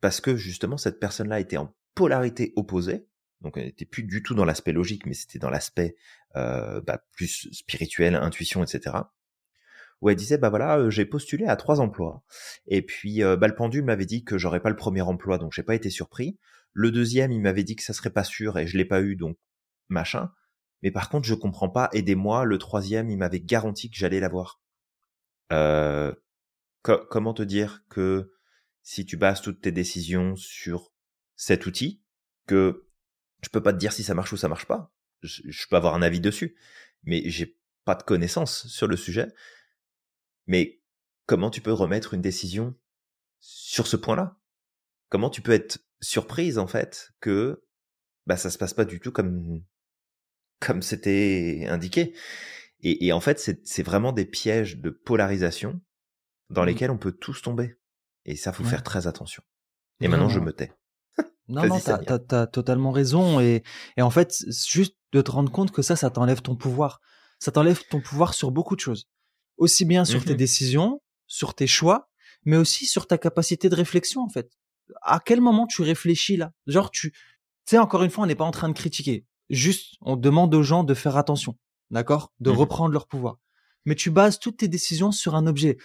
parce 0.00 0.20
que 0.20 0.36
justement 0.36 0.76
cette 0.76 1.00
personne-là 1.00 1.40
était 1.40 1.56
en 1.56 1.74
polarité 1.94 2.52
opposée, 2.56 3.06
donc 3.40 3.56
elle 3.56 3.66
n'était 3.66 3.84
plus 3.84 4.02
du 4.02 4.22
tout 4.22 4.34
dans 4.34 4.44
l'aspect 4.44 4.72
logique, 4.72 5.06
mais 5.06 5.14
c'était 5.14 5.38
dans 5.38 5.50
l'aspect 5.50 5.96
euh, 6.36 6.80
bah, 6.80 7.04
plus 7.12 7.48
spirituel, 7.52 8.14
intuition, 8.14 8.62
etc 8.62 8.98
où 10.00 10.10
elle 10.10 10.16
disait 10.16 10.38
bah 10.38 10.50
voilà 10.50 10.78
euh, 10.78 10.90
j'ai 10.90 11.04
postulé 11.04 11.46
à 11.46 11.56
trois 11.56 11.80
emplois. 11.80 12.22
Et 12.66 12.82
puis 12.82 13.22
euh, 13.22 13.36
bah, 13.36 13.48
le 13.48 13.54
pendule 13.54 13.84
m'avait 13.84 14.06
dit 14.06 14.24
que 14.24 14.38
j'aurais 14.38 14.60
pas 14.60 14.70
le 14.70 14.76
premier 14.76 15.02
emploi 15.02 15.38
donc 15.38 15.52
j'ai 15.52 15.62
pas 15.62 15.74
été 15.74 15.90
surpris. 15.90 16.38
Le 16.72 16.90
deuxième 16.90 17.32
il 17.32 17.40
m'avait 17.40 17.64
dit 17.64 17.76
que 17.76 17.82
ça 17.82 17.92
serait 17.92 18.10
pas 18.10 18.24
sûr 18.24 18.58
et 18.58 18.66
je 18.66 18.76
l'ai 18.76 18.84
pas 18.84 19.02
eu 19.02 19.16
donc 19.16 19.36
machin. 19.88 20.32
Mais 20.82 20.90
par 20.90 21.08
contre 21.08 21.26
je 21.26 21.34
comprends 21.34 21.68
pas 21.68 21.88
aidez-moi. 21.92 22.44
Le 22.44 22.58
troisième 22.58 23.10
il 23.10 23.18
m'avait 23.18 23.40
garanti 23.40 23.90
que 23.90 23.96
j'allais 23.96 24.20
l'avoir. 24.20 24.60
Euh, 25.52 26.14
comment 26.82 27.34
te 27.34 27.42
dire 27.42 27.82
que 27.88 28.32
si 28.82 29.04
tu 29.04 29.16
bases 29.16 29.42
toutes 29.42 29.60
tes 29.60 29.72
décisions 29.72 30.36
sur 30.36 30.92
cet 31.38 31.64
outil 31.64 32.02
que 32.46 32.86
je 33.42 33.48
peux 33.48 33.62
pas 33.62 33.72
te 33.72 33.78
dire 33.78 33.94
si 33.94 34.04
ça 34.04 34.12
marche 34.12 34.34
ou 34.34 34.36
ça 34.36 34.48
marche 34.48 34.66
pas. 34.66 34.92
Je, 35.22 35.40
je 35.46 35.66
peux 35.68 35.76
avoir 35.76 35.94
un 35.94 36.02
avis 36.02 36.20
dessus 36.20 36.56
mais 37.04 37.28
j'ai 37.28 37.56
pas 37.84 37.94
de 37.94 38.02
connaissances 38.02 38.66
sur 38.66 38.86
le 38.86 38.96
sujet. 38.96 39.28
Mais 40.46 40.80
comment 41.26 41.50
tu 41.50 41.60
peux 41.60 41.72
remettre 41.72 42.14
une 42.14 42.20
décision 42.20 42.74
sur 43.40 43.86
ce 43.86 43.96
point-là? 43.96 44.38
Comment 45.08 45.30
tu 45.30 45.42
peux 45.42 45.52
être 45.52 45.78
surprise 46.00 46.58
en 46.58 46.66
fait 46.66 47.12
que 47.20 47.64
bah 48.26 48.36
ça 48.36 48.50
se 48.50 48.58
passe 48.58 48.74
pas 48.74 48.84
du 48.84 49.00
tout 49.00 49.12
comme 49.12 49.62
comme 50.60 50.82
c'était 50.82 51.66
indiqué? 51.68 52.14
Et, 52.80 53.06
et, 53.06 53.12
en 53.12 53.20
fait 53.20 53.40
c'est 53.64 53.82
vraiment 53.82 54.12
des 54.12 54.24
pièges 54.24 54.76
de 54.78 54.90
polarisation 54.90 55.80
dans 56.48 56.62
mmh. 56.62 56.66
lesquels 56.66 56.90
on 56.90 56.98
peut 56.98 57.12
tous 57.12 57.42
tomber. 57.42 57.78
Et 58.24 58.36
ça 58.36 58.52
faut 58.52 58.64
faire 58.64 58.82
très 58.82 59.06
attention. 59.06 59.42
Et 60.00 60.08
maintenant 60.08 60.28
je 60.28 60.40
me 60.40 60.52
tais. 60.52 60.72
Non, 61.48 61.66
non, 61.66 61.78
t'as 61.80 62.18
as, 62.30 62.46
totalement 62.46 62.90
raison. 62.92 63.40
Et, 63.40 63.62
et 63.96 64.02
en 64.02 64.10
fait, 64.10 64.44
juste 64.66 64.96
de 65.12 65.22
te 65.22 65.30
rendre 65.30 65.50
compte 65.50 65.70
que 65.70 65.82
ça, 65.82 65.96
ça 65.96 66.10
t'enlève 66.10 66.42
ton 66.42 66.56
pouvoir. 66.56 67.00
Ça 67.38 67.52
t'enlève 67.52 67.82
ton 67.88 68.00
pouvoir 68.00 68.34
sur 68.34 68.50
beaucoup 68.50 68.76
de 68.76 68.80
choses 68.80 69.08
aussi 69.58 69.84
bien 69.84 70.04
sur 70.04 70.24
tes 70.24 70.34
mmh 70.34 70.38
décisions, 70.38 71.02
sur 71.26 71.54
tes 71.54 71.66
choix, 71.66 72.08
mais 72.44 72.56
aussi 72.56 72.86
sur 72.86 73.06
ta 73.06 73.18
capacité 73.18 73.68
de 73.68 73.74
réflexion 73.74 74.22
en 74.22 74.28
fait. 74.28 74.50
À 75.02 75.20
quel 75.22 75.40
moment 75.40 75.66
tu 75.66 75.82
réfléchis 75.82 76.36
là? 76.36 76.52
Genre 76.66 76.90
tu, 76.90 77.10
tu 77.10 77.18
sais 77.66 77.78
encore 77.78 78.02
une 78.04 78.10
fois, 78.10 78.24
on 78.24 78.26
n'est 78.26 78.34
pas 78.34 78.44
en 78.44 78.52
train 78.52 78.68
de 78.68 78.74
critiquer. 78.74 79.26
Juste, 79.50 79.96
on 80.00 80.16
demande 80.16 80.54
aux 80.54 80.62
gens 80.62 80.84
de 80.84 80.94
faire 80.94 81.16
attention, 81.16 81.58
d'accord, 81.90 82.32
de 82.40 82.50
mmh 82.50 82.54
reprendre 82.54 82.92
leur 82.92 83.06
pouvoir. 83.06 83.38
Mais 83.84 83.94
tu 83.94 84.10
bases 84.10 84.38
toutes 84.38 84.58
tes 84.58 84.68
décisions 84.68 85.12
sur 85.12 85.34
un 85.34 85.46
objet. 85.46 85.76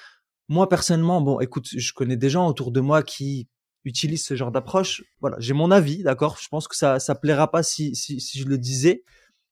Moi 0.48 0.70
personnellement, 0.70 1.22
bon, 1.22 1.40
écoute, 1.40 1.68
je 1.76 1.94
connais 1.94 2.18
des 2.18 2.30
gens 2.30 2.48
autour 2.48 2.72
de 2.72 2.80
moi 2.80 3.02
qui 3.02 3.48
utilisent 3.86 4.26
ce 4.26 4.36
genre 4.36 4.52
d'approche. 4.52 5.04
Voilà, 5.22 5.38
j'ai 5.40 5.54
mon 5.54 5.72
avis, 5.72 6.04
d'accord? 6.04 6.38
Je 6.42 6.48
pense 6.48 6.68
que 6.68 6.76
ça 6.76 7.00
ça 7.00 7.16
plaira 7.16 7.52
pas 7.52 7.64
si 7.64 7.96
si, 7.96 8.20
si 8.20 8.40
je 8.40 8.48
le 8.48 8.58
disais, 8.58 9.04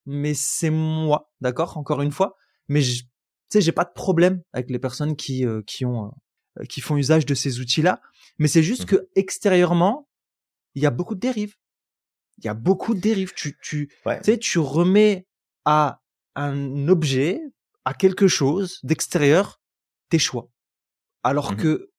mais 0.05 0.33
c'est 0.33 0.69
moi, 0.69 1.31
d'accord? 1.41 1.77
Encore 1.77 2.01
une 2.01 2.11
fois, 2.11 2.37
mais 2.67 2.81
tu 2.81 3.03
sais, 3.49 3.61
j'ai 3.61 3.71
pas 3.71 3.85
de 3.85 3.93
problème 3.93 4.41
avec 4.53 4.69
les 4.69 4.79
personnes 4.79 5.15
qui 5.15 5.45
euh, 5.45 5.61
qui 5.65 5.85
ont 5.85 6.13
euh, 6.59 6.63
qui 6.65 6.81
font 6.81 6.97
usage 6.97 7.25
de 7.25 7.35
ces 7.35 7.59
outils-là, 7.59 8.01
mais 8.39 8.47
c'est 8.47 8.63
juste 8.63 8.83
mmh 8.83 8.87
que 8.87 9.09
extérieurement, 9.15 10.07
il 10.75 10.81
y 10.81 10.85
a 10.85 10.91
beaucoup 10.91 11.15
de 11.15 11.19
dérives. 11.19 11.55
Il 12.37 12.45
y 12.45 12.49
a 12.49 12.53
beaucoup 12.53 12.93
de 12.93 12.99
dérives. 12.99 13.33
Tu 13.35 13.57
tu 13.61 13.87
tu 13.87 14.23
sais, 14.23 14.37
tu 14.37 14.59
remets 14.59 15.27
à 15.65 16.01
un 16.35 16.87
objet, 16.87 17.41
à 17.85 17.93
quelque 17.93 18.27
chose 18.27 18.79
d'extérieur, 18.83 19.61
tes 20.09 20.19
choix. 20.19 20.49
Alors 21.23 21.53
mmh 21.53 21.57
que 21.57 21.90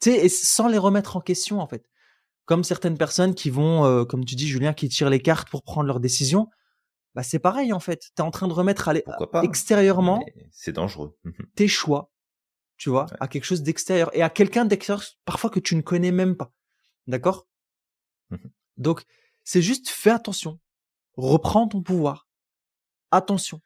tu 0.00 0.10
sais, 0.10 0.28
sans 0.28 0.68
les 0.68 0.78
remettre 0.78 1.16
en 1.16 1.20
question 1.20 1.60
en 1.60 1.66
fait. 1.66 1.88
Comme 2.44 2.62
certaines 2.62 2.96
personnes 2.96 3.34
qui 3.34 3.50
vont, 3.50 3.84
euh, 3.84 4.04
comme 4.04 4.24
tu 4.24 4.36
dis 4.36 4.46
Julien, 4.46 4.72
qui 4.72 4.88
tirent 4.88 5.10
les 5.10 5.20
cartes 5.20 5.50
pour 5.50 5.62
prendre 5.62 5.86
leurs 5.86 6.00
décisions 6.00 6.48
bah 7.16 7.22
c'est 7.22 7.38
pareil 7.38 7.72
en 7.72 7.80
fait. 7.80 8.12
Tu 8.14 8.20
es 8.20 8.20
en 8.20 8.30
train 8.30 8.46
de 8.46 8.52
remettre 8.52 8.90
à 8.90 8.94
extérieurement 9.42 10.22
c'est 10.50 10.72
dangereux. 10.72 11.18
tes 11.54 11.66
choix, 11.66 12.12
tu 12.76 12.90
vois, 12.90 13.06
à 13.20 13.26
quelque 13.26 13.44
chose 13.44 13.62
d'extérieur 13.62 14.14
et 14.14 14.22
à 14.22 14.28
quelqu'un 14.28 14.66
d'extérieur 14.66 15.02
parfois 15.24 15.48
que 15.48 15.58
tu 15.58 15.76
ne 15.76 15.80
connais 15.80 16.12
même 16.12 16.36
pas. 16.36 16.52
D'accord? 17.06 17.48
Mmh 18.28 18.36
Donc 18.76 19.04
c'est 19.44 19.62
juste 19.62 19.88
fais 19.88 20.10
attention. 20.10 20.60
Reprends 21.14 21.66
ton 21.66 21.82
pouvoir. 21.82 22.28
Attention. 23.10 23.62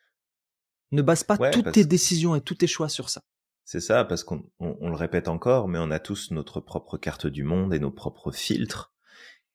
Ne 0.93 1.03
base 1.03 1.25
pas 1.25 1.51
toutes 1.51 1.73
tes 1.73 1.85
décisions 1.85 2.37
et 2.37 2.41
tous 2.41 2.55
tes 2.55 2.69
choix 2.69 2.89
sur 2.89 3.11
ça. 3.11 3.25
C'est 3.71 3.79
ça, 3.79 4.05
parce 4.05 4.25
qu'on 4.25 4.43
le 4.59 4.97
répète 4.97 5.29
encore, 5.29 5.69
mais 5.69 5.79
on 5.79 5.93
a 5.93 6.01
tous 6.01 6.33
notre 6.33 6.59
propre 6.59 6.99
carte 6.99 7.29
du 7.29 7.45
monde 7.45 7.73
et 7.73 7.79
nos 7.79 7.93
propres 7.93 8.33
filtres. 8.33 8.93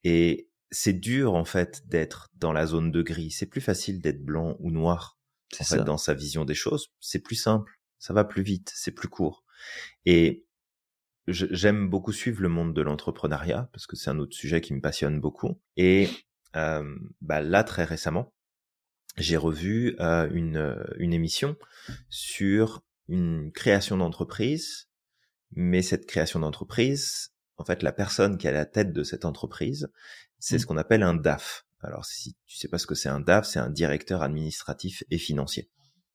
Et 0.05 0.49
c'est 0.71 0.93
dur 0.93 1.33
en 1.33 1.43
fait 1.43 1.85
d'être 1.89 2.29
dans 2.35 2.53
la 2.53 2.65
zone 2.65 2.91
de 2.93 3.01
gris. 3.01 3.31
C'est 3.31 3.45
plus 3.45 3.59
facile 3.59 3.99
d'être 3.99 4.23
blanc 4.23 4.55
ou 4.59 4.71
noir 4.71 5.19
en 5.59 5.65
fait, 5.65 5.83
dans 5.83 5.97
sa 5.97 6.13
vision 6.13 6.45
des 6.45 6.53
choses. 6.53 6.93
C'est 7.01 7.19
plus 7.19 7.35
simple, 7.35 7.77
ça 7.99 8.13
va 8.13 8.23
plus 8.23 8.41
vite, 8.41 8.71
c'est 8.73 8.93
plus 8.93 9.09
court. 9.09 9.43
Et 10.05 10.45
j'aime 11.27 11.89
beaucoup 11.89 12.13
suivre 12.13 12.41
le 12.41 12.47
monde 12.47 12.73
de 12.73 12.81
l'entrepreneuriat 12.81 13.69
parce 13.73 13.85
que 13.85 13.97
c'est 13.97 14.11
un 14.11 14.19
autre 14.19 14.37
sujet 14.37 14.61
qui 14.61 14.73
me 14.73 14.79
passionne 14.79 15.19
beaucoup. 15.19 15.59
Et 15.75 16.07
euh, 16.55 16.95
bah 17.19 17.41
là 17.41 17.65
très 17.65 17.83
récemment, 17.83 18.33
j'ai 19.17 19.35
revu 19.35 19.97
euh, 19.99 20.29
une, 20.31 20.81
une 20.99 21.11
émission 21.11 21.57
sur 22.07 22.81
une 23.07 23.51
création 23.51 23.97
d'entreprise, 23.97 24.89
mais 25.51 25.81
cette 25.81 26.05
création 26.05 26.39
d'entreprise, 26.39 27.31
en 27.57 27.63
fait, 27.63 27.83
la 27.83 27.91
personne 27.91 28.37
qui 28.37 28.47
est 28.47 28.49
à 28.49 28.53
la 28.53 28.65
tête 28.65 28.91
de 28.91 29.03
cette 29.03 29.25
entreprise, 29.25 29.89
c'est 30.39 30.57
mmh. 30.57 30.59
ce 30.59 30.65
qu'on 30.65 30.77
appelle 30.77 31.03
un 31.03 31.13
DAF. 31.13 31.65
Alors, 31.79 32.05
si 32.05 32.35
tu 32.45 32.57
sais 32.57 32.67
pas 32.67 32.77
ce 32.77 32.87
que 32.87 32.95
c'est 32.95 33.09
un 33.09 33.19
DAF, 33.19 33.45
c'est 33.45 33.59
un 33.59 33.69
directeur 33.69 34.21
administratif 34.21 35.03
et 35.11 35.17
financier. 35.17 35.69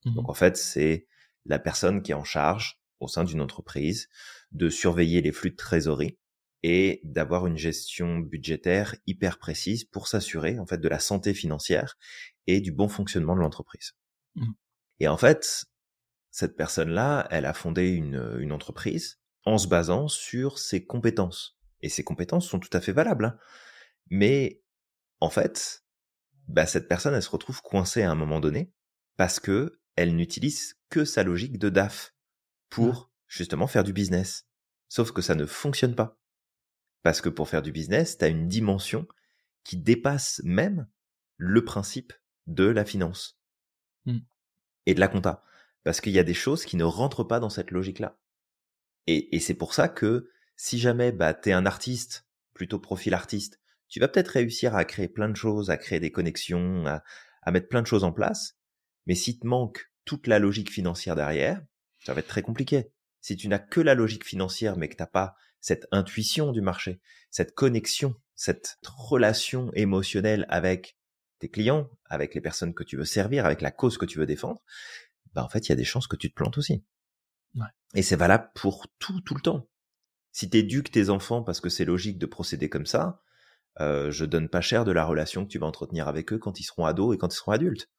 Mmh 0.05 0.15
Donc, 0.15 0.29
en 0.29 0.33
fait, 0.33 0.57
c'est 0.57 1.07
la 1.45 1.59
personne 1.59 2.01
qui 2.01 2.11
est 2.11 2.15
en 2.15 2.23
charge 2.23 2.79
au 2.99 3.07
sein 3.07 3.23
d'une 3.23 3.41
entreprise 3.41 4.09
de 4.51 4.69
surveiller 4.69 5.21
les 5.21 5.31
flux 5.31 5.51
de 5.51 5.55
trésorerie 5.55 6.17
et 6.63 7.01
d'avoir 7.03 7.47
une 7.47 7.57
gestion 7.57 8.19
budgétaire 8.19 8.95
hyper 9.07 9.39
précise 9.39 9.83
pour 9.85 10.07
s'assurer 10.07 10.59
en 10.59 10.67
fait 10.67 10.77
de 10.77 10.87
la 10.87 10.99
santé 10.99 11.33
financière 11.33 11.97
et 12.45 12.61
du 12.61 12.71
bon 12.71 12.87
fonctionnement 12.87 13.35
de 13.35 13.41
l'entreprise. 13.41 13.93
Mmh. 14.35 14.51
Et 14.99 15.07
en 15.07 15.17
fait, 15.17 15.65
cette 16.31 16.55
personne-là, 16.55 17.27
elle 17.29 17.45
a 17.45 17.53
fondé 17.53 17.89
une, 17.89 18.37
une, 18.39 18.51
entreprise 18.51 19.19
en 19.45 19.57
se 19.57 19.67
basant 19.67 20.07
sur 20.07 20.57
ses 20.57 20.85
compétences. 20.85 21.59
Et 21.81 21.89
ses 21.89 22.03
compétences 22.03 22.47
sont 22.47 22.59
tout 22.59 22.69
à 22.73 22.81
fait 22.81 22.93
valables. 22.93 23.25
Hein. 23.25 23.37
Mais 24.09 24.63
en 25.19 25.29
fait, 25.29 25.83
bah, 26.47 26.65
cette 26.65 26.87
personne, 26.87 27.13
elle 27.13 27.23
se 27.23 27.29
retrouve 27.29 27.61
coincée 27.61 28.03
à 28.03 28.11
un 28.11 28.15
moment 28.15 28.39
donné 28.39 28.73
parce 29.17 29.39
que 29.39 29.79
elle 29.95 30.15
n'utilise 30.15 30.79
que 30.89 31.05
sa 31.05 31.23
logique 31.23 31.59
de 31.59 31.69
DAF 31.69 32.15
pour 32.69 33.11
justement 33.27 33.67
faire 33.67 33.83
du 33.83 33.93
business. 33.93 34.47
Sauf 34.89 35.11
que 35.11 35.21
ça 35.21 35.35
ne 35.35 35.45
fonctionne 35.45 35.95
pas. 35.95 36.17
Parce 37.03 37.21
que 37.21 37.29
pour 37.29 37.49
faire 37.49 37.61
du 37.61 37.71
business, 37.71 38.17
tu 38.17 38.25
as 38.25 38.29
une 38.29 38.47
dimension 38.47 39.07
qui 39.63 39.77
dépasse 39.77 40.41
même 40.43 40.87
le 41.37 41.63
principe 41.63 42.13
de 42.47 42.65
la 42.65 42.85
finance 42.85 43.39
mmh. 44.05 44.19
et 44.85 44.93
de 44.93 44.99
la 44.99 45.07
compta. 45.07 45.43
Parce 45.83 46.01
qu'il 46.01 46.13
y 46.13 46.19
a 46.19 46.23
des 46.23 46.33
choses 46.33 46.65
qui 46.65 46.77
ne 46.77 46.83
rentrent 46.83 47.23
pas 47.23 47.39
dans 47.39 47.49
cette 47.49 47.71
logique-là. 47.71 48.17
Et, 49.07 49.39
c'est 49.39 49.55
pour 49.55 49.73
ça 49.73 49.89
que 49.89 50.29
si 50.55 50.79
jamais 50.79 51.11
bah, 51.11 51.33
tu 51.33 51.49
es 51.49 51.53
un 51.53 51.65
artiste, 51.65 52.27
plutôt 52.53 52.79
profil 52.79 53.13
artiste, 53.13 53.59
tu 53.87 53.99
vas 53.99 54.07
peut-être 54.07 54.29
réussir 54.29 54.75
à 54.75 54.85
créer 54.85 55.09
plein 55.09 55.27
de 55.27 55.35
choses, 55.35 55.69
à 55.69 55.77
créer 55.77 55.99
des 55.99 56.11
connexions, 56.11 56.85
à, 56.85 57.51
mettre 57.51 57.67
plein 57.67 57.81
de 57.81 57.87
choses 57.87 58.03
en 58.03 58.11
place. 58.11 58.57
Mais 59.07 59.15
si 59.15 59.39
te 59.39 59.47
manque 59.47 59.91
toute 60.05 60.27
la 60.27 60.39
logique 60.39 60.71
financière 60.71 61.15
derrière, 61.15 61.61
ça 62.05 62.13
va 62.13 62.19
être 62.19 62.27
très 62.27 62.41
compliqué. 62.41 62.91
Si 63.19 63.35
tu 63.35 63.47
n'as 63.47 63.59
que 63.59 63.81
la 63.81 63.95
logique 63.95 64.25
financière, 64.25 64.77
mais 64.77 64.87
que 64.87 64.95
t'as 64.95 65.07
pas 65.07 65.35
cette 65.59 65.87
intuition 65.91 66.51
du 66.51 66.61
marché, 66.61 67.01
cette 67.29 67.53
connexion, 67.53 68.15
cette 68.35 68.79
relation 68.83 69.71
émotionnelle 69.73 70.45
avec 70.49 70.97
tes 71.39 71.49
clients, 71.49 71.89
avec 72.05 72.33
les 72.33 72.41
personnes 72.41 72.73
que 72.73 72.83
tu 72.83 72.97
veux 72.97 73.05
servir, 73.05 73.45
avec 73.45 73.61
la 73.61 73.71
cause 73.71 73.97
que 73.97 74.05
tu 74.05 74.19
veux 74.19 74.25
défendre, 74.25 74.61
bah 75.33 75.43
en 75.43 75.49
fait, 75.49 75.67
il 75.67 75.69
y 75.69 75.73
a 75.73 75.75
des 75.77 75.83
chances 75.83 76.07
que 76.07 76.15
tu 76.15 76.29
te 76.29 76.35
plantes 76.35 76.57
aussi. 76.57 76.83
Ouais. 77.55 77.67
Et 77.93 78.01
c'est 78.01 78.15
valable 78.15 78.49
pour 78.55 78.87
tout, 78.99 79.21
tout 79.21 79.35
le 79.35 79.41
temps. 79.41 79.67
Si 80.31 80.49
t'éduques 80.49 80.91
tes 80.91 81.09
enfants 81.09 81.43
parce 81.43 81.59
que 81.59 81.69
c'est 81.69 81.85
logique 81.85 82.17
de 82.17 82.25
procéder 82.25 82.69
comme 82.69 82.85
ça, 82.85 83.21
euh, 83.79 84.11
je 84.11 84.25
donne 84.25 84.49
pas 84.49 84.61
cher 84.61 84.85
de 84.85 84.91
la 84.91 85.05
relation 85.05 85.45
que 85.45 85.51
tu 85.51 85.59
vas 85.59 85.67
entretenir 85.67 86.07
avec 86.07 86.33
eux 86.33 86.37
quand 86.37 86.59
ils 86.59 86.63
seront 86.63 86.85
ados 86.85 87.15
et 87.15 87.17
quand 87.17 87.33
ils 87.33 87.37
seront 87.37 87.51
adultes. 87.51 87.89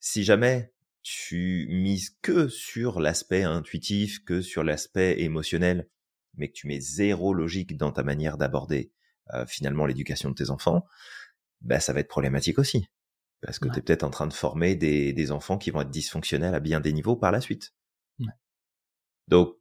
Si 0.00 0.24
jamais 0.24 0.72
tu 1.02 1.68
mises 1.70 2.16
que 2.20 2.48
sur 2.48 3.00
l'aspect 3.00 3.42
intuitif, 3.42 4.24
que 4.24 4.40
sur 4.40 4.64
l'aspect 4.64 5.20
émotionnel, 5.20 5.88
mais 6.34 6.48
que 6.48 6.54
tu 6.54 6.66
mets 6.66 6.80
zéro 6.80 7.32
logique 7.32 7.76
dans 7.76 7.92
ta 7.92 8.02
manière 8.02 8.36
d'aborder 8.36 8.92
euh, 9.32 9.46
finalement 9.46 9.86
l'éducation 9.86 10.30
de 10.30 10.34
tes 10.34 10.50
enfants, 10.50 10.84
bah 11.60 11.80
ça 11.80 11.92
va 11.92 12.00
être 12.00 12.08
problématique 12.08 12.58
aussi. 12.58 12.88
Parce 13.46 13.60
que 13.60 13.68
Ouais. 13.68 13.74
tu 13.74 13.78
es 13.78 13.82
peut-être 13.82 14.02
en 14.02 14.10
train 14.10 14.26
de 14.26 14.32
former 14.32 14.74
des, 14.74 15.12
des 15.12 15.30
enfants 15.30 15.56
qui 15.56 15.70
vont 15.70 15.80
être 15.80 15.90
dysfonctionnels 15.90 16.54
à 16.54 16.60
bien 16.60 16.80
des 16.80 16.92
niveaux 16.92 17.14
par 17.14 17.30
la 17.30 17.40
suite. 17.40 17.74
Ouais. 18.18 18.26
Donc 19.28 19.56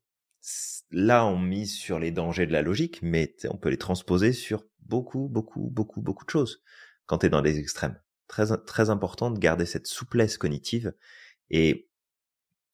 là, 0.89 1.25
on 1.25 1.37
mise 1.39 1.75
sur 1.75 1.99
les 1.99 2.11
dangers 2.11 2.47
de 2.47 2.51
la 2.51 2.63
logique, 2.63 2.99
mais 3.03 3.35
on 3.49 3.57
peut 3.57 3.69
les 3.69 3.77
transposer 3.77 4.33
sur 4.33 4.63
beaucoup, 4.79 5.27
beaucoup, 5.29 5.69
beaucoup, 5.69 6.01
beaucoup 6.01 6.25
de 6.25 6.29
choses 6.31 6.63
quand 7.05 7.19
tu 7.19 7.27
es 7.27 7.29
dans 7.29 7.41
les 7.41 7.59
extrêmes. 7.59 8.01
Très, 8.27 8.57
très 8.65 8.89
important 8.89 9.29
de 9.29 9.37
garder 9.37 9.67
cette 9.67 9.85
souplesse 9.85 10.39
cognitive 10.39 10.95
et 11.51 11.87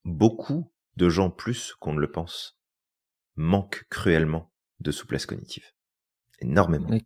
beaucoup 0.06 0.72
de 0.96 1.10
gens 1.10 1.30
plus 1.30 1.74
qu'on 1.82 1.94
ne 1.94 2.00
le 2.00 2.10
pense 2.10 2.58
manquent 3.36 3.86
cruellement 3.90 4.54
de 4.80 4.92
souplesse 4.92 5.26
cognitive. 5.26 5.66
Énormément. 6.40 6.88
Mais, 6.90 7.06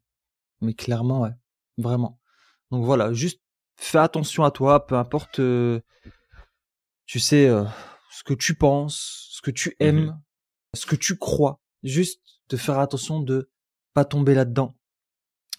mais 0.62 0.76
clairement, 0.76 1.22
ouais. 1.22 1.34
Vraiment. 1.78 2.22
Donc 2.70 2.86
voilà, 2.86 3.14
juste 3.14 3.42
fais 3.78 3.98
attention 4.00 4.44
à 4.44 4.52
toi, 4.52 4.86
peu 4.86 4.96
importe, 4.96 5.40
euh, 5.40 5.80
tu 7.06 7.20
sais, 7.20 7.48
euh, 7.48 7.64
ce 8.12 8.24
que 8.24 8.34
tu 8.34 8.56
penses, 8.56 9.28
ce 9.32 9.42
que 9.42 9.52
tu 9.52 9.76
aimes, 9.80 10.06
Mhm. 10.06 10.22
ce 10.74 10.86
que 10.86 10.96
tu 10.96 11.18
crois. 11.18 11.62
Juste 11.84 12.22
de 12.50 12.58
faire 12.58 12.80
attention 12.80 13.20
de 13.20 13.50
pas 13.94 14.06
tomber 14.06 14.34
là-dedans. 14.34 14.76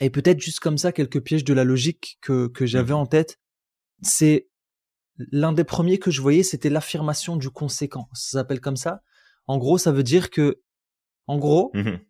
Et 0.01 0.11
peut-être 0.11 0.41
juste 0.41 0.61
comme 0.61 0.77
ça, 0.79 0.93
quelques 0.93 1.21
pièges 1.23 1.45
de 1.45 1.55
la 1.55 1.65
logique 1.65 2.19
que, 2.21 2.49
que 2.49 2.67
j'avais 2.67 2.93
Mhm. 2.93 2.99
en 3.01 3.07
tête. 3.07 3.39
C'est 4.03 4.49
l'un 5.17 5.53
des 5.53 5.65
premiers 5.65 5.99
que 5.99 6.11
je 6.11 6.21
voyais, 6.21 6.43
c'était 6.43 6.69
l'affirmation 6.69 7.37
du 7.37 7.49
conséquent. 7.51 8.09
Ça 8.13 8.39
s'appelle 8.39 8.61
comme 8.61 8.77
ça. 8.77 9.03
En 9.47 9.57
gros, 9.59 9.79
ça 9.79 9.93
veut 9.93 10.03
dire 10.03 10.29
que, 10.31 10.61
en 11.27 11.39
gros, 11.39 11.71
Mhm. 11.75 12.01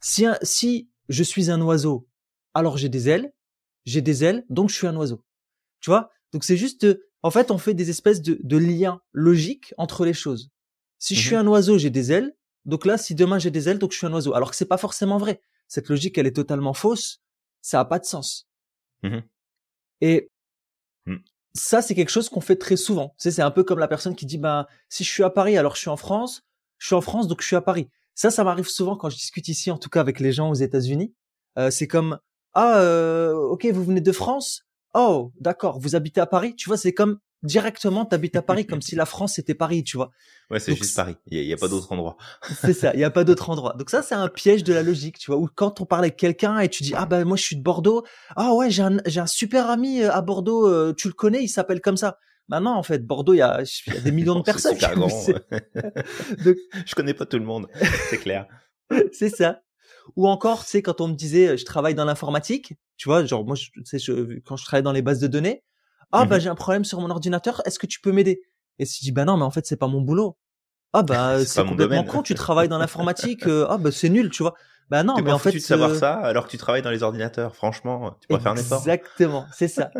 si, 0.00 0.26
un- 0.26 0.38
si 0.42 0.90
je 1.08 1.22
suis 1.22 1.50
un 1.50 1.60
oiseau, 1.60 2.08
alors 2.54 2.76
j'ai 2.78 2.88
des 2.88 3.08
ailes, 3.08 3.32
j'ai 3.84 4.00
des 4.00 4.24
ailes, 4.24 4.44
donc 4.48 4.70
je 4.70 4.74
suis 4.74 4.86
un 4.88 4.96
oiseau. 4.96 5.22
Tu 5.86 5.90
vois? 5.90 6.10
Donc 6.32 6.42
c'est 6.42 6.56
juste, 6.56 6.82
euh, 6.82 7.06
en 7.22 7.30
fait, 7.30 7.52
on 7.52 7.58
fait 7.58 7.72
des 7.72 7.90
espèces 7.90 8.20
de, 8.20 8.40
de 8.42 8.56
liens 8.56 9.00
logiques 9.12 9.72
entre 9.78 10.04
les 10.04 10.14
choses. 10.14 10.50
Si 10.98 11.14
je 11.14 11.20
suis 11.20 11.36
Mhm. 11.36 11.42
un 11.42 11.46
oiseau, 11.46 11.78
j'ai 11.78 11.90
des 11.90 12.10
ailes, 12.10 12.34
donc 12.64 12.86
là, 12.86 12.98
si 12.98 13.14
demain 13.14 13.38
j'ai 13.38 13.52
des 13.52 13.68
ailes, 13.68 13.78
donc 13.78 13.92
je 13.92 13.98
suis 13.98 14.06
un 14.08 14.12
oiseau. 14.12 14.34
Alors 14.34 14.50
que 14.50 14.56
c'est 14.56 14.64
pas 14.66 14.78
forcément 14.78 15.16
vrai. 15.16 15.40
Cette 15.68 15.88
logique, 15.88 16.18
elle 16.18 16.26
est 16.26 16.34
totalement 16.34 16.72
fausse. 16.72 17.20
Ça 17.62 17.78
a 17.78 17.84
pas 17.84 18.00
de 18.00 18.04
sens. 18.04 18.48
Mhm. 19.04 19.22
Et 20.00 20.28
Mm. 21.06 21.18
ça, 21.54 21.82
c'est 21.82 21.94
quelque 21.94 22.10
chose 22.10 22.28
qu'on 22.28 22.40
fait 22.40 22.56
très 22.56 22.76
souvent. 22.76 23.10
Tu 23.10 23.22
sais, 23.22 23.30
c'est 23.30 23.42
un 23.42 23.52
peu 23.52 23.62
comme 23.62 23.78
la 23.78 23.86
personne 23.86 24.16
qui 24.16 24.26
dit, 24.26 24.38
ben, 24.38 24.66
si 24.88 25.04
je 25.04 25.10
suis 25.12 25.22
à 25.22 25.30
Paris, 25.30 25.56
alors 25.56 25.76
je 25.76 25.82
suis 25.82 25.88
en 25.90 25.96
France. 25.96 26.42
Je 26.78 26.86
suis 26.88 26.96
en 26.96 27.00
France, 27.00 27.28
donc 27.28 27.42
je 27.42 27.46
suis 27.46 27.54
à 27.54 27.60
Paris. 27.60 27.88
Ça, 28.16 28.32
ça 28.32 28.42
m'arrive 28.42 28.66
souvent 28.68 28.96
quand 28.96 29.08
je 29.08 29.14
discute 29.16 29.46
ici, 29.46 29.70
en 29.70 29.78
tout 29.78 29.88
cas 29.88 30.00
avec 30.00 30.18
les 30.18 30.32
gens 30.32 30.50
aux 30.50 30.54
États-Unis. 30.54 31.14
Euh, 31.58 31.70
c'est 31.70 31.86
comme, 31.86 32.18
ah, 32.54 32.80
euh, 32.80 33.34
ok, 33.34 33.66
vous 33.66 33.84
venez 33.84 34.00
de 34.00 34.10
France. 34.12 34.65
Oh, 34.98 35.30
d'accord, 35.38 35.78
vous 35.78 35.94
habitez 35.94 36.22
à 36.22 36.26
Paris. 36.26 36.56
Tu 36.56 36.70
vois, 36.70 36.78
c'est 36.78 36.94
comme 36.94 37.18
directement, 37.42 38.06
t'habites 38.06 38.34
à 38.34 38.40
Paris, 38.40 38.66
comme 38.66 38.80
si 38.80 38.96
la 38.96 39.04
France 39.06 39.38
était 39.38 39.54
Paris, 39.54 39.84
tu 39.84 39.98
vois. 39.98 40.10
Ouais, 40.50 40.58
c'est 40.58 40.74
juste 40.74 40.96
Paris. 40.96 41.16
Il 41.26 41.46
n'y 41.46 41.52
a, 41.52 41.56
pas 41.58 41.68
d'autre 41.68 41.92
endroit. 41.92 42.16
C'est 42.62 42.72
ça, 42.72 42.94
il 42.94 42.98
n'y 42.98 43.04
a 43.04 43.10
pas 43.10 43.24
d'autre 43.24 43.50
endroit. 43.50 43.74
Donc 43.78 43.90
ça, 43.90 44.00
c'est 44.00 44.14
un 44.14 44.28
piège 44.28 44.64
de 44.64 44.72
la 44.72 44.82
logique, 44.82 45.18
tu 45.18 45.30
vois, 45.30 45.38
où 45.38 45.48
quand 45.54 45.82
on 45.82 45.84
parle 45.84 46.04
avec 46.04 46.16
quelqu'un 46.16 46.58
et 46.60 46.70
tu 46.70 46.82
dis, 46.82 46.94
ah 46.96 47.04
ben 47.04 47.26
moi 47.26 47.36
je 47.36 47.42
suis 47.42 47.56
de 47.56 47.62
Bordeaux, 47.62 48.04
ah 48.36 48.54
ouais, 48.54 48.70
j'ai 48.70 48.84
un, 48.84 48.96
j'ai 49.04 49.20
un 49.20 49.26
super 49.26 49.68
ami 49.68 50.00
euh, 50.00 50.10
à 50.10 50.22
Bordeaux, 50.22 50.66
euh, 50.66 50.94
tu 50.96 51.08
le 51.08 51.14
connais, 51.14 51.42
il 51.42 51.48
s'appelle 51.48 51.82
comme 51.82 51.98
ça. 51.98 52.18
Bah 52.48 52.60
non, 52.60 52.70
en 52.70 52.82
fait, 52.82 53.04
Bordeaux, 53.04 53.34
il 53.34 53.38
y 53.38 53.42
a, 53.42 53.60
il 53.86 53.94
y 53.94 53.96
a 53.98 54.00
des 54.00 54.12
millions 54.12 54.36
de 54.36 54.44
personnes. 54.44 54.74
super 54.74 54.94
grand. 54.94 55.08
Donc, 56.42 56.56
Je 56.86 56.94
connais 56.94 57.12
pas 57.12 57.26
tout 57.26 57.38
le 57.38 57.44
monde, 57.44 57.66
c'est 58.08 58.18
clair. 58.18 58.46
c'est 59.12 59.28
ça. 59.28 59.60
Ou 60.16 60.28
encore, 60.28 60.64
tu 60.64 60.70
sais, 60.70 60.82
quand 60.82 61.00
on 61.00 61.08
me 61.08 61.14
disait, 61.14 61.56
je 61.58 61.64
travaille 61.64 61.94
dans 61.94 62.04
l'informatique, 62.04 62.74
tu 62.96 63.08
vois, 63.08 63.24
genre 63.24 63.44
moi, 63.44 63.56
je, 63.56 63.70
tu 63.70 63.84
sais, 63.84 63.98
je- 63.98 64.38
quand 64.40 64.56
je 64.56 64.64
travaille 64.64 64.82
dans 64.84 64.92
les 64.92 65.02
bases 65.02 65.18
de 65.20 65.26
données, 65.26 65.64
ah 66.12 66.24
bah 66.24 66.36
Mhm. 66.36 66.42
j'ai 66.42 66.48
un 66.48 66.54
problème 66.54 66.84
sur 66.84 67.00
mon 67.00 67.10
ordinateur, 67.10 67.60
est-ce 67.66 67.78
que 67.78 67.86
tu 67.86 68.00
peux 68.00 68.12
m'aider? 68.12 68.42
Et 68.78 68.86
si 68.86 68.98
je 69.00 69.04
dis, 69.06 69.12
bah 69.12 69.24
non, 69.24 69.36
mais 69.36 69.42
en 69.44 69.50
fait, 69.50 69.66
c'est 69.66 69.76
pas 69.76 69.88
mon 69.88 70.00
boulot. 70.00 70.38
Ah 70.92 71.02
bah 71.02 71.36
C'est 71.40 71.46
c'est 71.46 71.64
complètement 71.64 72.04
con, 72.04 72.22
tu 72.22 72.34
travailles 72.36 72.68
dans 72.68 72.78
l'informatique, 72.78 73.46
euh, 73.48 73.66
ah 73.68 73.78
bah 73.78 73.90
c'est 73.92 74.08
nul, 74.08 74.30
tu 74.30 74.42
vois. 74.42 74.54
Bah 74.90 75.02
non, 75.02 75.20
mais 75.20 75.32
en 75.32 75.38
fait, 75.38 75.50
foutu 75.50 75.58
de 75.58 75.64
savoir 75.64 75.90
euh, 75.90 75.98
ça 75.98 76.14
alors 76.14 76.46
que 76.46 76.50
tu 76.50 76.58
travailles 76.58 76.82
dans 76.82 76.90
les 76.90 77.02
ordinateurs. 77.02 77.56
Franchement, 77.56 78.16
tu 78.20 78.28
pourrais 78.28 78.40
faire 78.40 78.52
un 78.52 78.56
effort. 78.56 78.78
Exactement, 78.78 79.48
c'est 79.52 79.68
ça. 79.68 79.90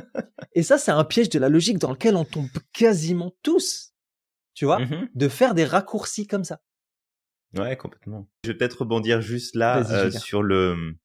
Et 0.55 0.62
ça, 0.62 0.79
c'est 0.79 0.92
un 0.92 1.05
piège 1.05 1.29
de 1.29 1.38
la 1.38 1.49
logique 1.49 1.79
dans 1.79 1.90
lequel 1.90 2.16
on 2.16 2.25
tombe 2.25 2.49
quasiment 2.73 3.33
tous, 3.42 3.92
tu 4.55 4.64
vois, 4.66 4.81
Mhm. 4.81 5.09
de 5.14 5.29
faire 5.29 5.55
des 5.55 5.64
raccourcis 5.64 6.27
comme 6.27 6.45
ça. 6.45 6.61
Ouais, 7.57 7.77
complètement. 7.77 8.29
Je 8.45 8.51
vais 8.51 8.57
peut-être 8.57 8.81
rebondir 8.81 9.21
juste 9.21 9.55
là 9.55 9.79
euh, 9.90 10.11
sur 10.11 10.42
le 10.42 10.97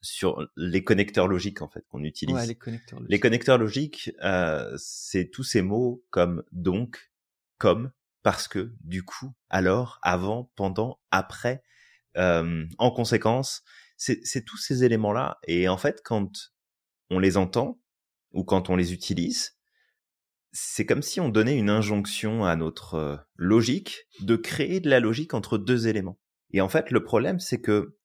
sur 0.00 0.46
les 0.56 0.84
connecteurs 0.84 1.28
logiques 1.28 1.62
en 1.62 1.68
fait 1.68 1.84
qu'on 1.88 2.04
utilise. 2.04 2.34
Ouais, 2.34 2.46
les 2.46 2.54
connecteurs. 2.54 3.00
Les 3.00 3.04
logiques. 3.04 3.22
connecteurs 3.22 3.58
logiques, 3.58 4.12
euh, 4.22 4.74
c'est 4.76 5.30
tous 5.30 5.44
ces 5.44 5.62
mots 5.62 6.04
comme 6.10 6.44
donc, 6.52 7.10
comme, 7.58 7.90
parce 8.22 8.48
que, 8.48 8.74
du 8.80 9.02
coup, 9.02 9.32
alors, 9.48 9.98
avant, 10.02 10.50
pendant, 10.56 11.00
après, 11.10 11.62
euh, 12.16 12.66
en 12.78 12.90
conséquence. 12.90 13.62
C'est 13.96 14.20
c'est 14.24 14.44
tous 14.44 14.56
ces 14.56 14.84
éléments-là. 14.84 15.38
Et 15.46 15.68
en 15.68 15.78
fait, 15.78 16.02
quand 16.04 16.52
on 17.10 17.18
les 17.18 17.36
entend 17.36 17.80
ou 18.32 18.44
quand 18.44 18.70
on 18.70 18.76
les 18.76 18.92
utilise, 18.92 19.56
c'est 20.54 20.86
comme 20.86 21.02
si 21.02 21.20
on 21.20 21.28
donnait 21.28 21.58
une 21.58 21.68
injonction 21.68 22.46
à 22.46 22.56
notre 22.56 22.94
euh, 22.94 23.16
logique 23.36 24.06
de 24.20 24.36
créer 24.36 24.80
de 24.80 24.88
la 24.88 25.00
logique 25.00 25.34
entre 25.34 25.58
deux 25.58 25.88
éléments. 25.88 26.18
Et 26.52 26.62
en 26.62 26.68
fait, 26.70 26.90
le 26.90 27.04
problème, 27.04 27.40
c'est 27.40 27.60
que 27.60 27.98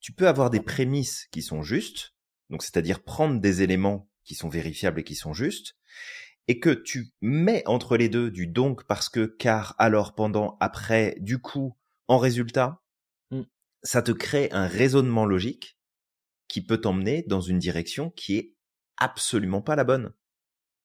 tu 0.00 0.12
peux 0.12 0.28
avoir 0.28 0.50
des 0.50 0.60
prémices 0.60 1.26
qui 1.32 1.42
sont 1.42 1.62
justes, 1.62 2.14
donc 2.50 2.62
c'est-à-dire 2.62 3.02
prendre 3.02 3.40
des 3.40 3.62
éléments 3.62 4.08
qui 4.22 4.34
sont 4.34 4.48
vérifiables 4.48 5.00
et 5.00 5.04
qui 5.04 5.16
sont 5.16 5.32
justes, 5.32 5.74
et 6.46 6.60
que 6.60 6.70
tu 6.70 7.12
mets 7.20 7.64
entre 7.66 7.96
les 7.96 8.08
deux 8.08 8.30
du 8.30 8.46
donc 8.46 8.86
parce 8.86 9.08
que, 9.08 9.24
car, 9.24 9.74
alors, 9.78 10.14
pendant, 10.14 10.56
après, 10.60 11.16
du 11.18 11.40
coup, 11.40 11.76
en 12.06 12.18
résultat, 12.18 12.82
Mm. 13.30 13.42
ça 13.82 14.02
te 14.02 14.12
crée 14.12 14.48
un 14.52 14.66
raisonnement 14.66 15.24
logique 15.24 15.78
qui 16.48 16.64
peut 16.64 16.80
t'emmener 16.80 17.24
dans 17.26 17.40
une 17.40 17.58
direction 17.58 18.10
qui 18.10 18.36
est 18.36 18.54
absolument 18.98 19.62
pas 19.62 19.76
la 19.76 19.84
bonne. 19.84 20.12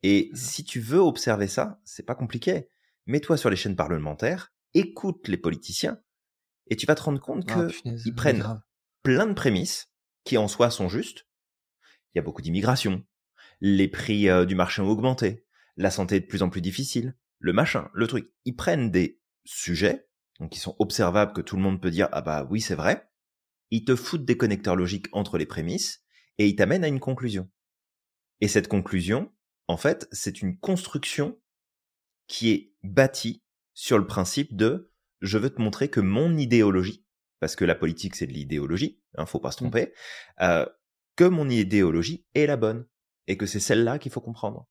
Et 0.03 0.31
si 0.33 0.63
tu 0.63 0.79
veux 0.79 0.99
observer 0.99 1.47
ça, 1.47 1.79
c'est 1.83 2.05
pas 2.05 2.15
compliqué. 2.15 2.69
Mets-toi 3.05 3.37
sur 3.37 3.49
les 3.49 3.55
chaînes 3.55 3.75
parlementaires, 3.75 4.53
écoute 4.73 5.27
les 5.27 5.37
politiciens, 5.37 6.01
et 6.67 6.75
tu 6.75 6.85
vas 6.85 6.95
te 6.95 7.03
rendre 7.03 7.19
compte 7.19 7.45
Ah, 7.49 7.55
que 7.55 7.71
punaise, 7.71 8.03
ils 8.05 8.11
mais 8.11 8.15
prennent 8.15 8.61
plein 9.03 9.27
de 9.27 9.33
prémices 9.33 9.91
qui 10.23 10.37
en 10.37 10.47
soi 10.47 10.69
sont 10.69 10.89
justes. 10.89 11.27
Il 12.13 12.17
y 12.17 12.19
a 12.19 12.21
beaucoup 12.21 12.41
d'immigration, 12.41 13.03
les 13.61 13.87
prix 13.87 14.29
euh, 14.29 14.45
du 14.45 14.55
marché 14.55 14.81
ont 14.81 14.89
augmenté, 14.89 15.45
la 15.77 15.91
santé 15.91 16.15
est 16.15 16.21
de 16.21 16.25
plus 16.25 16.41
en 16.41 16.49
plus 16.49 16.61
difficile, 16.61 17.15
le 17.39 17.53
machin, 17.53 17.89
le 17.93 18.07
truc. 18.07 18.31
Ils 18.45 18.55
prennent 18.55 18.91
des 18.91 19.19
sujets, 19.45 20.07
donc 20.39 20.51
qui 20.51 20.59
sont 20.59 20.75
observables, 20.79 21.33
que 21.33 21.41
tout 21.41 21.55
le 21.55 21.61
monde 21.61 21.81
peut 21.81 21.91
dire 21.91 22.09
ah 22.11 22.21
bah 22.21 22.47
oui 22.49 22.61
c'est 22.61 22.75
vrai. 22.75 23.09
Ils 23.69 23.85
te 23.85 23.95
foutent 23.95 24.25
des 24.25 24.37
connecteurs 24.37 24.75
logiques 24.75 25.07
entre 25.11 25.37
les 25.37 25.45
prémices 25.45 26.03
et 26.37 26.47
ils 26.47 26.55
t'amènent 26.55 26.83
à 26.83 26.89
une 26.89 26.99
conclusion. 26.99 27.49
Et 28.41 28.47
cette 28.47 28.67
conclusion, 28.67 29.31
en 29.71 29.77
fait, 29.77 30.05
c'est 30.11 30.41
une 30.41 30.59
construction 30.59 31.39
qui 32.27 32.51
est 32.51 32.73
bâtie 32.83 33.41
sur 33.73 33.97
le 33.97 34.05
principe 34.05 34.53
de 34.57 34.91
je 35.21 35.37
veux 35.37 35.49
te 35.49 35.61
montrer 35.61 35.87
que 35.89 36.01
mon 36.01 36.37
idéologie, 36.37 37.05
parce 37.39 37.55
que 37.55 37.63
la 37.63 37.75
politique 37.75 38.15
c'est 38.15 38.27
de 38.27 38.33
l'idéologie, 38.33 39.01
hein, 39.15 39.25
faut 39.25 39.39
pas 39.39 39.51
se 39.51 39.57
tromper, 39.57 39.93
euh, 40.41 40.65
que 41.15 41.23
mon 41.23 41.47
idéologie 41.49 42.25
est 42.35 42.47
la 42.47 42.57
bonne 42.57 42.85
et 43.27 43.37
que 43.37 43.45
c'est 43.45 43.61
celle-là 43.61 43.97
qu'il 43.97 44.11
faut 44.11 44.19
comprendre. 44.19 44.67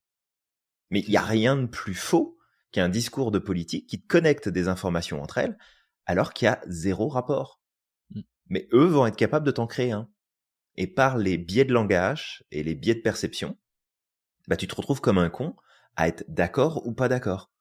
Mais 0.91 1.01
il 1.01 1.11
y 1.11 1.17
a 1.17 1.23
rien 1.23 1.57
de 1.57 1.67
plus 1.67 1.95
faux 1.95 2.37
qu'un 2.71 2.91
discours 2.91 3.31
de 3.31 3.39
politique 3.39 3.87
qui 3.89 4.03
te 4.03 4.07
connecte 4.07 4.51
des 4.51 4.69
informations 4.69 5.23
entre 5.23 5.39
elles 5.39 5.57
alors 6.05 6.35
qu'il 6.35 6.45
y 6.45 6.49
a 6.49 6.61
zéro 6.67 7.09
rapport. 7.09 7.63
Mm. 8.11 8.21
Mais 8.51 8.69
eux 8.75 8.85
vont 8.85 9.07
être 9.07 9.17
capables 9.17 9.47
de 9.47 9.51
t'en 9.51 9.67
créer 9.67 9.93
un. 9.93 10.11
Et 10.77 10.87
par 10.87 11.17
les 11.17 11.39
biais 11.39 11.65
de 11.65 11.73
langage 11.73 12.45
et 12.51 12.63
les 12.63 12.75
biais 12.75 12.95
de 12.95 13.01
perception, 13.01 13.57
bah 14.51 14.57
tu 14.57 14.67
te 14.67 14.75
retrouves 14.75 15.01
comme 15.01 15.17
un 15.17 15.31
con 15.31 15.55
à 15.97 16.09
être 16.09 16.25
d'accord 16.29 16.87
ou 16.87 16.93
pas 16.93 17.09
d'accord. 17.09 17.53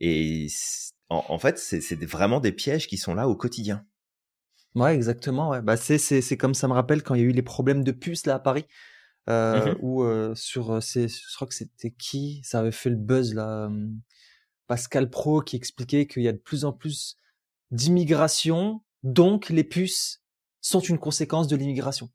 Et 0.00 0.48
en, 1.08 1.38
fait, 1.38 1.58
c'est 1.58 2.02
vraiment 2.04 2.40
des 2.40 2.50
pièges 2.50 2.88
qui 2.88 2.96
sont 2.96 3.14
là 3.14 3.28
au 3.28 3.36
quotidien. 3.36 3.86
Ouais, 4.74 4.94
exactement. 4.94 5.50
Ouais. 5.50 5.62
Bah 5.62 5.76
c'est 5.76 5.98
c'est 5.98 6.36
comme 6.36 6.54
ça 6.54 6.66
me 6.66 6.72
rappelle 6.72 7.02
quand 7.02 7.14
il 7.14 7.20
y 7.20 7.24
a 7.24 7.26
eu 7.26 7.32
les 7.32 7.42
problèmes 7.42 7.84
de 7.84 7.92
puces 7.92 8.26
là 8.26 8.34
à 8.34 8.38
Paris, 8.40 8.66
euh, 9.28 9.72
mmh 9.72 9.78
où 9.80 10.02
euh, 10.02 10.34
sur 10.34 10.72
euh, 10.72 10.80
c'est 10.80 11.06
je 11.06 11.34
crois 11.36 11.46
que 11.46 11.54
c'était 11.54 11.92
qui 11.92 12.40
ça 12.42 12.58
avait 12.58 12.72
fait 12.72 12.90
le 12.90 12.96
buzz 12.96 13.34
là, 13.34 13.70
Pascal 14.66 15.10
Pro 15.10 15.42
qui 15.42 15.54
expliquait 15.54 16.06
qu'il 16.06 16.24
y 16.24 16.28
a 16.28 16.32
de 16.32 16.38
plus 16.38 16.64
en 16.64 16.72
plus 16.72 17.18
d'immigration, 17.70 18.82
donc 19.04 19.48
les 19.48 19.64
puces 19.64 20.22
sont 20.60 20.80
une 20.80 20.98
conséquence 20.98 21.46
de 21.46 21.54
l'immigration. 21.54 22.10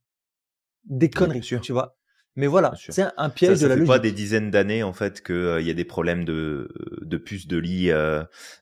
Des 0.83 1.09
conneries, 1.09 1.41
tu 1.61 1.71
vois. 1.71 1.98
Mais 2.35 2.47
voilà, 2.47 2.73
c'est 2.77 3.05
un 3.17 3.29
piège 3.29 3.55
ça, 3.55 3.55
ça 3.57 3.63
de 3.63 3.69
la 3.69 3.75
fait 3.75 3.79
logique. 3.79 3.93
pas 3.93 3.99
des 3.99 4.11
dizaines 4.11 4.49
d'années 4.51 4.83
en 4.83 4.93
fait 4.93 5.21
qu'il 5.21 5.61
y 5.61 5.69
a 5.69 5.73
des 5.73 5.85
problèmes 5.85 6.23
de 6.23 6.69
de 7.01 7.17
puces 7.17 7.47
de 7.47 7.57
lit 7.57 7.91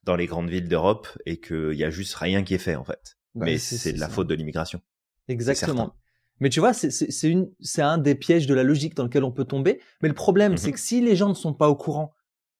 dans 0.03 0.15
les 0.15 0.25
grandes 0.25 0.49
villes 0.49 0.67
d'Europe 0.67 1.07
et 1.25 1.39
qu'il 1.39 1.73
y 1.73 1.83
a 1.83 1.89
juste 1.89 2.15
rien 2.15 2.43
qui 2.43 2.55
est 2.55 2.59
fait 2.59 2.75
en 2.75 2.83
fait. 2.83 3.17
Bah, 3.35 3.45
Mais 3.45 3.57
c'est 3.57 3.93
de 3.93 3.99
la 3.99 4.09
faute 4.09 4.27
de 4.27 4.33
l'immigration. 4.33 4.81
Exactement. 5.27 5.93
Mais 6.39 6.49
tu 6.49 6.59
vois, 6.59 6.73
c'est 6.73 6.89
une, 7.23 7.51
c'est 7.59 7.81
un 7.81 7.97
des 7.97 8.15
pièges 8.15 8.47
de 8.47 8.53
la 8.53 8.63
logique 8.63 8.95
dans 8.95 9.03
lequel 9.03 9.23
on 9.23 9.31
peut 9.31 9.45
tomber. 9.45 9.81
Mais 10.01 10.07
le 10.07 10.15
problème, 10.15 10.53
mmh 10.53 10.57
c'est 10.57 10.71
que 10.71 10.79
si 10.79 11.01
les 11.01 11.15
gens 11.15 11.29
ne 11.29 11.33
sont 11.33 11.53
pas 11.53 11.67
au 11.67 11.75
courant 11.75 12.13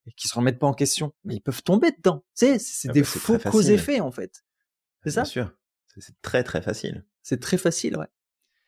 et 0.08 0.12
qu'ils 0.14 0.30
se 0.30 0.36
remettent 0.36 0.60
pas 0.60 0.68
en 0.68 0.74
question, 0.74 1.14
mais 1.24 1.36
ils 1.36 1.41
peuvent 1.41 1.64
tomber 1.64 1.91
dedans. 1.91 2.24
C'est 2.34 2.58
ah 2.88 2.91
des 2.91 3.01
bah, 3.01 3.08
faux 3.08 3.38
causes 3.38 3.70
effets 3.70 3.99
en 3.99 4.12
fait. 4.12 4.43
C'est 5.03 5.12
ça? 5.12 5.22
Bien 5.22 5.30
sûr. 5.30 5.53
C'est 5.97 6.20
très 6.22 6.43
très 6.43 6.62
facile. 6.62 7.05
C'est 7.24 7.39
très 7.39 7.58
facile, 7.58 7.97
ouais. 7.97 8.08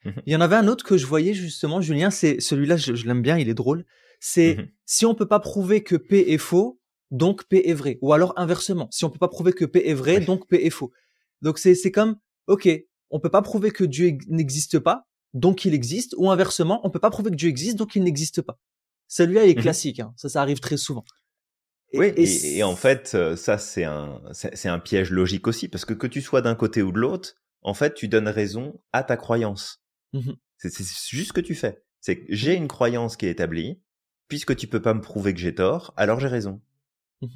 Mmh 0.05 0.11
il 0.25 0.33
y 0.33 0.35
en 0.35 0.41
avait 0.41 0.55
un 0.55 0.67
autre 0.67 0.85
que 0.85 0.97
je 0.97 1.05
voyais 1.05 1.33
justement, 1.33 1.81
Julien. 1.81 2.09
C'est 2.09 2.39
celui-là, 2.39 2.77
je, 2.77 3.05
l'aime 3.05 3.21
bien, 3.21 3.37
il 3.37 3.49
est 3.49 3.53
drôle. 3.53 3.85
C'est 4.19 4.55
mmh 4.55 4.67
si 4.85 5.05
on 5.05 5.15
peut 5.15 5.27
pas 5.27 5.39
prouver 5.39 5.83
que 5.83 5.95
P 5.95 6.31
est 6.33 6.37
faux, 6.37 6.79
donc 7.11 7.45
P 7.47 7.69
est 7.69 7.73
vrai. 7.73 7.97
Ou 8.01 8.13
alors 8.13 8.33
inversement, 8.37 8.87
si 8.91 9.05
on 9.05 9.09
peut 9.09 9.19
pas 9.19 9.27
prouver 9.27 9.53
que 9.53 9.65
P 9.65 9.87
est 9.87 9.93
vrai, 9.93 10.19
donc 10.19 10.47
P 10.47 10.65
est 10.65 10.69
faux. 10.69 10.91
Donc 11.41 11.59
c'est 11.59 11.75
c'est 11.75 11.91
comme, 11.91 12.17
ok, 12.47 12.69
on 13.09 13.19
peut 13.19 13.29
pas 13.29 13.41
prouver 13.41 13.71
que 13.71 13.83
Dieu 13.83 14.17
n'existe 14.27 14.79
pas, 14.79 15.07
donc 15.33 15.65
il 15.65 15.73
existe, 15.73 16.15
ou 16.17 16.29
inversement, 16.31 16.81
on 16.83 16.89
peut 16.89 16.99
pas 16.99 17.09
prouver 17.09 17.31
que 17.31 17.35
Dieu 17.35 17.49
existe, 17.49 17.77
donc 17.77 17.95
il 17.95 18.03
n'existe 18.03 18.41
pas. 18.41 18.59
Celui-là 19.07 19.45
est 19.45 19.57
mmh 19.57 19.61
classique, 19.61 19.99
hein. 19.99 20.13
ça, 20.15 20.29
ça 20.29 20.41
arrive 20.41 20.59
très 20.59 20.77
souvent. 20.77 21.03
oui, 21.93 22.13
et, 22.17 22.63
en 22.63 22.75
fait, 22.75 23.11
euh, 23.15 23.35
ça 23.35 23.57
c'est 23.57 23.83
un 23.83 24.21
c'est 24.31 24.69
un 24.69 24.79
piège 24.79 25.09
logique 25.11 25.47
aussi, 25.47 25.67
parce 25.67 25.85
que 25.85 25.93
que 25.93 26.07
tu 26.07 26.21
sois 26.21 26.41
d'un 26.41 26.55
côté 26.55 26.83
ou 26.83 26.91
de 26.91 26.99
l'autre, 26.99 27.35
en 27.61 27.73
fait, 27.73 27.93
tu 27.93 28.07
donnes 28.07 28.27
raison 28.27 28.79
à 28.93 29.03
ta 29.03 29.17
croyance. 29.17 29.78
Mmh 30.13 30.31
c'est 30.61 30.83
juste 31.09 31.29
ce 31.29 31.33
que 31.33 31.39
tu 31.39 31.55
fais. 31.55 31.83
C'est 32.01 32.19
que 32.19 32.25
j'ai 32.27 32.53
une 32.53 32.67
croyance 32.67 33.15
qui 33.15 33.25
est 33.25 33.29
établie, 33.29 33.81
puisque 34.27 34.55
tu 34.57 34.67
peux 34.67 34.81
pas 34.81 34.93
me 34.93 34.99
prouver 34.99 35.33
que 35.33 35.39
j'ai 35.39 35.55
tort, 35.55 35.93
alors 35.95 36.19
j'ai 36.19 36.27
raison. 36.27 36.61
Mmh 37.21 37.27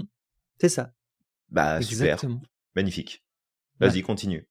c'est 0.59 0.69
ça. 0.69 0.93
Bah 1.49 1.81
super, 1.81 2.21
magnifique. 2.75 3.25
Vas-y, 3.79 4.01
continue. 4.01 4.47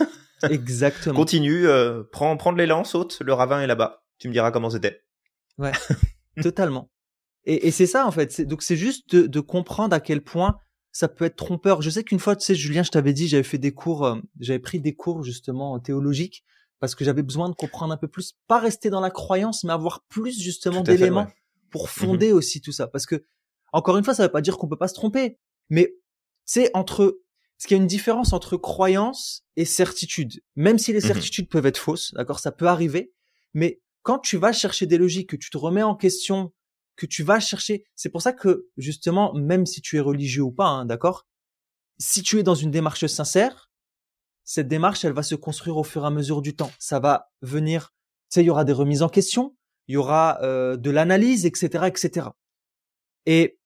Exactement. 0.50 1.16
Continue, 1.16 1.66
euh, 1.66 2.02
prends, 2.12 2.36
prends 2.36 2.52
de 2.52 2.58
l'élan, 2.58 2.84
saute, 2.84 3.20
le 3.20 3.32
ravin 3.32 3.60
est 3.60 3.66
là-bas. 3.66 4.04
Tu 4.18 4.28
me 4.28 4.32
diras 4.32 4.50
comment 4.50 4.70
c'était. 4.70 5.02
Ouais, 5.58 5.72
totalement. 6.42 6.90
Et, 7.44 7.68
et 7.68 7.70
c'est 7.70 7.86
ça 7.86 8.06
en 8.06 8.10
fait. 8.10 8.40
Donc 8.42 8.62
c'est 8.62 8.76
juste 8.76 9.14
de, 9.14 9.26
de, 9.26 9.40
comprendre 9.40 9.94
à 9.94 10.00
quel 10.00 10.22
point 10.22 10.58
ça 10.92 11.08
peut 11.08 11.24
être 11.24 11.36
trompeur. 11.36 11.82
Je 11.82 11.90
sais 11.90 12.04
qu'une 12.04 12.18
fois, 12.18 12.36
tu 12.36 12.44
sais, 12.44 12.54
Julien, 12.54 12.82
je 12.82 12.90
t'avais 12.90 13.12
dit, 13.12 13.28
j'avais 13.28 13.42
fait 13.42 13.58
des 13.58 13.72
cours, 13.72 14.04
euh, 14.04 14.16
j'avais 14.40 14.58
pris 14.58 14.80
des 14.80 14.94
cours 14.94 15.22
justement 15.22 15.78
théologiques 15.78 16.44
parce 16.80 16.94
que 16.94 17.04
j'avais 17.04 17.22
besoin 17.22 17.48
de 17.48 17.54
comprendre 17.54 17.92
un 17.92 17.96
peu 17.96 18.08
plus, 18.08 18.34
pas 18.46 18.58
rester 18.58 18.90
dans 18.90 19.00
la 19.00 19.10
croyance, 19.10 19.64
mais 19.64 19.72
avoir 19.72 20.04
plus 20.08 20.40
justement 20.40 20.82
d'éléments 20.82 21.28
pour 21.70 21.84
mhm. 21.84 21.88
fonder 21.88 22.32
aussi 22.32 22.60
tout 22.60 22.72
ça. 22.72 22.86
Parce 22.86 23.06
que 23.06 23.24
encore 23.72 23.96
une 23.96 24.04
fois, 24.04 24.14
ça 24.14 24.24
veut 24.24 24.32
pas 24.32 24.42
dire 24.42 24.58
qu'on 24.58 24.68
peut 24.68 24.76
pas 24.76 24.88
se 24.88 24.94
tromper, 24.94 25.38
mais 25.68 25.94
c'est 26.44 26.70
entre 26.74 27.18
parce 27.56 27.68
qu'il 27.68 27.76
y 27.76 27.80
a 27.80 27.82
une 27.82 27.88
différence 27.88 28.34
entre 28.34 28.58
croyance 28.58 29.44
et 29.56 29.64
certitude. 29.64 30.42
Même 30.56 30.78
si 30.78 30.92
les 30.92 31.00
mhm. 31.00 31.06
certitudes 31.06 31.48
peuvent 31.48 31.64
être 31.64 31.78
fausses, 31.78 32.12
d'accord, 32.14 32.38
ça 32.38 32.52
peut 32.52 32.66
arriver. 32.66 33.14
Mais 33.54 33.80
quand 34.02 34.18
tu 34.18 34.36
vas 34.36 34.52
chercher 34.52 34.86
des 34.86 34.98
logiques, 34.98 35.30
que 35.30 35.36
tu 35.36 35.48
te 35.48 35.56
remets 35.56 35.82
en 35.82 35.94
question, 35.94 36.52
que 36.96 37.06
tu 37.06 37.22
vas 37.22 37.40
chercher, 37.40 37.84
c'est 37.94 38.10
pour 38.10 38.20
ça 38.20 38.34
que 38.34 38.68
justement, 38.76 39.32
même 39.32 39.64
si 39.64 39.80
tu 39.80 39.96
es 39.96 40.00
religieux 40.00 40.42
ou 40.42 40.52
pas, 40.52 40.66
hein, 40.66 40.84
d'accord, 40.84 41.26
si 41.98 42.22
tu 42.22 42.38
es 42.38 42.42
dans 42.42 42.54
une 42.54 42.70
démarche 42.70 43.06
sincère, 43.06 43.65
cette 44.46 44.68
démarche, 44.68 45.04
elle 45.04 45.12
va 45.12 45.24
se 45.24 45.34
construire 45.34 45.76
au 45.76 45.84
fur 45.84 46.04
et 46.04 46.06
à 46.06 46.10
mesure 46.10 46.40
du 46.40 46.54
temps. 46.54 46.70
Ça 46.78 47.00
va 47.00 47.30
venir, 47.42 47.92
tu 48.30 48.36
sais, 48.36 48.42
il 48.42 48.46
y 48.46 48.50
aura 48.50 48.64
des 48.64 48.72
remises 48.72 49.02
en 49.02 49.08
question, 49.08 49.56
il 49.88 49.94
y 49.94 49.96
aura 49.96 50.38
euh, 50.40 50.76
de 50.76 50.90
l'analyse, 50.90 51.44
etc., 51.46 51.84
etc. 51.86 52.28
Et 53.26 53.58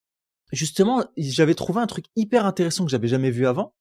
justement, 0.52 1.04
j'avais 1.18 1.54
trouvé 1.54 1.80
un 1.80 1.86
truc 1.86 2.06
hyper 2.16 2.46
intéressant 2.46 2.86
que 2.86 2.90
j'avais 2.90 3.08
jamais 3.08 3.30
vu 3.30 3.46
avant 3.46 3.74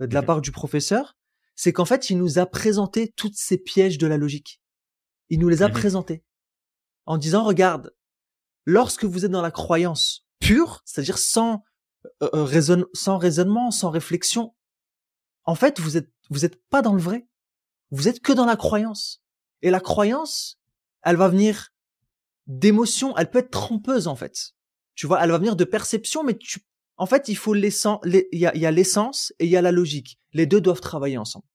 de 0.00 0.12
la 0.12 0.22
mmh 0.22 0.26
part 0.26 0.40
du 0.40 0.50
professeur, 0.50 1.16
c'est 1.54 1.72
qu'en 1.72 1.84
fait, 1.84 2.10
il 2.10 2.18
nous 2.18 2.38
a 2.38 2.46
présenté 2.46 3.12
toutes 3.12 3.36
ces 3.36 3.58
pièges 3.58 3.98
de 3.98 4.06
la 4.06 4.16
logique. 4.16 4.60
Il 5.28 5.38
nous 5.38 5.48
les 5.48 5.62
a 5.62 5.68
mmh 5.68 5.72
présentés 5.72 6.24
en 7.06 7.16
disant, 7.16 7.44
regarde, 7.44 7.94
lorsque 8.64 9.04
vous 9.04 9.24
êtes 9.24 9.30
dans 9.30 9.42
la 9.42 9.50
croyance 9.52 10.26
pure, 10.40 10.82
c'est-à-dire 10.84 11.18
sans 11.18 11.64
euh, 12.22 12.30
euh 12.34 12.84
sans 12.94 13.18
raisonnement, 13.18 13.70
sans 13.70 13.90
réflexion, 13.90 14.54
en 15.44 15.54
fait, 15.54 15.78
vous 15.80 15.96
êtes 15.96 16.10
vous 16.30 16.44
êtes 16.44 16.64
pas 16.68 16.82
dans 16.82 16.94
le 16.94 17.00
vrai. 17.00 17.26
Vous 17.90 18.08
êtes 18.08 18.20
que 18.20 18.32
dans 18.32 18.46
la 18.46 18.56
croyance. 18.56 19.22
Et 19.62 19.70
la 19.70 19.80
croyance, 19.80 20.58
elle 21.02 21.16
va 21.16 21.28
venir 21.28 21.72
d'émotion, 22.46 23.16
elle 23.16 23.30
peut 23.30 23.40
être 23.40 23.50
trompeuse 23.50 24.06
en 24.06 24.16
fait. 24.16 24.54
Tu 24.94 25.06
vois, 25.06 25.22
elle 25.22 25.30
va 25.30 25.38
venir 25.38 25.56
de 25.56 25.64
perception, 25.64 26.24
mais 26.24 26.36
tu 26.36 26.60
en 26.96 27.06
fait, 27.06 27.28
il 27.28 27.34
faut 27.34 27.54
l'essence, 27.54 28.00
il 28.04 28.26
y 28.32 28.46
a, 28.46 28.70
l'essence 28.70 29.32
et 29.38 29.46
il 29.46 29.50
y 29.50 29.56
a 29.56 29.62
la 29.62 29.72
logique. 29.72 30.18
Les 30.34 30.44
deux 30.44 30.60
doivent 30.60 30.82
travailler 30.82 31.16
ensemble. 31.16 31.46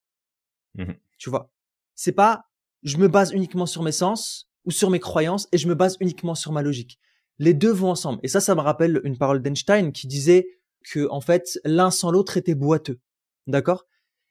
Mmh 0.76 0.94
tu 1.18 1.30
vois, 1.30 1.50
c'est 1.96 2.12
pas 2.12 2.46
je 2.84 2.98
me 2.98 3.08
base 3.08 3.32
uniquement 3.32 3.66
sur 3.66 3.84
mes 3.84 3.94
sens 3.94 4.50
ou 4.66 4.72
sur 4.72 4.90
mes 4.90 5.00
croyances 5.00 5.48
et 5.54 5.58
je 5.58 5.68
me 5.68 5.74
base 5.74 5.96
uniquement 6.02 6.36
sur 6.36 6.52
ma 6.52 6.62
logique. 6.62 7.00
Les 7.40 7.54
deux 7.54 7.72
vont 7.72 7.90
ensemble. 7.90 8.20
Et 8.22 8.28
ça, 8.28 8.42
ça 8.42 8.54
me 8.54 8.60
rappelle 8.60 9.00
une 9.06 9.18
parole 9.18 9.42
d'Einstein 9.42 9.92
qui 9.94 10.08
disait 10.08 10.48
que 10.84 11.08
en 11.10 11.22
fait 11.22 11.60
l'un 11.64 11.90
sans 11.90 12.12
l'autre 12.12 12.38
était 12.38 12.54
boiteux. 12.54 13.00
D'accord? 13.48 13.86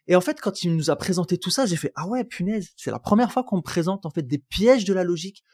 Et 0.06 0.16
en 0.16 0.20
fait, 0.20 0.40
quand 0.40 0.62
il 0.62 0.76
nous 0.76 0.90
a 0.90 0.96
présenté 0.96 1.38
tout 1.38 1.50
ça, 1.50 1.66
j'ai 1.66 1.76
fait 1.76 1.92
ah 1.94 2.06
ouais 2.06 2.24
punaise, 2.24 2.72
c'est 2.76 2.90
la 2.90 2.98
première 2.98 3.32
fois 3.32 3.42
qu'on 3.42 3.56
me 3.56 3.62
présente 3.62 4.04
en 4.06 4.10
fait 4.10 4.26
des 4.26 4.38
pièges 4.38 4.84
de 4.84 4.92
la 4.92 5.04
logique. 5.04 5.44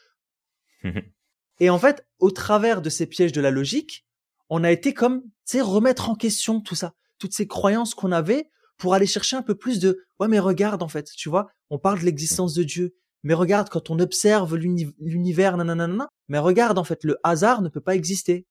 Et 1.61 1.69
en 1.69 1.79
fait, 1.79 2.07
au 2.19 2.31
travers 2.31 2.81
de 2.81 2.89
ces 2.89 3.07
pièges 3.07 3.33
de 3.33 3.41
la 3.41 3.51
logique, 3.51 4.07
on 4.49 4.65
a 4.65 4.73
été 4.73 4.95
comme, 4.95 5.23
tu 5.23 5.29
sais, 5.45 5.61
remettre 5.61 6.09
en 6.09 6.15
question 6.15 6.61
tout 6.61 6.75
ça, 6.75 6.95
toutes 7.19 7.35
ces 7.35 7.47
croyances 7.47 7.95
qu'on 7.95 8.13
avait 8.13 8.51
pour 8.79 8.95
aller 8.95 9.07
chercher 9.07 9.37
un 9.37 9.43
peu 9.43 9.55
plus 9.55 9.79
de, 9.79 10.03
ouais, 10.19 10.27
mais 10.27 10.39
regarde, 10.39 10.83
en 10.83 10.89
fait, 10.89 11.11
tu 11.15 11.29
vois, 11.29 11.51
on 11.69 11.79
parle 11.79 12.01
de 12.01 12.07
l'existence 12.07 12.55
de 12.55 12.63
Dieu, 12.63 12.97
mais 13.23 13.35
regarde, 13.35 13.69
quand 13.69 13.91
on 13.91 13.99
observe 13.99 14.57
l'univers, 14.57 15.57
nanana, 15.59 16.09
mais 16.29 16.39
regarde, 16.39 16.79
en 16.79 16.85
fait, 16.85 17.05
le 17.05 17.19
hasard 17.23 17.61
ne 17.61 17.69
peut 17.69 17.83
pas 17.83 17.95
exister. 17.95 18.47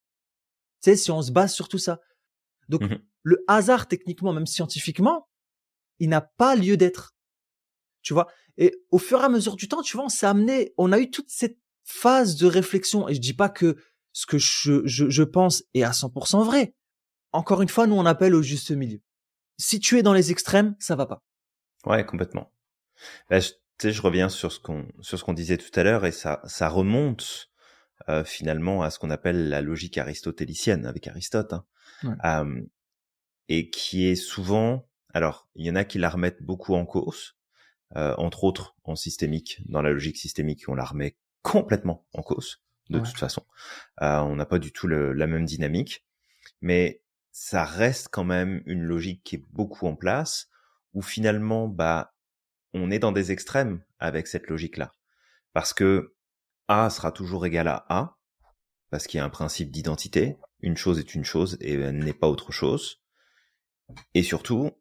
Tu 0.82 0.90
sais, 0.90 0.96
si 0.96 1.10
on 1.10 1.20
se 1.20 1.32
base 1.32 1.52
sur 1.52 1.68
tout 1.68 1.78
ça. 1.78 2.00
Donc, 2.68 2.82
le 3.24 3.44
hasard, 3.48 3.88
techniquement, 3.88 4.32
même 4.32 4.46
scientifiquement, 4.46 5.26
il 6.00 6.08
n'a 6.08 6.20
pas 6.20 6.56
lieu 6.56 6.76
d'être. 6.76 7.14
Tu 8.02 8.12
vois? 8.12 8.28
Et 8.56 8.74
au 8.90 8.98
fur 8.98 9.20
et 9.20 9.24
à 9.24 9.28
mesure 9.28 9.56
du 9.56 9.68
temps, 9.68 9.82
tu 9.82 9.96
vois, 9.96 10.06
on 10.06 10.10
s'est 10.10 10.26
amené, 10.26 10.74
on 10.76 10.92
a 10.92 10.98
eu 10.98 11.10
toute 11.10 11.30
cette 11.30 11.58
phase 11.84 12.36
de 12.36 12.46
réflexion. 12.46 13.08
Et 13.08 13.14
je 13.14 13.20
dis 13.20 13.34
pas 13.34 13.48
que 13.48 13.76
ce 14.12 14.26
que 14.26 14.38
je, 14.38 14.82
je, 14.84 15.08
je 15.08 15.22
pense 15.22 15.62
est 15.74 15.82
à 15.82 15.90
100% 15.90 16.44
vrai. 16.44 16.74
Encore 17.32 17.62
une 17.62 17.68
fois, 17.68 17.86
nous 17.86 17.94
on 17.94 18.06
appelle 18.06 18.34
au 18.34 18.42
juste 18.42 18.70
milieu. 18.72 19.00
Si 19.58 19.78
tu 19.78 19.98
es 19.98 20.02
dans 20.02 20.12
les 20.12 20.30
extrêmes, 20.30 20.74
ça 20.78 20.96
va 20.96 21.06
pas. 21.06 21.22
Ouais, 21.86 22.04
complètement. 22.04 22.52
Bah, 23.28 23.38
je, 23.40 23.52
je 23.78 24.02
reviens 24.02 24.28
sur 24.28 24.52
ce 24.52 24.58
qu'on 24.58 24.88
sur 25.00 25.18
ce 25.18 25.24
qu'on 25.24 25.32
disait 25.32 25.56
tout 25.56 25.70
à 25.78 25.82
l'heure 25.82 26.04
et 26.04 26.12
ça 26.12 26.42
ça 26.44 26.68
remonte 26.68 27.50
euh, 28.08 28.24
finalement 28.24 28.82
à 28.82 28.90
ce 28.90 28.98
qu'on 28.98 29.10
appelle 29.10 29.48
la 29.48 29.60
logique 29.60 29.98
aristotélicienne 29.98 30.86
avec 30.86 31.06
Aristote, 31.06 31.52
hein, 31.52 32.16
euh, 32.24 32.60
et 33.48 33.70
qui 33.70 34.06
est 34.06 34.16
souvent 34.16 34.88
alors 35.14 35.48
il 35.54 35.66
y 35.66 35.70
en 35.70 35.76
a 35.76 35.84
qui 35.84 35.98
la 35.98 36.10
remettent 36.10 36.42
beaucoup 36.42 36.74
en 36.74 36.86
cause, 36.86 37.36
euh, 37.96 38.14
entre 38.18 38.44
autres 38.44 38.76
en 38.84 38.96
systémique 38.96 39.60
dans 39.66 39.82
la 39.82 39.90
logique 39.90 40.18
systémique 40.18 40.68
on 40.68 40.74
la 40.74 40.84
remet 40.84 41.16
complètement 41.42 42.06
en 42.12 42.22
cause 42.22 42.62
de 42.90 42.98
toute 42.98 43.18
façon. 43.18 43.46
Euh, 44.02 44.18
on 44.18 44.36
n'a 44.36 44.46
pas 44.46 44.58
du 44.58 44.72
tout 44.72 44.88
la 44.88 45.26
même 45.26 45.44
dynamique, 45.44 46.04
mais 46.60 47.02
ça 47.30 47.64
reste 47.64 48.08
quand 48.10 48.24
même 48.24 48.62
une 48.66 48.82
logique 48.82 49.22
qui 49.22 49.36
est 49.36 49.44
beaucoup 49.50 49.86
en 49.86 49.94
place, 49.94 50.48
où 50.92 51.02
finalement, 51.02 51.68
bah, 51.68 52.14
on 52.74 52.90
est 52.90 52.98
dans 52.98 53.12
des 53.12 53.32
extrêmes 53.32 53.84
avec 53.98 54.26
cette 54.26 54.48
logique-là, 54.48 54.94
parce 55.52 55.72
que 55.72 56.14
A 56.68 56.90
sera 56.90 57.12
toujours 57.12 57.46
égal 57.46 57.68
à 57.68 57.86
A, 57.88 58.16
parce 58.90 59.06
qu'il 59.06 59.18
y 59.18 59.20
a 59.20 59.24
un 59.24 59.30
principe 59.30 59.70
d'identité, 59.70 60.36
une 60.60 60.76
chose 60.76 60.98
est 60.98 61.14
une 61.14 61.24
chose 61.24 61.56
et 61.60 61.74
elle 61.74 61.98
n'est 61.98 62.12
pas 62.12 62.28
autre 62.28 62.50
chose, 62.50 63.00
et 64.14 64.22
surtout, 64.22 64.72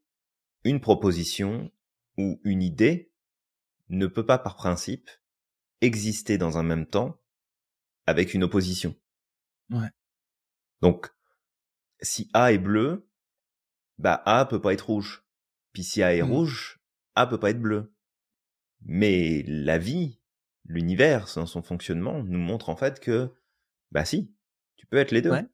une 0.63 0.81
proposition 0.81 1.71
ou 2.17 2.39
une 2.43 2.61
idée 2.61 3.11
ne 3.89 4.07
peut 4.07 4.25
pas 4.25 4.37
par 4.37 4.55
principe 4.55 5.09
exister 5.81 6.37
dans 6.37 6.57
un 6.57 6.63
même 6.63 6.85
temps 6.85 7.21
avec 8.05 8.33
une 8.33 8.43
opposition. 8.43 8.95
Ouais. 9.69 9.89
Donc, 10.81 11.09
si 12.01 12.29
A 12.33 12.51
est 12.51 12.57
bleu, 12.57 13.07
bah 13.97 14.21
A 14.25 14.45
peut 14.45 14.61
pas 14.61 14.73
être 14.73 14.87
rouge. 14.87 15.25
Puis 15.73 15.83
si 15.83 16.03
A 16.03 16.13
est 16.15 16.21
Mmh. 16.21 16.31
rouge, 16.31 16.79
A 17.15 17.27
peut 17.27 17.39
pas 17.39 17.51
être 17.51 17.61
bleu. 17.61 17.93
Mais 18.81 19.43
la 19.47 19.77
vie, 19.77 20.19
l'univers, 20.65 21.27
dans 21.35 21.45
son 21.45 21.61
fonctionnement, 21.61 22.23
nous 22.23 22.39
montre 22.39 22.69
en 22.69 22.75
fait 22.75 22.99
que, 22.99 23.33
bah 23.91 24.05
si, 24.05 24.33
tu 24.77 24.85
peux 24.87 24.97
être 24.97 25.11
les 25.11 25.21
deux. 25.21 25.31
Ouais. 25.31 25.45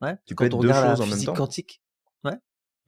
Ouais. 0.00 0.16
Tu 0.26 0.34
peux 0.34 0.44
Quand 0.48 0.56
on 0.56 0.58
être 0.58 0.62
deux 0.62 0.68
regarde 0.68 0.84
la 0.84 0.96
choses 0.96 1.00
en 1.02 1.06
même 1.16 1.24
temps. 1.24 1.34
quantique. 1.34 1.81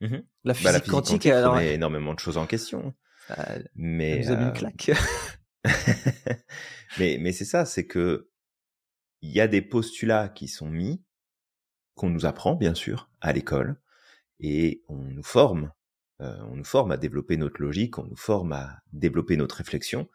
Ouais. 0.01 0.07
Mhm. 0.09 0.23
La 0.43 0.53
Bah, 0.53 0.71
la 0.71 0.79
physique 0.79 0.83
physique 0.83 0.91
quantique, 0.91 1.11
quantique 1.23 1.31
alors, 1.31 1.53
remet 1.53 1.73
énormément 1.73 2.13
de 2.13 2.19
choses 2.19 2.37
en 2.37 2.45
question. 2.45 2.93
ça- 3.27 3.35
ça 3.35 3.59
Mais, 3.75 4.19
nous 4.19 4.31
a 4.31 4.35
mis 4.35 4.43
euh, 4.43 4.47
une 4.47 4.53
claque. 4.53 4.91
mais, 6.99 7.17
mais 7.19 7.31
c'est 7.31 7.45
ça, 7.45 7.65
c'est 7.65 7.87
que 7.87 8.29
il 9.21 9.31
y 9.31 9.41
a 9.41 9.47
des 9.47 9.61
postulats 9.61 10.29
qui 10.29 10.47
sont 10.47 10.69
mis, 10.69 11.03
qu'on 11.95 12.09
nous 12.09 12.25
apprend 12.25 12.55
bien 12.55 12.75
sûr 12.75 13.09
à 13.21 13.33
l'école, 13.33 13.81
et 14.39 14.83
on 14.87 14.97
nous 14.97 15.23
forme, 15.23 15.71
euh, 16.21 16.37
on 16.51 16.55
nous 16.57 16.63
forme 16.65 16.91
à 16.91 16.97
développer 16.97 17.37
notre 17.37 17.61
logique, 17.61 17.97
on 17.97 18.03
nous 18.03 18.15
forme 18.15 18.51
à 18.53 18.81
développer 18.91 19.37
notre 19.37 19.55
réflexion. 19.55 20.09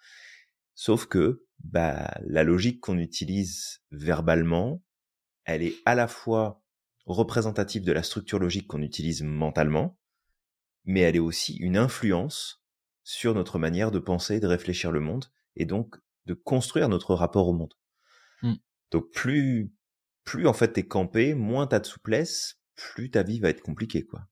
Sauf 0.75 1.07
que 1.07 1.45
bah, 1.65 2.11
la 2.25 2.45
logique 2.45 2.81
qu'on 2.81 2.99
utilise 2.99 3.81
verbalement, 3.91 4.83
elle 5.45 5.63
est 5.63 5.75
à 5.87 5.95
la 5.95 6.07
fois 6.07 6.60
représentative 7.13 7.85
de 7.85 7.93
la 7.93 8.03
structure 8.03 8.39
logique 8.39 8.67
qu'on 8.67 8.83
utilise 8.83 9.23
mentalement, 9.23 9.99
mais 10.85 11.01
elle 11.01 11.17
est 11.17 11.21
aussi 11.21 11.57
une 11.57 11.77
influence 11.77 12.63
sur 13.03 13.35
notre 13.35 13.59
manière 13.59 13.91
de 13.91 13.99
penser, 13.99 14.41
de 14.41 14.47
réfléchir 14.47 14.93
le 14.93 15.01
monde, 15.01 15.27
et 15.57 15.65
donc 15.65 15.97
de 16.27 16.35
construire 16.35 16.89
notre 16.89 17.15
rapport 17.15 17.49
au 17.49 17.53
monde. 17.53 17.75
Mm. 18.43 18.55
Donc 18.91 19.11
plus, 19.13 19.73
plus 20.25 20.47
en 20.47 20.53
fait 20.53 20.73
t'es 20.73 20.87
campé, 20.87 21.35
moins 21.35 21.67
t'as 21.67 21.81
de 21.81 21.87
souplesse, 21.87 22.61
plus 22.75 23.11
ta 23.11 23.23
vie 23.23 23.41
va 23.41 23.51
être 23.51 23.63
compliquée, 23.63 24.05
quoi. 24.05 24.27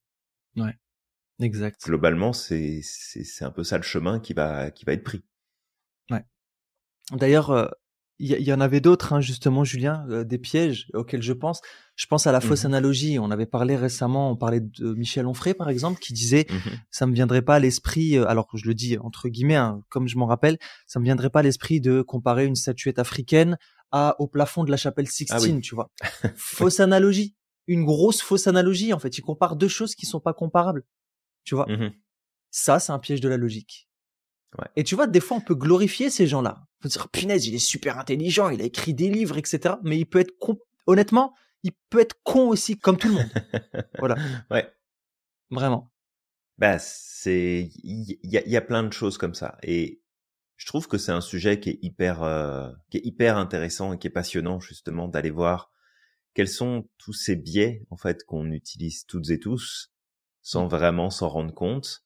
Exact. 1.41 1.81
Globalement, 1.85 2.33
c'est, 2.33 2.81
c'est, 2.83 3.23
c'est 3.23 3.45
un 3.45 3.51
peu 3.51 3.63
ça 3.63 3.77
le 3.77 3.85
chemin 3.85 4.19
qui 4.19 4.33
va, 4.33 4.71
qui 4.71 4.85
va 4.85 4.93
être 4.93 5.05
pris. 5.05 5.25
D'ailleurs, 7.13 7.51
euh, 7.51 7.69
il 8.19 8.31
y, 8.33 8.43
y 8.45 8.53
en 8.53 8.61
avait 8.61 8.81
d'autres, 8.81 9.13
hein, 9.13 9.21
justement, 9.21 9.63
Julien, 9.65 10.05
euh, 10.11 10.25
des 10.25 10.39
pièges 10.39 10.89
auxquels 10.95 11.23
je 11.23 11.33
pense. 11.33 11.61
Je 11.95 12.07
pense 12.07 12.27
à 12.27 12.33
la 12.33 12.41
fausse 12.41 12.65
Mhm. 12.65 12.71
analogie. 12.73 13.19
On 13.19 13.31
avait 13.31 13.47
parlé 13.47 13.77
récemment, 13.77 14.31
on 14.31 14.37
parlait 14.37 14.61
de 14.61 14.95
Michel 14.95 15.27
Onfray, 15.27 15.55
par 15.55 15.69
exemple, 15.69 16.01
qui 16.01 16.13
disait 16.13 16.47
Mhm. 16.51 16.79
ça 16.91 17.07
me 17.07 17.15
viendrait 17.15 17.43
pas 17.43 17.57
à 17.57 17.59
l'esprit, 17.59 18.17
euh, 18.17 18.27
alors 18.29 18.47
que 18.49 18.57
je 18.59 18.67
le 18.67 18.75
dis 18.75 18.99
entre 18.99 19.29
guillemets, 19.29 19.57
hein, 19.57 19.83
comme 19.89 20.09
je 20.09 20.17
m'en 20.19 20.27
rappelle, 20.27 20.59
ça 20.87 20.99
me 21.01 21.05
viendrait 21.05 21.31
pas 21.31 21.41
à 21.41 21.43
l'esprit 21.43 21.81
de 21.81 22.03
comparer 22.03 22.45
une 22.47 22.57
statuette 22.57 22.99
africaine 22.99 23.57
à 23.91 24.17
au 24.21 24.27
plafond 24.29 24.65
de 24.65 24.71
la 24.71 24.77
chapelle 24.77 25.09
Sixtine, 25.09 25.39
Ah 25.39 25.55
oui. 25.55 25.61
tu 25.61 25.75
vois. 25.75 25.91
fausse 26.37 26.81
analogie, 26.81 27.35
une 27.67 27.85
grosse 27.85 28.21
fausse 28.23 28.47
analogie 28.47 28.93
en 28.93 28.99
fait. 28.99 29.17
Il 29.19 29.23
compare 29.23 29.57
deux 29.57 29.69
choses 29.69 29.95
qui 29.95 30.07
sont 30.07 30.21
pas 30.21 30.33
comparables, 30.35 30.85
tu 31.45 31.55
vois. 31.55 31.67
Mhm. 31.69 31.93
Ça, 32.51 32.79
c'est 32.79 32.93
un 32.93 32.99
piège 32.99 33.21
de 33.21 33.29
la 33.29 33.37
logique. 33.37 33.88
Ouais. 34.59 34.67
Et 34.77 34.85
tu 34.85 34.95
vois, 34.95 35.07
des 35.07 35.21
fois, 35.21 35.37
on 35.37 35.41
peut 35.41 35.55
glorifier 35.55 36.11
ces 36.11 36.27
gens-là. 36.27 36.57
On 36.61 36.83
peut 36.83 36.89
dire, 36.89 37.09
punaise, 37.11 37.47
il 37.47 37.55
est 37.55 37.59
super 37.59 37.99
intelligent, 37.99 38.49
il 38.49 38.63
a 38.63 38.65
écrit 38.65 38.95
des 38.95 39.11
livres, 39.11 39.37
etc. 39.37 39.75
Mais 39.83 39.99
il 39.99 40.07
peut 40.07 40.21
être 40.21 40.39
con, 40.39 40.59
honnêtement, 40.87 41.35
il 41.65 41.73
peut 41.91 42.01
être 42.01 42.17
con 42.23 42.49
aussi, 42.49 42.79
comme 42.79 42.97
tout 42.97 43.09
le 43.09 43.15
monde. 43.15 43.29
voilà, 43.99 44.17
Ouais. 44.51 44.71
vraiment. 45.51 45.91
Bah, 46.57 46.79
c'est, 46.79 47.71
il 47.85 48.19
y, 48.23 48.31
y 48.51 48.57
a 48.57 48.61
plein 48.61 48.83
de 48.83 48.93
choses 48.93 49.19
comme 49.19 49.35
ça. 49.35 49.59
Et 49.63 50.01
je 50.57 50.67
trouve 50.67 50.89
que 50.89 50.99
c'est 50.99 51.13
un 51.13 51.21
sujet 51.21 51.61
qui 51.61 51.71
est 51.71 51.79
hyper, 51.83 52.23
euh, 52.23 52.71
qui 52.91 52.97
est 52.99 53.05
hyper 53.07 53.37
intéressant 53.37 53.93
et 53.93 53.99
qui 53.99 54.07
est 54.09 54.11
passionnant, 54.11 54.59
justement, 54.61 55.09
d'aller 55.09 55.31
voir 55.31 55.71
quels 56.35 56.49
sont 56.49 56.89
tous 56.99 57.13
ces 57.13 57.37
biais, 57.37 57.85
en 57.91 57.97
fait, 57.97 58.25
qu'on 58.25 58.51
utilise 58.51 59.05
toutes 59.07 59.31
et 59.31 59.39
tous, 59.39 59.93
sans 60.43 60.67
vraiment 60.69 61.11
s'en 61.11 61.29
rendre 61.29 61.55
compte, 61.55 62.05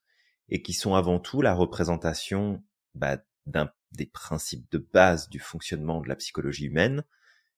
et 0.49 0.63
qui 0.63 0.73
sont 0.73 0.95
avant 0.95 1.19
tout 1.19 1.43
la 1.43 1.55
représentation, 1.55 2.63
bah, 2.95 3.19
d'un, 3.47 3.71
des 3.93 4.07
principes 4.07 4.71
de 4.71 4.79
base 4.79 5.29
du 5.29 5.39
fonctionnement 5.39 6.01
de 6.01 6.09
la 6.09 6.17
psychologie 6.17 6.67
humaine, 6.67 7.05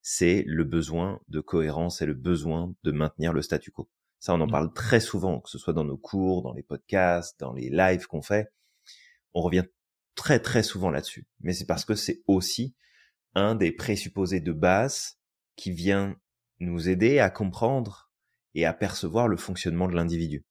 c'est 0.02 0.44
le 0.46 0.64
besoin 0.64 1.20
de 1.28 1.40
cohérence 1.40 2.02
et 2.02 2.06
le 2.06 2.14
besoin 2.14 2.74
de 2.84 2.92
maintenir 2.92 3.32
le 3.32 3.42
statu 3.42 3.70
quo. 3.70 3.88
Ça, 4.18 4.34
on 4.34 4.40
en 4.40 4.46
Mm. 4.46 4.50
parle 4.50 4.72
très 4.72 5.00
souvent, 5.00 5.40
que 5.40 5.50
ce 5.50 5.58
soit 5.58 5.72
dans 5.72 5.84
nos 5.84 5.96
cours, 5.96 6.42
dans 6.42 6.52
les 6.52 6.62
podcasts, 6.62 7.38
dans 7.40 7.52
les 7.52 7.70
lives 7.70 8.06
qu'on 8.06 8.22
fait. 8.22 8.52
On 9.34 9.42
revient 9.42 9.64
très 10.14 10.40
très 10.40 10.62
souvent 10.62 10.90
là-dessus. 10.90 11.26
Mais 11.40 11.52
c'est 11.52 11.66
parce 11.66 11.84
que 11.84 11.94
c'est 11.94 12.22
aussi 12.26 12.74
un 13.34 13.54
des 13.54 13.72
présupposés 13.72 14.40
de 14.40 14.52
base 14.52 15.18
qui 15.56 15.72
vient 15.72 16.16
nous 16.60 16.88
aider 16.88 17.18
à 17.18 17.30
comprendre 17.30 18.10
et 18.54 18.64
à 18.64 18.72
percevoir 18.72 19.28
le 19.28 19.36
fonctionnement 19.36 19.88
de 19.88 19.94
l'individu. 19.94 20.44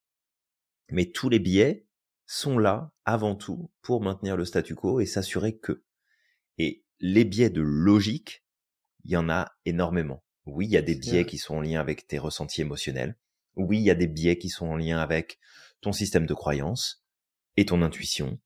Mais 0.91 1.05
tous 1.05 1.29
les 1.29 1.39
biais 1.39 1.87
sont 2.33 2.57
là 2.57 2.91
avant 3.05 3.35
tout 3.35 3.71
pour 3.81 4.01
maintenir 4.01 4.35
le 4.35 4.45
statu 4.45 4.75
quo 4.75 4.99
et 4.99 5.05
s'assurer 5.05 5.57
que. 5.57 5.83
Et 6.57 6.83
les 6.99 7.25
biais 7.25 7.51
de 7.51 7.61
logique, 7.61 8.43
il 9.03 9.11
y 9.11 9.17
en 9.17 9.29
a 9.29 9.53
énormément. 9.65 10.23
Oui, 10.45 10.65
il 10.65 10.71
y 10.71 10.77
a 10.77 10.81
des 10.81 10.95
biais 10.95 11.25
qui 11.25 11.37
sont 11.37 11.55
en 11.55 11.61
lien 11.61 11.79
avec 11.79 12.07
tes 12.07 12.17
ressentis 12.17 12.61
émotionnels. 12.61 13.17
Oui, 13.55 13.77
il 13.77 13.83
y 13.83 13.91
a 13.91 13.95
des 13.95 14.07
biais 14.07 14.37
qui 14.37 14.49
sont 14.49 14.65
en 14.65 14.75
lien 14.75 14.97
avec 14.97 15.39
ton 15.81 15.91
système 15.91 16.25
de 16.25 16.33
croyance 16.33 17.05
et 17.55 17.65
ton 17.65 17.81
intuition. 17.81 18.39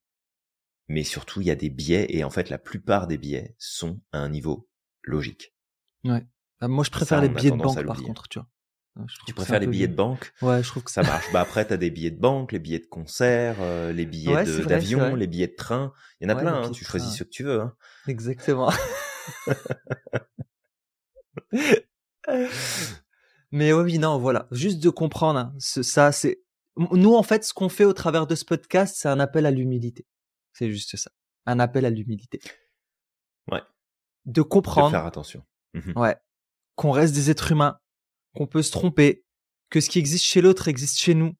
Mais 0.89 1.03
surtout, 1.03 1.41
il 1.41 1.47
y 1.47 1.51
a 1.51 1.55
des 1.55 1.69
biais 1.69 2.07
et 2.09 2.23
en 2.23 2.29
fait, 2.29 2.49
la 2.49 2.57
plupart 2.57 3.07
des 3.07 3.17
biais 3.17 3.55
sont 3.57 4.01
à 4.11 4.19
un 4.19 4.29
niveau 4.29 4.69
logique. 5.01 5.53
Ah, 6.59 6.67
Moi, 6.67 6.83
je 6.83 6.91
préfère 6.91 7.19
Ça, 7.19 7.23
les 7.23 7.29
billets 7.29 7.51
de 7.51 7.55
banque, 7.55 7.85
par 7.85 8.01
contre, 8.01 8.27
tu 8.27 8.39
vois. 8.39 8.49
Je 9.07 9.15
Tu 9.27 9.33
préfères 9.33 9.59
les 9.59 9.67
billets 9.67 9.87
de 9.87 9.95
banque? 9.95 10.33
Ouais, 10.41 10.63
je 10.63 10.67
trouve 10.69 10.83
que 10.83 10.91
Ça 10.91 11.03
marche. 11.03 11.31
Bah 11.31 11.41
après, 11.41 11.65
t'as 11.65 11.77
des 11.77 11.91
billets 11.91 12.11
de 12.11 12.19
banque, 12.19 12.51
les 12.51 12.59
billets 12.59 12.79
de 12.79 12.85
concert, 12.87 13.57
euh, 13.59 13.91
les 13.91 14.05
billets 14.05 14.33
Ouais, 14.33 14.45
de- 14.45 14.63
d'avion, 14.63 15.15
les 15.15 15.27
billets 15.27 15.47
de 15.47 15.55
train. 15.55 15.93
Il 16.19 16.27
y 16.27 16.31
en 16.31 16.33
a 16.33 16.37
Ouais, 16.37 16.41
plein. 16.43 16.63
hein, 16.63 16.71
Tu 16.71 16.83
choisis 16.85 17.09
train, 17.09 17.17
ce 17.19 17.23
que 17.23 17.29
tu 17.29 17.43
veux. 17.43 17.61
Hein. 17.61 17.75
Exactement. 18.07 18.71
Mais 23.51 23.71
oui, 23.73 23.99
non, 23.99 24.17
voilà. 24.17 24.47
Juste 24.51 24.79
de 24.83 24.89
comprendre, 24.89 25.39
hein, 25.39 25.53
ce- 25.59 25.83
ça, 25.83 26.11
c'est. 26.11 26.41
Nous, 26.77 27.15
en 27.15 27.23
fait, 27.23 27.43
ce 27.43 27.53
qu'on 27.53 27.69
fait 27.69 27.85
au 27.85 27.93
travers 27.93 28.27
de 28.27 28.35
ce 28.35 28.45
podcast, 28.45 28.95
c'est 28.97 29.09
un 29.09 29.19
appel 29.19 29.45
à 29.45 29.51
l'humilité. 29.51 30.05
C'est 30.53 30.69
juste 30.69 30.95
ça. 30.97 31.11
Un 31.45 31.59
appel 31.59 31.85
à 31.85 31.89
l'humilité. 31.89 32.39
Ouais. 33.51 33.61
De 34.25 34.33
De 34.33 34.41
comprendre. 34.41 34.91
faire 34.91 35.05
attention. 35.05 35.43
Mhm. 35.73 35.93
Ouais. 35.95 36.15
Qu'on 36.75 36.91
reste 36.91 37.13
des 37.15 37.31
êtres 37.31 37.51
humains, 37.51 37.79
qu'on 38.37 38.47
peut 38.47 38.61
se 38.61 38.71
tromper, 38.71 39.23
que 39.69 39.81
ce 39.81 39.89
qui 39.89 39.99
existe 39.99 40.25
chez 40.25 40.41
l'autre 40.41 40.67
existe 40.67 40.97
chez 40.99 41.15
nous, 41.15 41.33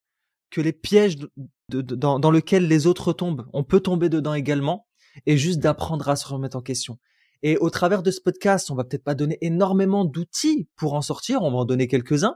que 0.50 0.62
les 0.62 0.74
pièges 0.74 1.16
de- 1.18 1.32
de- 1.70 1.82
de- 1.82 1.96
dans, 1.96 2.20
dans 2.20 2.32
lesquels 2.32 2.68
les 2.68 2.88
autres 2.88 3.14
tombent, 3.14 3.48
on 3.54 3.64
peut 3.64 3.80
tomber 3.80 4.10
dedans 4.10 4.34
également, 4.34 4.88
et 5.26 5.38
juste 5.38 5.60
d'apprendre 5.60 6.10
à 6.10 6.16
se 6.16 6.28
remettre 6.28 6.58
en 6.58 6.62
question. 6.62 6.98
Et 7.44 7.58
au 7.58 7.70
travers 7.70 8.02
de 8.04 8.10
ce 8.12 8.20
podcast, 8.20 8.72
on 8.72 8.76
va 8.76 8.84
peut-être 8.84 9.04
pas 9.04 9.16
donner 9.16 9.38
énormément 9.42 10.06
d'outils 10.06 10.68
pour 10.76 10.94
en 10.96 11.02
sortir, 11.02 11.44
on 11.44 11.52
va 11.52 11.58
en 11.58 11.66
donner 11.66 11.88
quelques-uns. 11.88 12.36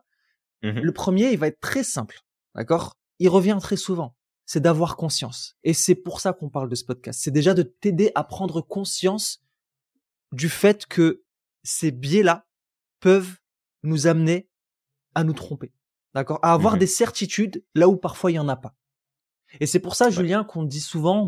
Mhm. 0.63 0.79
Le 0.79 0.91
premier, 0.91 1.31
il 1.31 1.39
va 1.39 1.47
être 1.47 1.59
très 1.59 1.83
simple, 1.83 2.19
d'accord? 2.55 2.95
Il 3.19 3.29
revient 3.29 3.57
très 3.61 3.77
souvent. 3.77 4.15
C'est 4.45 4.59
d'avoir 4.59 4.95
conscience. 4.97 5.55
Et 5.63 5.73
c'est 5.73 5.95
pour 5.95 6.19
ça 6.19 6.33
qu'on 6.33 6.49
parle 6.49 6.69
de 6.69 6.75
ce 6.75 6.83
podcast. 6.83 7.19
C'est 7.23 7.31
déjà 7.31 7.53
de 7.53 7.63
t'aider 7.63 8.11
à 8.15 8.23
prendre 8.23 8.61
conscience 8.61 9.41
du 10.33 10.49
fait 10.49 10.85
que 10.85 11.23
ces 11.63 11.91
biais-là 11.91 12.45
peuvent 12.99 13.37
nous 13.83 14.07
amener 14.07 14.49
à 15.15 15.23
nous 15.23 15.33
tromper. 15.33 15.71
D'accord 16.13 16.39
À 16.41 16.53
avoir 16.53 16.73
Mhm. 16.73 16.79
des 16.79 16.87
certitudes 16.87 17.63
là 17.75 17.87
où 17.87 17.95
parfois 17.97 18.31
il 18.31 18.35
y 18.35 18.39
en 18.39 18.49
a 18.49 18.55
pas. 18.55 18.75
Et 19.59 19.65
c'est 19.65 19.79
pour 19.79 19.95
ça, 19.95 20.09
Julien, 20.09 20.43
qu'on 20.43 20.63
dit 20.63 20.79
souvent 20.81 21.25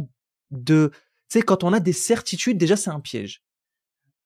de, 0.52 0.92
tu 1.30 1.40
sais, 1.40 1.42
quand 1.42 1.64
on 1.64 1.74
a 1.74 1.80
des 1.80 1.94
certitudes, 1.94 2.58
déjà 2.58 2.76
c'est 2.78 2.90
un 2.90 3.00
piège. 3.00 3.44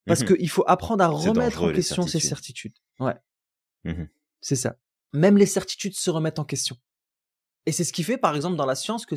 Parce 0.06 0.22
Mhm. 0.22 0.38
qu'il 0.38 0.50
faut 0.50 0.64
apprendre 0.68 1.04
à 1.04 1.08
remettre 1.08 1.64
en 1.64 1.72
question 1.74 2.08
ces 2.08 2.20
certitudes. 2.20 2.76
Ouais. 3.00 3.16
Mhm. 3.84 4.08
C'est 4.42 4.56
ça. 4.56 4.78
Même 5.14 5.38
les 5.38 5.46
certitudes 5.46 5.96
se 5.96 6.10
remettent 6.10 6.40
en 6.40 6.46
question. 6.46 6.78
Et 7.66 7.72
c'est 7.74 7.84
ce 7.84 7.92
qui 7.92 8.04
fait, 8.04 8.18
par 8.18 8.36
exemple, 8.36 8.56
dans 8.56 8.66
la 8.66 8.76
science 8.76 9.06
que 9.06 9.16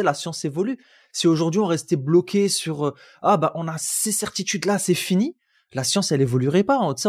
la 0.00 0.14
science 0.14 0.44
évolue. 0.44 0.78
Si 1.12 1.26
aujourd'hui 1.26 1.60
on 1.60 1.66
restait 1.66 1.96
bloqué 1.96 2.48
sur 2.48 2.86
euh, 2.86 2.94
ah 3.22 3.36
bah 3.36 3.50
on 3.56 3.66
a 3.66 3.76
ces 3.78 4.12
certitudes 4.12 4.66
là, 4.66 4.78
c'est 4.78 4.94
fini, 4.94 5.36
la 5.72 5.84
science 5.84 6.12
elle 6.12 6.20
évoluerait 6.22 6.64
pas. 6.64 6.78
hein. 6.78 6.94
Tu 6.94 7.02
sais, 7.02 7.08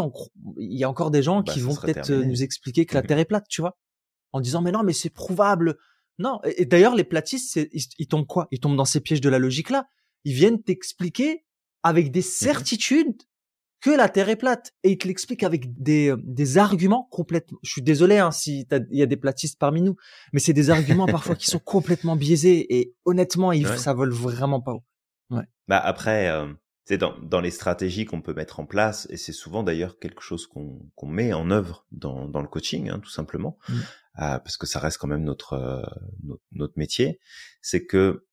il 0.57 0.77
y 0.77 0.83
a 0.83 0.89
encore 0.89 1.11
des 1.11 1.23
gens 1.23 1.41
Bah, 1.41 1.53
qui 1.53 1.59
vont 1.61 1.75
peut-être 1.75 2.11
nous 2.11 2.43
expliquer 2.43 2.85
que 2.85 2.93
la 2.95 3.01
Mhm. 3.01 3.07
Terre 3.07 3.19
est 3.19 3.25
plate, 3.25 3.45
tu 3.49 3.61
vois, 3.61 3.77
en 4.33 4.41
disant 4.41 4.61
mais 4.61 4.71
non 4.71 4.83
mais 4.83 4.93
c'est 4.93 5.09
prouvable. 5.09 5.77
Non. 6.17 6.39
Et, 6.43 6.63
et 6.63 6.65
d'ailleurs 6.65 6.95
les 6.95 7.03
platistes, 7.05 7.55
ils, 7.71 7.83
ils 7.97 8.07
tombent 8.07 8.27
quoi? 8.27 8.47
Ils 8.51 8.59
tombent 8.59 8.75
dans 8.77 8.85
ces 8.85 8.99
pièges 8.99 9.21
de 9.21 9.29
la 9.29 9.39
logique 9.39 9.69
là. 9.69 9.87
Ils 10.25 10.33
viennent 10.33 10.61
t'expliquer 10.61 11.45
avec 11.83 12.11
des 12.11 12.21
certitudes 12.21 13.21
que 13.81 13.89
la 13.91 14.09
Terre 14.09 14.27
est 14.27 14.35
plate 14.35 14.73
et 14.83 14.91
il 14.91 14.97
te 14.97 15.07
l'explique 15.07 15.41
avec 15.43 15.81
des, 15.81 16.09
euh, 16.11 16.17
des 16.25 16.57
arguments 16.57 17.07
complètement. 17.11 17.59
Je 17.63 17.71
suis 17.71 17.81
désolé 17.81 18.17
hein, 18.17 18.29
si 18.31 18.67
il 18.91 18.97
y 18.97 19.01
a 19.01 19.05
des 19.05 19.15
platistes 19.15 19.57
parmi 19.57 19.81
nous, 19.81 19.95
mais 20.33 20.41
c'est 20.41 20.51
des 20.51 20.69
arguments 20.69 21.05
parfois 21.05 21.37
qui 21.37 21.45
sont 21.47 21.59
complètement 21.63 22.17
biaisés 22.17 22.77
et 22.77 22.93
honnêtement, 23.05 23.53
ils, 23.53 23.65
Ouais. 23.65 23.77
ça 23.77 23.93
vole 23.93 24.11
vraiment 24.11 24.59
pas 24.59 24.73
haut. 24.73 24.83
Bah 25.69 25.79
après, 25.79 26.27
euh, 26.27 26.51
c'est 26.89 26.97
dans, 26.97 27.15
dans 27.19 27.39
les 27.39 27.51
stratégies 27.51 28.05
qu'on 28.05 28.19
peut 28.23 28.33
mettre 28.33 28.59
en 28.59 28.65
place, 28.65 29.05
et 29.11 29.17
c'est 29.17 29.31
souvent 29.31 29.61
d'ailleurs 29.61 29.99
quelque 29.99 30.21
chose 30.21 30.47
qu'on 30.47 30.89
qu'on 30.95 31.05
met 31.05 31.33
en 31.33 31.51
œuvre 31.51 31.85
dans, 31.91 32.27
dans 32.27 32.41
le 32.41 32.47
coaching, 32.47 32.89
hein, 32.89 32.97
tout 32.99 33.11
simplement, 33.11 33.59
Mm. 33.69 33.73
euh, 33.75 34.39
parce 34.39 34.57
que 34.57 34.65
ça 34.65 34.79
reste 34.79 34.97
quand 34.97 35.07
même 35.07 35.23
notre, 35.23 35.53
euh, 35.53 35.83
notre, 36.23 36.41
notre 36.51 36.73
métier, 36.77 37.19
c'est 37.61 37.85
que 37.85 38.25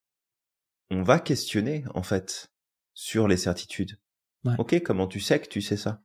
on 0.89 1.03
va 1.03 1.21
questionner 1.21 1.85
en 1.95 2.03
fait 2.03 2.51
sur 2.95 3.29
les 3.29 3.37
certitudes. 3.37 3.99
Ouais. 4.47 4.55
Ok, 4.59 4.81
comment 4.83 5.07
tu 5.07 5.21
sais 5.21 5.39
que 5.39 5.49
tu 5.49 5.61
sais 5.61 5.77
ça? 5.77 6.03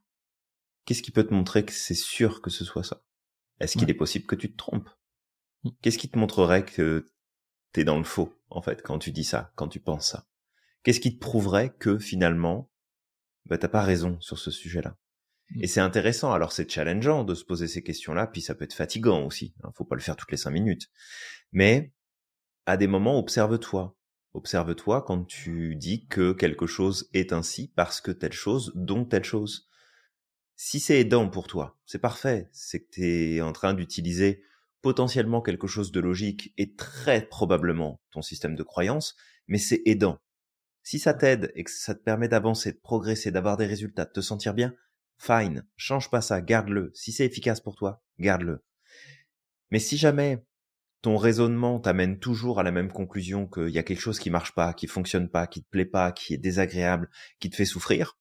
Qu'est-ce 0.84 1.00
qui 1.02 1.10
peut 1.10 1.24
te 1.26 1.32
montrer 1.32 1.64
que 1.64 1.72
c'est 1.72 1.94
sûr 1.94 2.42
que 2.42 2.50
ce 2.50 2.66
soit 2.66 2.84
ça? 2.84 3.02
Est-ce 3.60 3.78
qu'il 3.78 3.84
Ouais. 3.86 3.92
est 3.92 3.94
possible 3.94 4.26
que 4.26 4.34
tu 4.36 4.52
te 4.52 4.58
trompes? 4.58 4.90
Mm. 5.64 5.70
Qu'est-ce 5.80 5.96
qui 5.96 6.10
te 6.10 6.18
montrerait 6.18 6.66
que 6.66 7.06
t'es 7.72 7.84
dans 7.84 7.96
le 7.96 8.04
faux 8.04 8.30
en 8.50 8.60
fait 8.60 8.82
quand 8.82 8.98
tu 8.98 9.10
dis 9.10 9.24
ça, 9.24 9.52
quand 9.56 9.68
tu 9.68 9.80
penses 9.80 10.10
ça? 10.10 10.26
Qu'est-ce 10.82 11.00
qui 11.00 11.14
te 11.14 11.20
prouverait 11.20 11.74
que 11.78 11.98
finalement, 11.98 12.70
bah, 13.46 13.58
t'as 13.58 13.68
pas 13.68 13.82
raison 13.82 14.20
sur 14.20 14.38
ce 14.38 14.50
sujet-là? 14.50 14.96
Mm. 15.50 15.62
Et 15.62 15.66
c'est 15.66 15.80
intéressant. 15.80 16.32
Alors 16.32 16.52
c'est 16.52 16.70
challengeant 16.70 17.24
de 17.24 17.34
se 17.34 17.44
poser 17.44 17.68
ces 17.68 17.82
questions-là, 17.82 18.26
puis 18.26 18.40
ça 18.40 18.54
peut 18.54 18.64
être 18.64 18.74
fatigant 18.74 19.24
aussi. 19.24 19.54
Hein, 19.62 19.72
faut 19.76 19.84
pas 19.84 19.96
le 19.96 20.02
faire 20.02 20.16
toutes 20.16 20.30
les 20.30 20.36
cinq 20.36 20.50
minutes. 20.50 20.90
Mais 21.52 21.92
à 22.66 22.76
des 22.76 22.86
moments, 22.86 23.18
observe-toi. 23.18 23.96
Observe-toi 24.34 25.02
quand 25.02 25.24
tu 25.24 25.76
dis 25.76 26.06
que 26.06 26.32
quelque 26.32 26.66
chose 26.66 27.10
est 27.12 27.32
ainsi 27.32 27.68
parce 27.74 28.00
que 28.00 28.10
telle 28.10 28.32
chose, 28.32 28.72
donc 28.74 29.10
telle 29.10 29.24
chose. 29.24 29.68
Si 30.56 30.80
c'est 30.80 31.00
aidant 31.00 31.28
pour 31.28 31.48
toi, 31.48 31.78
c'est 31.84 31.98
parfait. 31.98 32.48
C'est 32.52 32.80
que 32.80 32.90
tu 32.90 33.04
es 33.04 33.40
en 33.42 33.52
train 33.52 33.74
d'utiliser 33.74 34.42
potentiellement 34.80 35.42
quelque 35.42 35.66
chose 35.66 35.92
de 35.92 36.00
logique 36.00 36.52
et 36.56 36.74
très 36.74 37.26
probablement 37.26 38.00
ton 38.10 38.22
système 38.22 38.56
de 38.56 38.62
croyance, 38.62 39.16
mais 39.46 39.58
c'est 39.58 39.82
aidant. 39.86 40.18
Si 40.82 40.98
ça 40.98 41.14
t'aide 41.14 41.52
et 41.54 41.64
que 41.64 41.70
ça 41.70 41.94
te 41.94 42.02
permet 42.02 42.28
d'avancer, 42.28 42.72
de 42.72 42.78
progresser, 42.78 43.30
d'avoir 43.30 43.56
des 43.56 43.66
résultats, 43.66 44.04
de 44.04 44.10
te 44.10 44.20
sentir 44.20 44.54
bien, 44.54 44.74
fine, 45.18 45.66
change 45.76 46.10
pas 46.10 46.20
ça, 46.20 46.40
garde-le. 46.40 46.90
Si 46.94 47.12
c'est 47.12 47.26
efficace 47.26 47.60
pour 47.60 47.76
toi, 47.76 48.02
garde-le. 48.18 48.64
Mais 49.70 49.78
si 49.78 49.96
jamais 49.96 50.44
ton 51.02 51.16
raisonnement 51.16 51.80
t'amène 51.80 52.18
toujours 52.18 52.60
à 52.60 52.62
la 52.62 52.70
même 52.70 52.92
conclusion 52.92 53.46
qu'il 53.46 53.70
y 53.70 53.78
a 53.78 53.82
quelque 53.82 54.00
chose 54.00 54.18
qui 54.18 54.30
marche 54.30 54.54
pas, 54.54 54.72
qui 54.72 54.86
fonctionne 54.86 55.28
pas, 55.28 55.46
qui 55.46 55.62
te 55.62 55.68
plaît 55.68 55.84
pas, 55.84 56.12
qui 56.12 56.34
est 56.34 56.38
désagréable, 56.38 57.10
qui 57.40 57.50
te 57.50 57.56
fait 57.56 57.64
souffrir, 57.64 58.18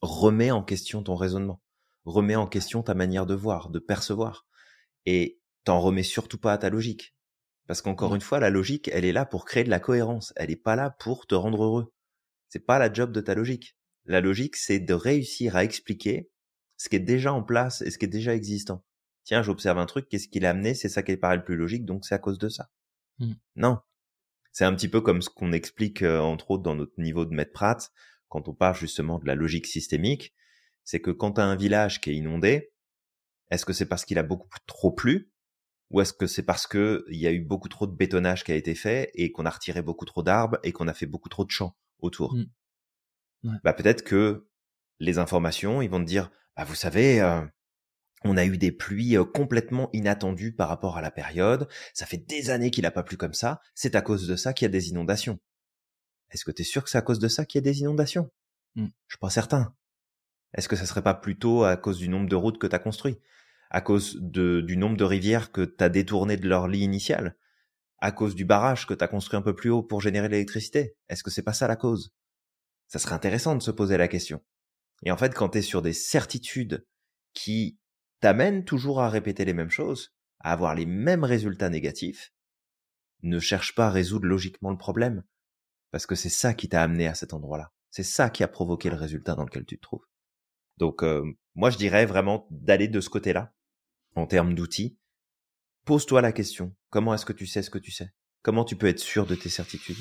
remets 0.00 0.50
en 0.50 0.62
question 0.62 1.02
ton 1.02 1.16
raisonnement. 1.16 1.62
Remets 2.04 2.36
en 2.36 2.46
question 2.46 2.82
ta 2.82 2.94
manière 2.94 3.26
de 3.26 3.34
voir, 3.34 3.68
de 3.68 3.78
percevoir. 3.78 4.46
Et 5.04 5.38
t'en 5.64 5.80
remets 5.80 6.02
surtout 6.02 6.38
pas 6.38 6.54
à 6.54 6.58
ta 6.58 6.70
logique. 6.70 7.14
Parce 7.68 7.82
qu'encore 7.82 8.10
Ouais. 8.10 8.16
une 8.16 8.22
fois, 8.22 8.40
la 8.40 8.50
logique, 8.50 8.88
elle 8.92 9.04
est 9.04 9.12
là 9.12 9.24
pour 9.26 9.44
créer 9.44 9.62
de 9.62 9.70
la 9.70 9.78
cohérence. 9.78 10.32
Elle 10.34 10.50
est 10.50 10.56
pas 10.56 10.74
là 10.74 10.90
pour 10.98 11.26
te 11.26 11.36
rendre 11.36 11.62
heureux. 11.62 11.92
C'est 12.48 12.66
pas 12.66 12.78
la 12.80 12.92
job 12.92 13.12
de 13.12 13.20
ta 13.20 13.34
logique. 13.34 13.76
La 14.06 14.20
logique, 14.20 14.56
c'est 14.56 14.80
de 14.80 14.94
réussir 14.94 15.54
à 15.54 15.62
expliquer 15.62 16.30
ce 16.78 16.88
qui 16.88 16.96
est 16.96 17.00
déjà 17.00 17.32
en 17.32 17.42
place 17.42 17.82
et 17.82 17.90
ce 17.90 17.98
qui 17.98 18.06
est 18.06 18.08
déjà 18.08 18.34
existant. 18.34 18.84
Tiens, 19.24 19.42
j'observe 19.42 19.78
un 19.78 19.84
truc, 19.86 20.08
qu'est-ce 20.08 20.28
qui 20.28 20.40
l'a 20.40 20.50
amené? 20.50 20.72
C'est 20.74 20.88
ça 20.88 21.02
qui 21.02 21.14
paraît 21.18 21.36
le 21.36 21.44
plus 21.44 21.56
logique, 21.56 21.84
donc 21.84 22.06
c'est 22.06 22.14
à 22.14 22.18
cause 22.18 22.38
de 22.38 22.48
ça. 22.48 22.70
Mm. 23.18 23.32
Non. 23.56 23.78
C'est 24.52 24.64
un 24.64 24.74
petit 24.74 24.88
peu 24.88 25.02
comme 25.02 25.20
ce 25.20 25.28
qu'on 25.28 25.52
explique, 25.52 26.02
euh, 26.02 26.20
entre 26.20 26.50
autres, 26.52 26.62
dans 26.62 26.74
notre 26.74 26.98
niveau 26.98 27.26
de 27.26 27.34
maître 27.34 27.52
Pratt, 27.52 27.92
quand 28.28 28.48
on 28.48 28.54
parle 28.54 28.76
justement 28.76 29.18
de 29.18 29.26
la 29.26 29.34
logique 29.34 29.66
systémique. 29.66 30.34
C'est 30.84 31.00
que 31.00 31.10
quand 31.10 31.32
tu 31.32 31.42
as 31.42 31.44
un 31.44 31.56
village 31.56 32.00
qui 32.00 32.10
est 32.10 32.14
inondé, 32.14 32.72
est-ce 33.50 33.66
que 33.66 33.74
c'est 33.74 33.86
parce 33.86 34.06
qu'il 34.06 34.18
a 34.18 34.22
beaucoup 34.22 34.48
trop 34.66 34.90
plu? 34.90 35.30
Ou 35.90 36.00
est-ce 36.00 36.12
que 36.12 36.26
c'est 36.26 36.42
parce 36.42 36.66
que 36.66 37.04
il 37.08 37.18
y 37.18 37.26
a 37.26 37.32
eu 37.32 37.40
beaucoup 37.40 37.68
trop 37.68 37.86
de 37.86 37.94
bétonnage 37.94 38.44
qui 38.44 38.52
a 38.52 38.56
été 38.56 38.74
fait 38.74 39.10
et 39.14 39.32
qu'on 39.32 39.46
a 39.46 39.50
retiré 39.50 39.82
beaucoup 39.82 40.04
trop 40.04 40.22
d'arbres 40.22 40.58
et 40.62 40.72
qu'on 40.72 40.88
a 40.88 40.94
fait 40.94 41.06
beaucoup 41.06 41.28
trop 41.28 41.44
de 41.44 41.50
champs 41.50 41.76
autour? 42.00 42.34
Mm. 42.34 42.44
Ouais. 43.44 43.56
Bah 43.64 43.72
peut-être 43.72 44.02
que 44.02 44.46
les 45.00 45.18
informations, 45.18 45.80
ils 45.80 45.90
vont 45.90 46.00
te 46.00 46.08
dire, 46.08 46.30
bah 46.56 46.64
vous 46.64 46.74
savez, 46.74 47.20
euh, 47.20 47.40
on 48.24 48.36
a 48.36 48.44
eu 48.44 48.58
des 48.58 48.72
pluies 48.72 49.16
euh, 49.16 49.24
complètement 49.24 49.90
inattendues 49.92 50.54
par 50.54 50.68
rapport 50.68 50.96
à 50.96 51.02
la 51.02 51.10
période. 51.10 51.68
Ça 51.94 52.06
fait 52.06 52.18
des 52.18 52.50
années 52.50 52.70
qu'il 52.70 52.86
a 52.86 52.90
pas 52.90 53.02
plu 53.02 53.16
comme 53.16 53.34
ça. 53.34 53.60
C'est 53.74 53.94
à 53.94 54.02
cause 54.02 54.26
de 54.26 54.36
ça 54.36 54.52
qu'il 54.52 54.66
y 54.66 54.70
a 54.70 54.72
des 54.72 54.88
inondations. 54.90 55.38
Est-ce 56.30 56.44
que 56.44 56.50
tu 56.50 56.62
es 56.62 56.64
sûr 56.64 56.84
que 56.84 56.90
c'est 56.90 56.98
à 56.98 57.02
cause 57.02 57.20
de 57.20 57.28
ça 57.28 57.44
qu'il 57.44 57.58
y 57.58 57.62
a 57.62 57.70
des 57.70 57.80
inondations? 57.80 58.30
Mm. 58.76 58.86
Je 59.06 59.14
suis 59.14 59.20
pas 59.20 59.30
certain. 59.30 59.74
Est-ce 60.54 60.68
que 60.68 60.76
ça 60.76 60.86
serait 60.86 61.02
pas 61.02 61.14
plutôt 61.14 61.64
à 61.64 61.76
cause 61.76 61.98
du 61.98 62.08
nombre 62.08 62.28
de 62.28 62.36
routes 62.36 62.58
que 62.58 62.66
tu 62.66 62.74
as 62.74 62.80
construit? 62.80 63.18
À 63.70 63.80
cause 63.80 64.16
du 64.20 64.76
nombre 64.76 64.96
de 64.96 65.04
rivières 65.04 65.52
que 65.52 65.62
tu 65.62 65.84
as 65.84 65.88
détournées 65.88 66.36
de 66.36 66.48
leur 66.48 66.68
lit 66.68 66.80
initial 66.80 67.36
À 67.98 68.12
cause 68.12 68.34
du 68.34 68.44
barrage 68.44 68.86
que 68.86 68.94
tu 68.94 69.04
as 69.04 69.08
construit 69.08 69.38
un 69.38 69.42
peu 69.42 69.54
plus 69.54 69.70
haut 69.70 69.82
pour 69.82 70.00
générer 70.00 70.28
l'électricité 70.28 70.96
Est-ce 71.08 71.22
que 71.22 71.30
c'est 71.30 71.42
pas 71.42 71.52
ça 71.52 71.68
la 71.68 71.76
cause? 71.76 72.14
Ça 72.86 72.98
serait 72.98 73.14
intéressant 73.14 73.54
de 73.54 73.62
se 73.62 73.70
poser 73.70 73.98
la 73.98 74.08
question. 74.08 74.42
Et 75.04 75.10
en 75.10 75.16
fait, 75.16 75.34
quand 75.34 75.50
tu 75.50 75.62
sur 75.62 75.82
des 75.82 75.92
certitudes 75.92 76.86
qui 77.34 77.78
t'amènent 78.20 78.64
toujours 78.64 79.00
à 79.00 79.10
répéter 79.10 79.44
les 79.44 79.52
mêmes 79.52 79.70
choses, 79.70 80.14
à 80.40 80.52
avoir 80.52 80.74
les 80.74 80.86
mêmes 80.86 81.24
résultats 81.24 81.68
négatifs, 81.68 82.32
ne 83.22 83.38
cherche 83.38 83.74
pas 83.74 83.88
à 83.88 83.90
résoudre 83.90 84.26
logiquement 84.26 84.70
le 84.70 84.78
problème, 84.78 85.24
parce 85.90 86.06
que 86.06 86.14
c'est 86.14 86.28
ça 86.28 86.54
qui 86.54 86.68
t'a 86.68 86.82
amené 86.82 87.06
à 87.06 87.14
cet 87.14 87.34
endroit-là. 87.34 87.72
C'est 87.90 88.04
ça 88.04 88.30
qui 88.30 88.42
a 88.42 88.48
provoqué 88.48 88.90
le 88.90 88.96
résultat 88.96 89.34
dans 89.34 89.44
lequel 89.44 89.64
tu 89.64 89.76
te 89.76 89.82
trouves. 89.82 90.06
Donc, 90.76 91.02
euh, 91.02 91.24
moi, 91.54 91.70
je 91.70 91.78
dirais 91.78 92.06
vraiment 92.06 92.46
d'aller 92.50 92.88
de 92.88 93.00
ce 93.00 93.08
côté-là, 93.08 93.52
en 94.18 94.26
termes 94.26 94.54
d'outils. 94.54 94.96
Pose-toi 95.84 96.20
la 96.20 96.32
question. 96.32 96.74
Comment 96.90 97.14
est-ce 97.14 97.24
que 97.26 97.32
tu 97.32 97.46
sais 97.46 97.62
ce 97.62 97.70
que 97.70 97.78
tu 97.78 97.90
sais? 97.90 98.12
Comment 98.42 98.64
tu 98.64 98.76
peux 98.76 98.86
être 98.86 98.98
sûr 98.98 99.26
de 99.26 99.34
tes 99.34 99.48
certitudes? 99.48 99.96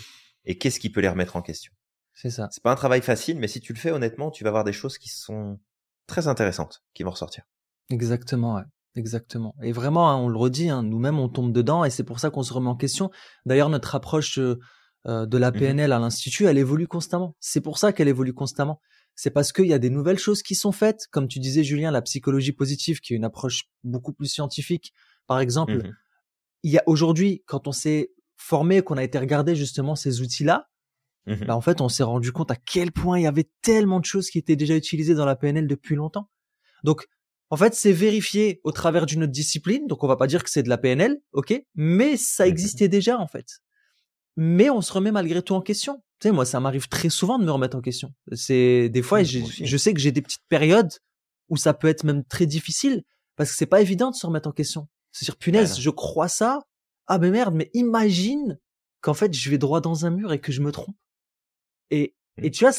Et 0.46 0.58
qu'est-ce 0.58 0.80
qui 0.80 0.90
peut 0.90 1.02
les 1.02 1.10
remettre 1.10 1.36
en 1.36 1.42
question? 1.42 1.72
C'est 2.14 2.30
ça. 2.30 2.48
C'est 2.52 2.64
pas 2.64 2.72
un 2.72 2.76
travail 2.76 3.02
facile, 3.02 3.38
mais 3.38 3.48
si 3.48 3.60
tu 3.60 3.74
le 3.74 3.80
fais 3.80 3.92
honnêtement, 3.92 4.32
tu 4.32 4.44
vas 4.44 4.52
voir 4.52 4.64
des 4.64 4.74
choses 4.74 4.98
qui 4.98 5.10
sont 5.10 5.60
très 6.08 6.28
intéressantes, 6.28 6.84
qui 6.94 7.04
vont 7.04 7.12
ressortir. 7.12 7.44
Exactement, 7.90 8.56
ouais. 8.56 8.64
Exactement. 8.96 9.54
Et 9.62 9.72
vraiment, 9.72 10.10
hein, 10.10 10.16
on 10.16 10.28
le 10.28 10.38
redit, 10.38 10.70
hein, 10.70 10.82
nous-mêmes, 10.82 11.20
on 11.20 11.30
tombe 11.30 11.54
dedans 11.54 11.86
et 11.86 11.92
c'est 11.92 12.04
pour 12.04 12.20
ça 12.20 12.32
qu'on 12.32 12.42
se 12.42 12.52
remet 12.52 12.70
en 12.70 12.76
question. 12.76 13.12
D'ailleurs, 13.46 13.70
notre 13.70 13.94
approche 13.94 14.40
euh, 14.40 14.58
euh, 15.06 15.28
de 15.28 15.38
la 15.38 15.52
Mhm. 15.52 15.60
PNL 15.60 15.92
à 15.94 16.00
l'Institut, 16.00 16.46
elle 16.46 16.58
évolue 16.58 16.88
constamment. 16.88 17.36
C'est 17.40 17.62
pour 17.62 17.78
ça 17.78 17.94
qu'elle 17.94 18.08
évolue 18.08 18.34
constamment. 18.34 18.82
C'est 19.20 19.32
parce 19.32 19.52
qu'il 19.52 19.66
y 19.66 19.74
a 19.74 19.80
des 19.80 19.90
nouvelles 19.90 20.20
choses 20.20 20.44
qui 20.44 20.54
sont 20.54 20.72
faites. 20.72 21.08
Comme 21.10 21.28
tu 21.28 21.40
disais, 21.40 21.64
Julien, 21.64 21.90
la 21.90 22.04
psychologie 22.04 22.52
positive, 22.52 23.00
qui 23.02 23.14
est 23.14 23.18
une 23.18 23.26
approche 23.26 23.64
beaucoup 23.84 24.14
plus 24.14 24.28
scientifique. 24.28 24.94
Par 25.26 25.40
exemple, 25.40 25.74
Mhm. 25.78 25.96
il 26.64 26.72
y 26.72 26.78
a 26.78 26.84
aujourd'hui, 26.86 27.44
quand 27.48 27.68
on 27.68 27.72
s'est 27.72 28.12
formé, 28.38 28.84
qu'on 28.84 28.96
a 28.96 29.04
été 29.04 29.18
regarder 29.18 29.56
justement 29.56 29.96
ces 29.96 30.22
outils-là, 30.22 30.70
Mhm. 31.26 31.46
bah, 31.48 31.56
en 31.58 31.62
fait, 31.62 31.82
on 31.82 31.90
s'est 31.90 32.04
rendu 32.04 32.32
compte 32.32 32.52
à 32.52 32.56
quel 32.56 32.92
point 32.92 33.20
il 33.20 33.24
y 33.24 33.28
avait 33.28 33.50
tellement 33.64 34.00
de 34.00 34.06
choses 34.06 34.30
qui 34.30 34.38
étaient 34.38 34.56
déjà 34.56 34.76
utilisées 34.76 35.16
dans 35.16 35.26
la 35.26 35.36
PNL 35.36 35.68
depuis 35.68 35.96
longtemps. 35.96 36.30
Donc, 36.84 37.08
en 37.50 37.58
fait, 37.58 37.74
c'est 37.74 37.94
vérifié 37.94 38.62
au 38.64 38.72
travers 38.72 39.08
d'une 39.08 39.24
autre 39.24 39.32
discipline. 39.32 39.88
Donc, 39.88 40.04
on 40.04 40.08
va 40.08 40.16
pas 40.16 40.28
dire 40.28 40.44
que 40.44 40.50
c'est 40.52 40.62
de 40.64 40.70
la 40.70 40.78
PNL, 40.78 41.18
ok, 41.34 41.60
mais 41.74 42.18
ça 42.18 42.48
existait 42.48 42.88
déjà 42.88 43.18
en 43.18 43.28
fait. 43.28 43.62
Mais 44.36 44.70
on 44.70 44.82
se 44.82 44.94
remet 44.94 45.12
malgré 45.12 45.42
tout 45.42 45.56
en 45.56 45.62
question. 45.62 46.04
Tu 46.20 46.28
sais, 46.28 46.32
moi, 46.32 46.46
ça 46.46 46.60
m'arrive 46.60 46.88
très 46.88 47.10
souvent 47.10 47.38
de 47.38 47.46
me 47.46 47.52
remettre 47.52 47.78
en 47.78 47.82
question. 47.82 48.12
C'est 48.34 48.90
des 48.90 49.02
fois, 49.04 49.22
je 49.24 49.78
sais 49.78 49.94
que 49.94 50.00
j'ai 50.00 50.12
des 50.12 50.22
petites 50.22 50.46
périodes 50.50 50.92
où 51.50 51.58
ça 51.58 51.74
peut 51.74 51.88
être 51.88 52.04
même 52.04 52.24
très 52.26 52.46
difficile 52.46 53.04
parce 53.36 53.52
que 53.52 53.56
c'est 53.58 53.68
pas 53.68 53.82
évident 53.82 54.10
de 54.12 54.16
se 54.16 54.26
remettre 54.26 54.50
en 54.50 54.52
question. 54.52 54.88
C'est-à-dire, 55.12 55.38
punaise, 55.38 55.72
Ah 55.74 55.76
non. 55.76 55.82
je 55.82 55.90
crois 55.92 56.28
ça. 56.28 56.62
Ah 57.08 57.20
mais 57.20 57.30
merde, 57.32 57.54
mais 57.56 57.70
imagine 57.74 58.60
qu'en 59.02 59.14
fait, 59.14 59.34
je 59.34 59.50
vais 59.50 59.58
droit 59.60 59.80
dans 59.80 60.06
un 60.06 60.10
mur 60.10 60.34
et 60.34 60.40
que 60.42 60.52
je 60.52 60.62
me 60.62 60.72
trompe. 60.72 60.96
Et, 61.92 62.16
et 62.38 62.52
tu 62.52 62.66
vois, 62.66 62.74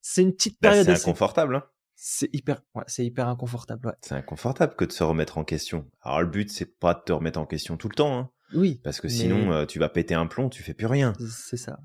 c'est 0.00 0.22
une 0.22 0.32
petite 0.34 0.54
Bah, 0.60 0.70
période. 0.70 0.86
c'est 0.86 0.92
inconfortable. 1.02 1.56
Hein 1.56 1.64
C'est 1.94 2.28
hyper, 2.34 2.62
ouais, 2.74 2.84
c'est 2.86 3.04
hyper 3.04 3.28
inconfortable. 3.28 3.86
Ouais. 3.88 3.94
c'est 4.00 4.14
inconfortable 4.14 4.74
que 4.76 4.84
de 4.86 4.92
se 4.92 5.04
remettre 5.04 5.36
en 5.38 5.44
question. 5.44 5.86
Alors 6.00 6.20
le 6.22 6.26
but, 6.26 6.50
c'est 6.50 6.78
pas 6.78 6.94
de 6.94 7.00
te 7.04 7.12
remettre 7.12 7.38
en 7.38 7.46
question 7.46 7.76
tout 7.76 7.88
le 7.88 7.94
temps, 7.94 8.18
hein, 8.18 8.30
Oui, 8.54 8.80
parce 8.82 9.00
que 9.00 9.06
Mais- 9.08 9.12
sinon, 9.12 9.52
euh, 9.52 9.66
tu 9.66 9.78
vas 9.78 9.88
péter 9.90 10.14
un 10.14 10.26
plomb, 10.26 10.48
tu 10.48 10.62
fais 10.62 10.74
plus 10.74 10.86
rien. 10.86 11.12
c'est 11.30 11.56
ça. 11.58 11.78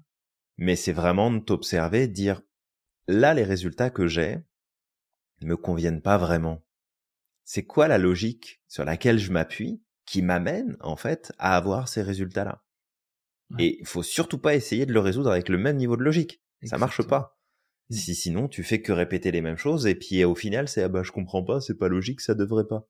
Mais 0.57 0.75
c'est 0.75 0.93
vraiment 0.93 1.31
de 1.31 1.39
t'observer, 1.39 2.07
de 2.07 2.13
dire 2.13 2.41
là, 3.07 3.33
les 3.33 3.43
résultats 3.43 3.89
que 3.89 4.07
j'ai 4.07 4.39
me 5.41 5.57
conviennent 5.57 6.01
pas 6.01 6.17
vraiment. 6.17 6.63
C'est 7.43 7.65
quoi 7.65 7.87
la 7.87 7.97
logique 7.97 8.61
sur 8.67 8.85
laquelle 8.85 9.19
je 9.19 9.31
m'appuie 9.31 9.81
qui 10.05 10.21
m'amène 10.21 10.77
en 10.79 10.95
fait 10.95 11.33
à 11.37 11.57
avoir 11.57 11.87
ces 11.87 12.01
résultats-là? 12.01 12.63
Ouais. 13.51 13.65
Et 13.65 13.79
il 13.79 13.85
faut 13.85 14.03
surtout 14.03 14.37
pas 14.37 14.55
essayer 14.55 14.85
de 14.85 14.93
le 14.93 14.99
résoudre 14.99 15.31
avec 15.31 15.49
le 15.49 15.57
même 15.57 15.77
niveau 15.77 15.97
de 15.97 16.03
logique. 16.03 16.41
Ça 16.63 16.77
marche 16.77 17.01
pas. 17.03 17.37
Mm. 17.89 17.95
Si 17.95 18.15
sinon 18.15 18.47
tu 18.47 18.63
fais 18.63 18.81
que 18.81 18.93
répéter 18.93 19.31
les 19.31 19.41
mêmes 19.41 19.57
choses 19.57 19.85
et 19.85 19.95
puis 19.95 20.23
au 20.23 20.35
final 20.35 20.69
c'est 20.69 20.83
ah 20.83 20.87
bah 20.87 21.03
je 21.03 21.11
comprends 21.11 21.43
pas, 21.43 21.59
c'est 21.59 21.77
pas 21.77 21.89
logique, 21.89 22.21
ça 22.21 22.35
devrait 22.35 22.67
pas. 22.67 22.87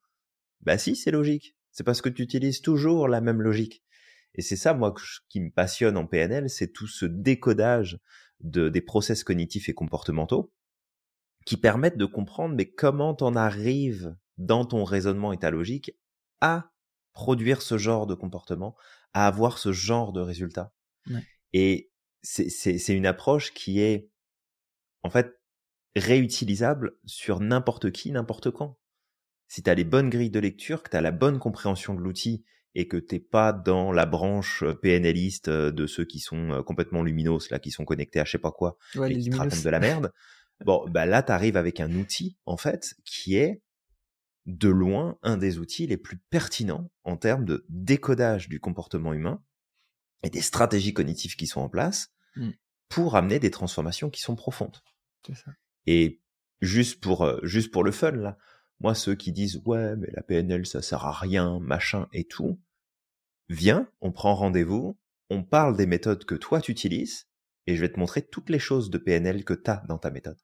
Bah 0.62 0.78
si, 0.78 0.96
c'est 0.96 1.12
logique. 1.12 1.56
C'est 1.72 1.84
parce 1.84 2.02
que 2.02 2.10
tu 2.10 2.22
utilises 2.22 2.62
toujours 2.62 3.08
la 3.08 3.20
même 3.20 3.42
logique. 3.42 3.84
Et 4.36 4.42
c'est 4.42 4.56
ça 4.56 4.74
moi 4.74 4.94
qui 5.30 5.40
me 5.40 5.52
passionne 5.52 5.98
en 5.98 6.06
PNL, 6.06 6.50
c'est 6.50 6.72
tout 6.72 6.88
ce 6.88 7.06
décodage 7.06 8.00
de 8.40 8.70
des 8.70 8.82
process 8.82 9.24
cognitifs 9.24 9.70
et 9.70 9.74
comportementaux 9.74 10.52
qui 11.46 11.58
permettent 11.58 11.98
de 11.98 12.06
comprendre 12.06 12.56
mais 12.56 12.70
comment 12.70 13.14
t'en 13.14 13.36
arrives 13.36 14.16
dans 14.38 14.66
ton 14.66 14.84
raisonnement 14.84 15.34
et 15.34 15.38
ta 15.38 15.52
logique 15.52 15.92
à 16.42 16.72
produire 17.14 17.62
ce 17.62 17.78
genre 17.78 18.08
de 18.08 18.16
comportement, 18.16 18.76
à 19.14 19.28
avoir 19.28 19.58
ce 19.58 19.72
genre 19.72 20.14
de 20.14 20.22
résultat. 20.22 20.74
Ouais. 21.10 21.24
Et 21.54 21.92
c'est 22.24 22.96
une 22.96 23.06
approche 23.06 23.54
qui 23.54 23.80
est 23.80 24.10
en 25.04 25.10
fait 25.10 25.40
réutilisable 25.96 26.98
sur 27.06 27.40
n'importe 27.40 27.92
qui, 27.92 28.12
n'importe 28.12 28.50
quand. 28.50 28.80
Si 29.48 29.62
tu 29.62 29.70
as 29.70 29.76
les 29.76 29.84
bonnes 29.84 30.10
grilles 30.10 30.32
de 30.32 30.40
lecture, 30.40 30.82
que 30.82 30.90
tu 30.90 30.98
as 30.98 31.02
la 31.02 31.12
bonne 31.12 31.38
compréhension 31.38 31.94
de 31.94 32.00
l'outil 32.00 32.44
et 32.76 32.88
que 32.88 32.98
t'es 32.98 33.20
pas 33.20 33.54
dans 33.54 33.92
la 33.92 34.06
branche 34.06 34.64
euh, 34.64 34.74
PNListe 34.74 35.48
euh, 35.48 35.72
de 35.72 35.86
ceux 35.86 36.06
qui 36.06 36.20
sont 36.20 36.52
euh, 36.52 36.64
complètement 36.64 37.04
luminos, 37.04 37.50
là, 37.50 37.60
qui 37.60 37.72
sont 37.72 37.86
connectés 37.86 38.20
à 38.20 38.26
je 38.26 38.32
sais 38.32 38.38
pas 38.40 38.52
quoi, 38.52 38.78
et 38.96 39.18
qui 39.18 39.30
te 39.30 39.36
racontent 39.36 39.62
de 39.64 39.70
la 39.70 39.80
merde. 39.80 40.12
Bon, 40.66 40.86
bah 40.90 41.06
là, 41.06 41.22
t'arrives 41.24 41.58
avec 41.58 41.80
un 41.80 41.92
outil, 41.94 42.38
en 42.46 42.58
fait, 42.58 42.96
qui 43.06 43.36
est 43.36 43.62
de 44.46 44.70
loin 44.70 45.18
un 45.24 45.38
des 45.38 45.60
outils 45.60 45.88
les 45.88 45.98
plus 45.98 46.18
pertinents 46.30 46.92
en 47.04 47.16
termes 47.18 47.46
de 47.46 47.66
décodage 47.70 48.50
du 48.50 48.60
comportement 48.60 49.14
humain 49.14 49.42
et 50.22 50.30
des 50.30 50.42
stratégies 50.42 50.94
cognitives 50.94 51.36
qui 51.36 51.48
sont 51.48 51.62
en 51.62 51.70
place 51.70 52.10
mmh. 52.36 52.50
pour 52.90 53.16
amener 53.16 53.40
des 53.40 53.52
transformations 53.52 54.10
qui 54.10 54.22
sont 54.22 54.36
profondes. 54.36 54.78
Ça. 55.34 55.52
Et 55.86 56.22
juste 56.62 57.02
pour 57.02 57.40
juste 57.44 57.72
pour 57.72 57.84
le 57.84 57.92
fun 57.92 58.12
là, 58.12 58.38
moi 58.80 58.96
ceux 58.96 59.16
qui 59.16 59.32
disent 59.32 59.62
ouais 59.66 59.96
mais 59.96 60.10
la 60.14 60.24
PNL 60.24 60.66
ça 60.66 60.82
sert 60.82 61.06
à 61.06 61.12
rien 61.12 61.60
machin 61.60 62.08
et 62.14 62.26
tout, 62.26 62.60
viens, 63.50 63.90
on 64.02 64.12
prend 64.12 64.36
rendez-vous, 64.36 64.98
on 65.30 65.44
parle 65.44 65.78
des 65.78 65.86
méthodes 65.86 66.26
que 66.26 66.36
toi 66.36 66.62
tu 66.62 66.72
utilises 66.72 67.28
et 67.68 67.76
je 67.76 67.82
vais 67.82 67.92
te 67.92 68.00
montrer 68.00 68.22
toutes 68.22 68.50
les 68.50 68.60
choses 68.60 68.90
de 68.90 68.98
PNL 68.98 69.46
que 69.46 69.54
tu 69.54 69.70
as 69.70 69.84
dans 69.88 69.98
ta 69.98 70.12
méthode. 70.12 70.38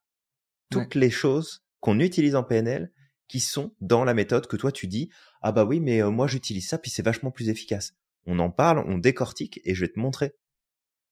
Toutes 0.71 0.95
les 0.95 1.09
choses 1.09 1.63
qu'on 1.79 1.99
utilise 1.99 2.35
en 2.35 2.43
PNL 2.43 2.91
qui 3.27 3.39
sont 3.39 3.75
dans 3.81 4.03
la 4.03 4.13
méthode 4.13 4.47
que 4.47 4.57
toi 4.57 4.71
tu 4.71 4.87
dis 4.87 5.09
ah 5.41 5.51
bah 5.51 5.65
oui 5.65 5.79
mais 5.79 6.01
euh, 6.01 6.09
moi 6.09 6.27
j'utilise 6.27 6.67
ça 6.67 6.77
puis 6.77 6.91
c'est 6.91 7.03
vachement 7.03 7.31
plus 7.31 7.49
efficace. 7.49 7.93
On 8.25 8.39
en 8.39 8.49
parle, 8.49 8.83
on 8.87 8.97
décortique 8.97 9.59
et 9.63 9.75
je 9.75 9.81
vais 9.81 9.91
te 9.91 9.99
montrer 9.99 10.33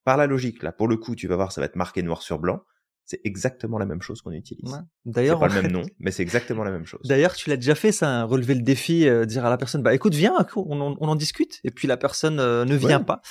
par 0.04 0.16
la 0.16 0.26
logique 0.26 0.62
là 0.62 0.72
pour 0.72 0.88
le 0.88 0.96
coup 0.96 1.14
tu 1.14 1.28
vas 1.28 1.36
voir 1.36 1.52
ça 1.52 1.60
va 1.60 1.66
être 1.66 1.76
marqué 1.76 2.02
noir 2.02 2.22
sur 2.22 2.38
blanc. 2.38 2.62
C'est 3.08 3.22
exactement 3.24 3.78
la 3.78 3.86
même 3.86 4.02
chose 4.02 4.20
qu'on 4.20 4.32
utilise. 4.32 4.70
Ouais. 4.70 4.80
D'ailleurs, 5.06 5.40
pas 5.40 5.48
le 5.48 5.62
même 5.62 5.72
nom, 5.72 5.82
mais 5.98 6.10
c'est 6.10 6.22
exactement 6.22 6.62
la 6.62 6.70
même 6.70 6.84
chose. 6.84 7.00
D'ailleurs, 7.06 7.34
tu 7.34 7.48
l'as 7.48 7.56
déjà 7.56 7.74
fait, 7.74 7.90
ça, 7.90 8.24
relever 8.24 8.54
le 8.54 8.60
défi, 8.60 9.08
euh, 9.08 9.24
dire 9.24 9.46
à 9.46 9.50
la 9.50 9.56
personne, 9.56 9.82
bah 9.82 9.94
écoute, 9.94 10.14
viens, 10.14 10.34
on, 10.56 10.94
en 11.00 11.16
discute, 11.16 11.58
et 11.64 11.70
puis 11.70 11.88
la 11.88 11.96
personne 11.96 12.38
euh, 12.38 12.66
ne 12.66 12.76
vient 12.76 13.00
pas. 13.00 13.22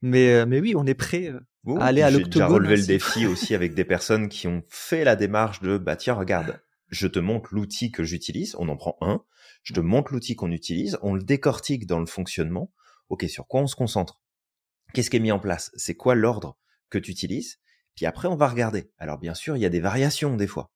Mais 0.00 0.46
mais 0.46 0.60
oui, 0.60 0.72
on 0.74 0.86
est 0.86 0.94
prêt 0.94 1.30
à 1.78 1.84
aller 1.84 2.00
à 2.00 2.10
l'octogone. 2.10 2.32
J'ai 2.32 2.38
déjà 2.38 2.46
relevé 2.46 2.76
le 2.76 2.86
défi 2.86 3.26
aussi 3.26 3.54
avec 3.54 3.74
des 3.74 3.84
personnes 3.84 4.30
qui 4.30 4.48
ont 4.48 4.62
fait 4.70 5.04
la 5.04 5.14
démarche 5.14 5.60
de, 5.60 5.76
bah 5.76 5.96
tiens, 5.96 6.14
regarde, 6.14 6.58
je 6.88 7.06
te 7.06 7.18
montre 7.18 7.54
l'outil 7.54 7.90
que 7.90 8.04
j'utilise, 8.04 8.56
on 8.58 8.70
en 8.70 8.76
prend 8.76 8.96
un, 9.02 9.22
je 9.62 9.74
te 9.74 9.80
montre 9.80 10.14
l'outil 10.14 10.36
qu'on 10.36 10.50
utilise, 10.50 10.98
on 11.02 11.14
le 11.14 11.22
décortique 11.22 11.86
dans 11.86 12.00
le 12.00 12.06
fonctionnement. 12.06 12.72
Ok, 13.10 13.24
sur 13.28 13.46
quoi 13.46 13.60
on 13.60 13.66
se 13.66 13.76
concentre? 13.76 14.22
Qu'est-ce 14.94 15.10
qui 15.10 15.18
est 15.18 15.20
mis 15.20 15.32
en 15.32 15.38
place? 15.38 15.70
C'est 15.74 15.94
quoi 15.94 16.14
l'ordre 16.14 16.58
que 16.88 16.98
tu 16.98 17.10
utilises? 17.10 17.58
Puis 17.94 18.06
après, 18.06 18.28
on 18.28 18.36
va 18.36 18.48
regarder. 18.48 18.90
Alors 18.98 19.18
bien 19.18 19.34
sûr, 19.34 19.56
il 19.56 19.60
y 19.60 19.66
a 19.66 19.70
des 19.70 19.80
variations 19.80 20.36
des 20.36 20.46
fois. 20.46 20.70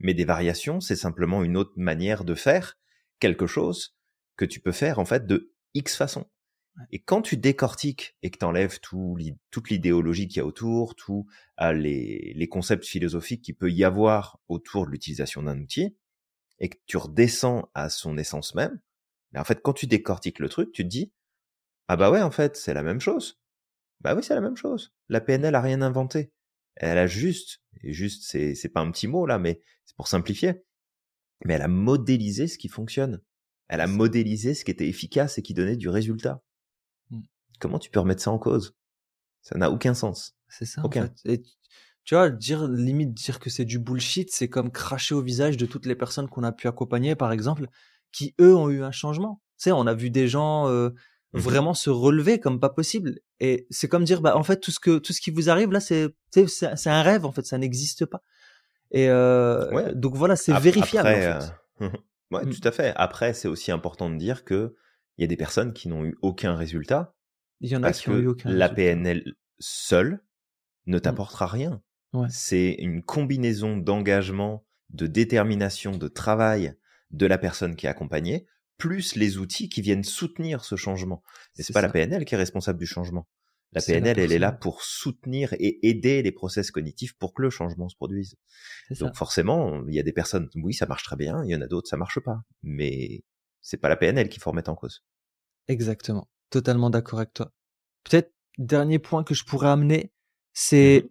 Mais 0.00 0.14
des 0.14 0.24
variations, 0.24 0.80
c'est 0.80 0.96
simplement 0.96 1.42
une 1.42 1.56
autre 1.56 1.72
manière 1.76 2.24
de 2.24 2.34
faire 2.34 2.78
quelque 3.20 3.46
chose 3.46 3.96
que 4.36 4.44
tu 4.44 4.60
peux 4.60 4.72
faire 4.72 4.98
en 4.98 5.04
fait 5.04 5.26
de 5.26 5.52
X 5.74 5.96
façon. 5.96 6.26
Et 6.92 7.00
quand 7.00 7.22
tu 7.22 7.36
décortiques 7.36 8.16
et 8.22 8.30
que 8.30 8.38
tu 8.38 8.44
enlèves 8.44 8.78
tout, 8.78 9.18
toute 9.50 9.68
l'idéologie 9.68 10.28
qu'il 10.28 10.36
y 10.36 10.40
a 10.40 10.46
autour, 10.46 10.94
tous 10.94 11.26
euh, 11.60 11.72
les, 11.72 12.32
les, 12.36 12.48
concepts 12.48 12.86
philosophiques 12.86 13.42
qu'il 13.42 13.56
peut 13.56 13.72
y 13.72 13.82
avoir 13.82 14.38
autour 14.46 14.86
de 14.86 14.92
l'utilisation 14.92 15.42
d'un 15.42 15.58
outil, 15.58 15.96
et 16.60 16.68
que 16.68 16.76
tu 16.86 16.96
redescends 16.96 17.68
à 17.74 17.88
son 17.88 18.16
essence 18.16 18.54
même, 18.54 18.80
mais 19.32 19.40
en 19.40 19.44
fait, 19.44 19.60
quand 19.62 19.72
tu 19.72 19.86
décortiques 19.86 20.38
le 20.38 20.48
truc, 20.48 20.72
tu 20.72 20.82
te 20.84 20.88
dis, 20.88 21.12
ah 21.88 21.96
bah 21.96 22.10
ouais, 22.10 22.22
en 22.22 22.30
fait, 22.30 22.56
c'est 22.56 22.74
la 22.74 22.82
même 22.82 23.00
chose. 23.00 23.40
Bah 24.00 24.14
oui, 24.14 24.22
c'est 24.22 24.34
la 24.34 24.40
même 24.40 24.56
chose. 24.56 24.92
La 25.08 25.20
PNL 25.20 25.54
a 25.54 25.60
rien 25.60 25.82
inventé. 25.82 26.32
Elle 26.78 26.98
a 26.98 27.06
juste, 27.06 27.60
et 27.82 27.92
juste, 27.92 28.24
c'est, 28.26 28.54
c'est 28.54 28.68
pas 28.68 28.80
un 28.80 28.90
petit 28.90 29.06
mot 29.06 29.26
là, 29.26 29.38
mais 29.38 29.62
c'est 29.84 29.96
pour 29.96 30.08
simplifier, 30.08 30.64
mais 31.44 31.54
elle 31.54 31.62
a 31.62 31.68
modélisé 31.68 32.46
ce 32.46 32.58
qui 32.58 32.68
fonctionne. 32.68 33.20
Elle 33.68 33.80
a 33.80 33.86
modélisé 33.86 34.54
ce 34.54 34.64
qui 34.64 34.70
était 34.70 34.88
efficace 34.88 35.38
et 35.38 35.42
qui 35.42 35.54
donnait 35.54 35.76
du 35.76 35.88
résultat. 35.88 36.42
Comment 37.60 37.78
tu 37.78 37.90
peux 37.90 38.00
remettre 38.00 38.22
ça 38.22 38.30
en 38.30 38.38
cause? 38.38 38.76
Ça 39.42 39.58
n'a 39.58 39.70
aucun 39.70 39.94
sens. 39.94 40.36
C'est 40.48 40.64
ça. 40.64 40.82
Aucun. 40.84 41.12
Et 41.24 41.42
tu 42.04 42.14
vois, 42.14 42.30
dire 42.30 42.66
limite 42.66 43.12
dire 43.12 43.38
que 43.38 43.50
c'est 43.50 43.64
du 43.64 43.78
bullshit, 43.78 44.30
c'est 44.32 44.48
comme 44.48 44.70
cracher 44.70 45.14
au 45.14 45.20
visage 45.20 45.56
de 45.56 45.66
toutes 45.66 45.86
les 45.86 45.94
personnes 45.94 46.28
qu'on 46.28 46.42
a 46.42 46.52
pu 46.52 46.68
accompagner, 46.68 47.14
par 47.16 47.32
exemple, 47.32 47.66
qui 48.12 48.34
eux 48.40 48.56
ont 48.56 48.70
eu 48.70 48.82
un 48.82 48.92
changement. 48.92 49.42
Tu 49.58 49.64
sais, 49.64 49.72
on 49.72 49.86
a 49.86 49.94
vu 49.94 50.10
des 50.10 50.28
gens 50.28 50.68
euh, 50.68 50.90
mmh 51.34 51.38
vraiment 51.40 51.74
se 51.74 51.90
relever 51.90 52.40
comme 52.40 52.58
pas 52.58 52.70
possible. 52.70 53.20
Et 53.40 53.66
c'est 53.70 53.88
comme 53.88 54.04
dire, 54.04 54.22
bah 54.22 54.36
en 54.36 54.42
fait 54.42 54.60
tout 54.60 54.70
ce 54.70 54.80
que 54.80 54.98
tout 54.98 55.12
ce 55.12 55.20
qui 55.20 55.30
vous 55.30 55.50
arrive 55.50 55.70
là, 55.72 55.80
c'est 55.80 56.08
c'est 56.30 56.90
un 56.90 57.02
rêve 57.02 57.26
en 57.26 57.32
fait, 57.32 57.44
ça 57.44 57.58
n'existe 57.58 58.06
pas. 58.06 58.22
Et 58.90 59.08
euh, 59.10 59.70
ouais. 59.72 59.94
donc 59.94 60.14
voilà, 60.16 60.36
c'est 60.36 60.58
vérifiable. 60.58 61.08
Après, 61.08 61.32
en 61.32 61.40
fait. 61.40 61.52
euh... 61.82 61.90
ouais, 62.30 62.46
mmh. 62.46 62.50
tout 62.50 62.68
à 62.68 62.72
fait. 62.72 62.92
Après, 62.96 63.34
c'est 63.34 63.48
aussi 63.48 63.70
important 63.70 64.08
de 64.08 64.16
dire 64.16 64.44
que 64.44 64.74
il 65.18 65.22
y 65.22 65.24
a 65.24 65.26
des 65.26 65.36
personnes 65.36 65.72
qui 65.72 65.88
n'ont 65.88 66.04
eu 66.04 66.16
aucun 66.22 66.54
résultat 66.54 67.14
il 67.60 67.70
y 67.70 67.76
en 67.76 67.82
a 67.82 67.92
qui 67.92 68.08
ont 68.08 68.16
eu 68.16 68.28
aucun. 68.28 68.50
La 68.50 68.68
PNL 68.68 69.34
seule 69.58 70.22
ne 70.86 70.96
mmh. 70.96 71.00
t'apportera 71.00 71.46
rien. 71.46 71.82
C'est 72.30 72.72
une 72.78 73.02
combinaison 73.02 73.76
d'engagement, 73.76 74.64
de 74.90 75.06
détermination, 75.06 75.96
de 75.96 76.08
travail 76.08 76.74
de 77.10 77.26
la 77.26 77.36
personne 77.36 77.76
qui 77.76 77.86
est 77.86 77.90
accompagnée, 77.90 78.46
plus 78.78 79.16
les 79.16 79.38
outils 79.38 79.68
qui 79.68 79.82
viennent 79.82 80.04
soutenir 80.04 80.64
ce 80.64 80.76
changement. 80.76 81.22
Et 81.58 81.62
c'est 81.62 81.72
pas 81.72 81.82
la 81.82 81.90
PNL 81.90 82.24
qui 82.24 82.34
est 82.34 82.38
responsable 82.38 82.78
du 82.78 82.86
changement. 82.86 83.28
La 83.72 83.82
PNL, 83.82 84.18
elle 84.18 84.32
est 84.32 84.38
là 84.38 84.50
pour 84.50 84.82
soutenir 84.82 85.52
et 85.58 85.86
aider 85.86 86.22
les 86.22 86.32
process 86.32 86.70
cognitifs 86.70 87.12
pour 87.18 87.34
que 87.34 87.42
le 87.42 87.50
changement 87.50 87.90
se 87.90 87.96
produise. 87.96 88.36
Donc 88.98 89.14
forcément, 89.14 89.84
il 89.86 89.94
y 89.94 89.98
a 89.98 90.02
des 90.02 90.12
personnes, 90.12 90.48
oui, 90.54 90.72
ça 90.72 90.86
marche 90.86 91.02
très 91.02 91.16
bien, 91.16 91.44
il 91.44 91.50
y 91.50 91.54
en 91.54 91.60
a 91.60 91.66
d'autres, 91.66 91.88
ça 91.88 91.98
marche 91.98 92.18
pas. 92.20 92.40
Mais 92.62 93.24
c'est 93.60 93.76
pas 93.76 93.90
la 93.90 93.96
PNL 93.96 94.30
qu'il 94.30 94.40
faut 94.40 94.50
remettre 94.50 94.70
en 94.70 94.74
cause. 94.74 95.04
Exactement. 95.66 96.30
Totalement 96.48 96.88
d'accord 96.88 97.18
avec 97.18 97.34
toi. 97.34 97.52
Peut-être 98.04 98.32
dernier 98.56 98.98
point 98.98 99.22
que 99.22 99.34
je 99.34 99.44
pourrais 99.44 99.68
amener, 99.68 100.12
c'est 100.54 101.02
mmh 101.04 101.08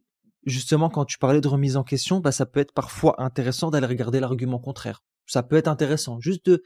justement 0.48 0.90
quand 0.90 1.06
tu 1.06 1.18
parlais 1.18 1.42
de 1.42 1.48
remise 1.48 1.78
en 1.78 1.84
question, 1.84 2.20
bah 2.20 2.32
ça 2.32 2.46
peut 2.46 2.62
être 2.62 2.74
parfois 2.74 3.22
intéressant 3.22 3.70
d'aller 3.70 3.86
regarder 3.86 4.20
l'argument 4.20 4.60
contraire. 4.60 5.04
Ça 5.28 5.44
peut 5.44 5.58
être 5.58 5.68
intéressant, 5.68 6.20
juste 6.22 6.46
de, 6.50 6.64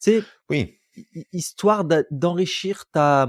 tu 0.00 0.20
sais, 0.20 0.22
oui. 0.50 0.78
histoire 1.32 1.84
d'enrichir 2.10 2.84
ta 2.90 3.28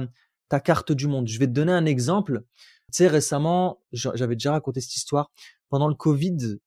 ta 0.49 0.59
carte 0.59 0.91
du 0.91 1.07
monde. 1.07 1.27
Je 1.27 1.39
vais 1.39 1.47
te 1.47 1.51
donner 1.51 1.71
un 1.71 1.85
exemple. 1.85 2.43
Tu 2.91 2.97
sais, 2.97 3.07
récemment, 3.07 3.81
j'avais 3.93 4.35
déjà 4.35 4.51
raconté 4.51 4.81
cette 4.81 4.95
histoire. 4.95 5.31
Pendant 5.69 5.87
le 5.87 5.93
Covid, 5.93 6.57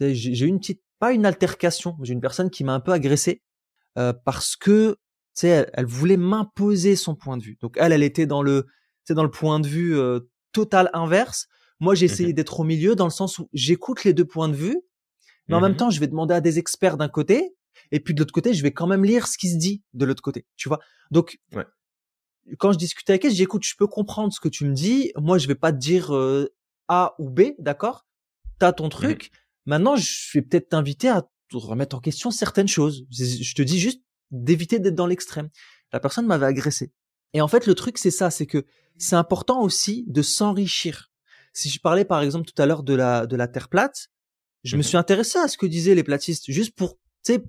j'ai 0.00 0.44
eu 0.44 0.48
une 0.48 0.58
petite, 0.58 0.82
pas 0.98 1.12
une 1.12 1.24
altercation, 1.24 1.96
j'ai 2.02 2.12
une 2.12 2.20
personne 2.20 2.50
qui 2.50 2.64
m'a 2.64 2.74
un 2.74 2.80
peu 2.80 2.92
agressé 2.92 3.42
euh, 3.96 4.12
parce 4.12 4.56
que 4.56 4.96
tu 5.36 5.42
sais, 5.42 5.70
elle, 5.72 5.86
voulait 5.86 6.16
m'imposer 6.16 6.96
son 6.96 7.14
point 7.14 7.36
de 7.36 7.44
vue. 7.44 7.56
Donc 7.60 7.76
elle, 7.78 7.92
elle 7.92 8.02
était 8.02 8.26
dans 8.26 8.42
le, 8.42 8.66
c'est 9.04 9.14
dans 9.14 9.22
le 9.22 9.30
point 9.30 9.60
de 9.60 9.68
vue 9.68 9.96
euh, 9.96 10.20
total 10.52 10.90
inverse. 10.92 11.46
Moi, 11.78 11.94
j'ai 11.94 12.06
essayé 12.06 12.32
mmh 12.32 12.34
d'être 12.34 12.60
au 12.60 12.64
milieu 12.64 12.96
dans 12.96 13.06
le 13.06 13.10
sens 13.10 13.38
où 13.38 13.48
j'écoute 13.52 14.04
les 14.04 14.12
deux 14.12 14.24
points 14.24 14.48
de 14.48 14.56
vue, 14.56 14.82
mais 15.48 15.54
en 15.54 15.60
même 15.60 15.72
mmh 15.72 15.76
temps, 15.76 15.90
je 15.90 16.00
vais 16.00 16.08
demander 16.08 16.34
à 16.34 16.40
des 16.40 16.58
experts 16.58 16.96
d'un 16.96 17.08
côté, 17.08 17.54
et 17.92 18.00
puis 18.00 18.14
de 18.14 18.20
l'autre 18.20 18.32
côté, 18.32 18.54
je 18.54 18.62
vais 18.62 18.72
quand 18.72 18.86
même 18.86 19.04
lire 19.04 19.26
ce 19.26 19.38
qui 19.38 19.50
se 19.50 19.56
dit 19.56 19.82
de 19.94 20.04
l'autre 20.04 20.22
côté. 20.22 20.46
Tu 20.56 20.68
vois 20.68 20.80
Donc, 21.10 21.38
quand 22.58 22.72
je 22.72 22.78
discute 22.78 23.08
avec 23.10 23.24
elle, 23.24 23.32
j'écoute, 23.32 23.64
je 23.64 23.74
peux 23.76 23.86
comprendre 23.86 24.32
ce 24.32 24.40
que 24.40 24.48
tu 24.48 24.64
me 24.64 24.74
dis. 24.74 25.12
Moi, 25.16 25.38
je 25.38 25.46
vais 25.46 25.54
pas 25.54 25.72
te 25.72 25.78
dire 25.78 26.14
euh, 26.14 26.52
A 26.88 27.14
ou 27.18 27.30
B, 27.30 27.52
d'accord? 27.58 28.06
T'as 28.58 28.72
ton 28.72 28.86
mmh 28.86 28.90
truc. 28.90 29.30
Maintenant, 29.66 29.96
je 29.96 30.08
vais 30.34 30.42
peut-être 30.42 30.70
t'inviter 30.70 31.08
à 31.08 31.28
remettre 31.52 31.96
en 31.96 32.00
question 32.00 32.30
certaines 32.30 32.68
choses. 32.68 33.04
Je 33.10 33.54
te 33.54 33.62
dis 33.62 33.78
juste, 33.78 34.02
d'éviter 34.30 34.78
d'être 34.78 34.94
dans 34.94 35.06
l'extrême. 35.06 35.50
La 35.92 36.00
personne 36.00 36.26
m'avait 36.26 36.46
agressé. 36.46 36.92
Et 37.32 37.40
en 37.40 37.48
fait, 37.48 37.66
le 37.66 37.74
truc, 37.74 37.98
c'est 37.98 38.10
ça, 38.10 38.30
c'est 38.30 38.46
que 38.46 38.64
c'est 38.96 39.16
important 39.16 39.62
aussi 39.62 40.04
de 40.08 40.22
s'enrichir. 40.22 41.10
Si 41.52 41.68
je 41.68 41.80
parlais 41.80 42.04
par 42.04 42.22
exemple 42.22 42.48
tout 42.50 42.60
à 42.62 42.66
l'heure 42.66 42.82
de 42.82 42.94
la 42.94 43.26
de 43.26 43.36
la 43.36 43.48
terre 43.48 43.68
plate, 43.68 44.08
je 44.62 44.76
me 44.76 44.82
mhm. 44.82 44.88
suis 44.88 44.96
intéressé 44.96 45.38
à 45.38 45.48
ce 45.48 45.56
que 45.58 45.66
disaient 45.66 45.94
les 45.94 46.04
platistes, 46.04 46.50
juste 46.50 46.76
pour 46.76 46.94
tu 47.24 47.34
sais 47.34 47.44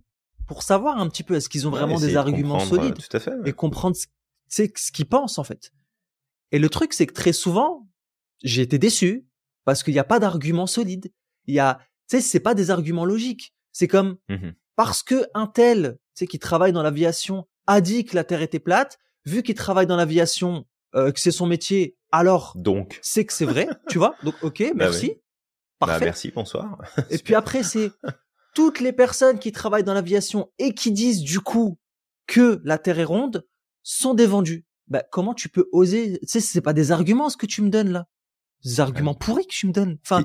pour 0.51 0.63
savoir 0.63 0.97
un 0.97 1.07
petit 1.07 1.23
peu 1.23 1.35
est-ce 1.35 1.47
qu'ils 1.47 1.65
ont 1.65 1.71
vraiment 1.71 1.97
des 1.97 2.17
arguments 2.17 2.59
solides 2.59 2.97
tout 2.97 3.15
à 3.15 3.21
fait, 3.21 3.31
et 3.45 3.53
comprendre 3.53 3.95
ce, 3.95 4.07
ce 4.75 4.91
qu'ils 4.91 5.07
pensent 5.07 5.39
en 5.39 5.45
fait. 5.45 5.71
Et 6.51 6.59
le 6.59 6.67
truc, 6.67 6.91
c'est 6.91 7.07
que 7.07 7.13
très 7.13 7.31
souvent, 7.31 7.87
j'ai 8.43 8.61
été 8.61 8.77
déçu 8.77 9.25
parce 9.63 9.81
qu'il 9.81 9.93
n'y 9.93 9.99
a 9.99 10.03
pas 10.03 10.19
d'arguments 10.19 10.67
solides. 10.67 11.09
Il 11.45 11.55
y 11.55 11.59
a, 11.59 11.79
tu 12.09 12.17
sais, 12.17 12.21
c'est 12.21 12.41
pas 12.41 12.53
des 12.53 12.69
arguments 12.69 13.05
logiques. 13.05 13.53
C'est 13.71 13.87
comme 13.87 14.17
mhm. 14.27 14.53
parce 14.75 15.03
que 15.03 15.25
un 15.33 15.47
tel 15.47 15.97
tu 16.15 16.25
sais, 16.25 16.27
qui 16.27 16.37
travaille 16.37 16.73
dans 16.73 16.83
l'aviation, 16.83 17.47
a 17.65 17.79
dit 17.79 18.03
que 18.03 18.17
la 18.17 18.25
Terre 18.25 18.41
était 18.41 18.59
plate, 18.59 18.99
vu 19.23 19.43
qu'il 19.43 19.55
travaille 19.55 19.87
dans 19.87 19.95
l'aviation, 19.95 20.65
euh, 20.95 21.13
que 21.13 21.19
c'est 21.21 21.31
son 21.31 21.45
métier, 21.45 21.95
alors 22.11 22.51
donc 22.57 22.99
c'est 23.01 23.23
que 23.23 23.31
c'est 23.31 23.45
vrai, 23.45 23.69
tu 23.87 23.99
vois. 23.99 24.15
Donc 24.23 24.35
ok, 24.41 24.59
bah 24.59 24.73
merci. 24.75 25.13
Bah 25.79 25.87
Parfait. 25.87 26.03
merci, 26.03 26.31
bonsoir. 26.35 26.77
et 27.09 27.19
puis 27.19 27.35
après 27.35 27.63
c'est 27.63 27.93
toutes 28.53 28.79
les 28.79 28.93
personnes 28.93 29.39
qui 29.39 29.51
travaillent 29.51 29.83
dans 29.83 29.93
l'aviation 29.93 30.51
et 30.59 30.73
qui 30.73 30.91
disent 30.91 31.21
du 31.21 31.39
coup 31.39 31.77
que 32.27 32.61
la 32.63 32.77
Terre 32.77 32.99
est 32.99 33.05
ronde 33.05 33.45
sont 33.83 34.13
des 34.13 34.25
vendus. 34.25 34.65
Bah 34.87 35.03
comment 35.11 35.33
tu 35.33 35.49
peux 35.49 35.67
oser 35.71 36.19
Tu 36.21 36.27
sais, 36.27 36.39
c'est 36.39 36.61
pas 36.61 36.73
des 36.73 36.91
arguments 36.91 37.29
ce 37.29 37.37
que 37.37 37.45
tu 37.45 37.61
me 37.61 37.69
donnes 37.69 37.91
là. 37.91 38.07
arguments 38.79 39.13
pourris 39.13 39.45
que 39.45 39.53
tu 39.53 39.67
me 39.67 39.71
donnes. 39.71 39.97
Enfin, 40.03 40.23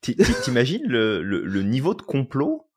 t'imagines 0.00 0.86
le, 0.86 1.22
le, 1.22 1.44
le, 1.44 1.62
niveau 1.62 1.94
de 1.94 2.02
complot? 2.02 2.68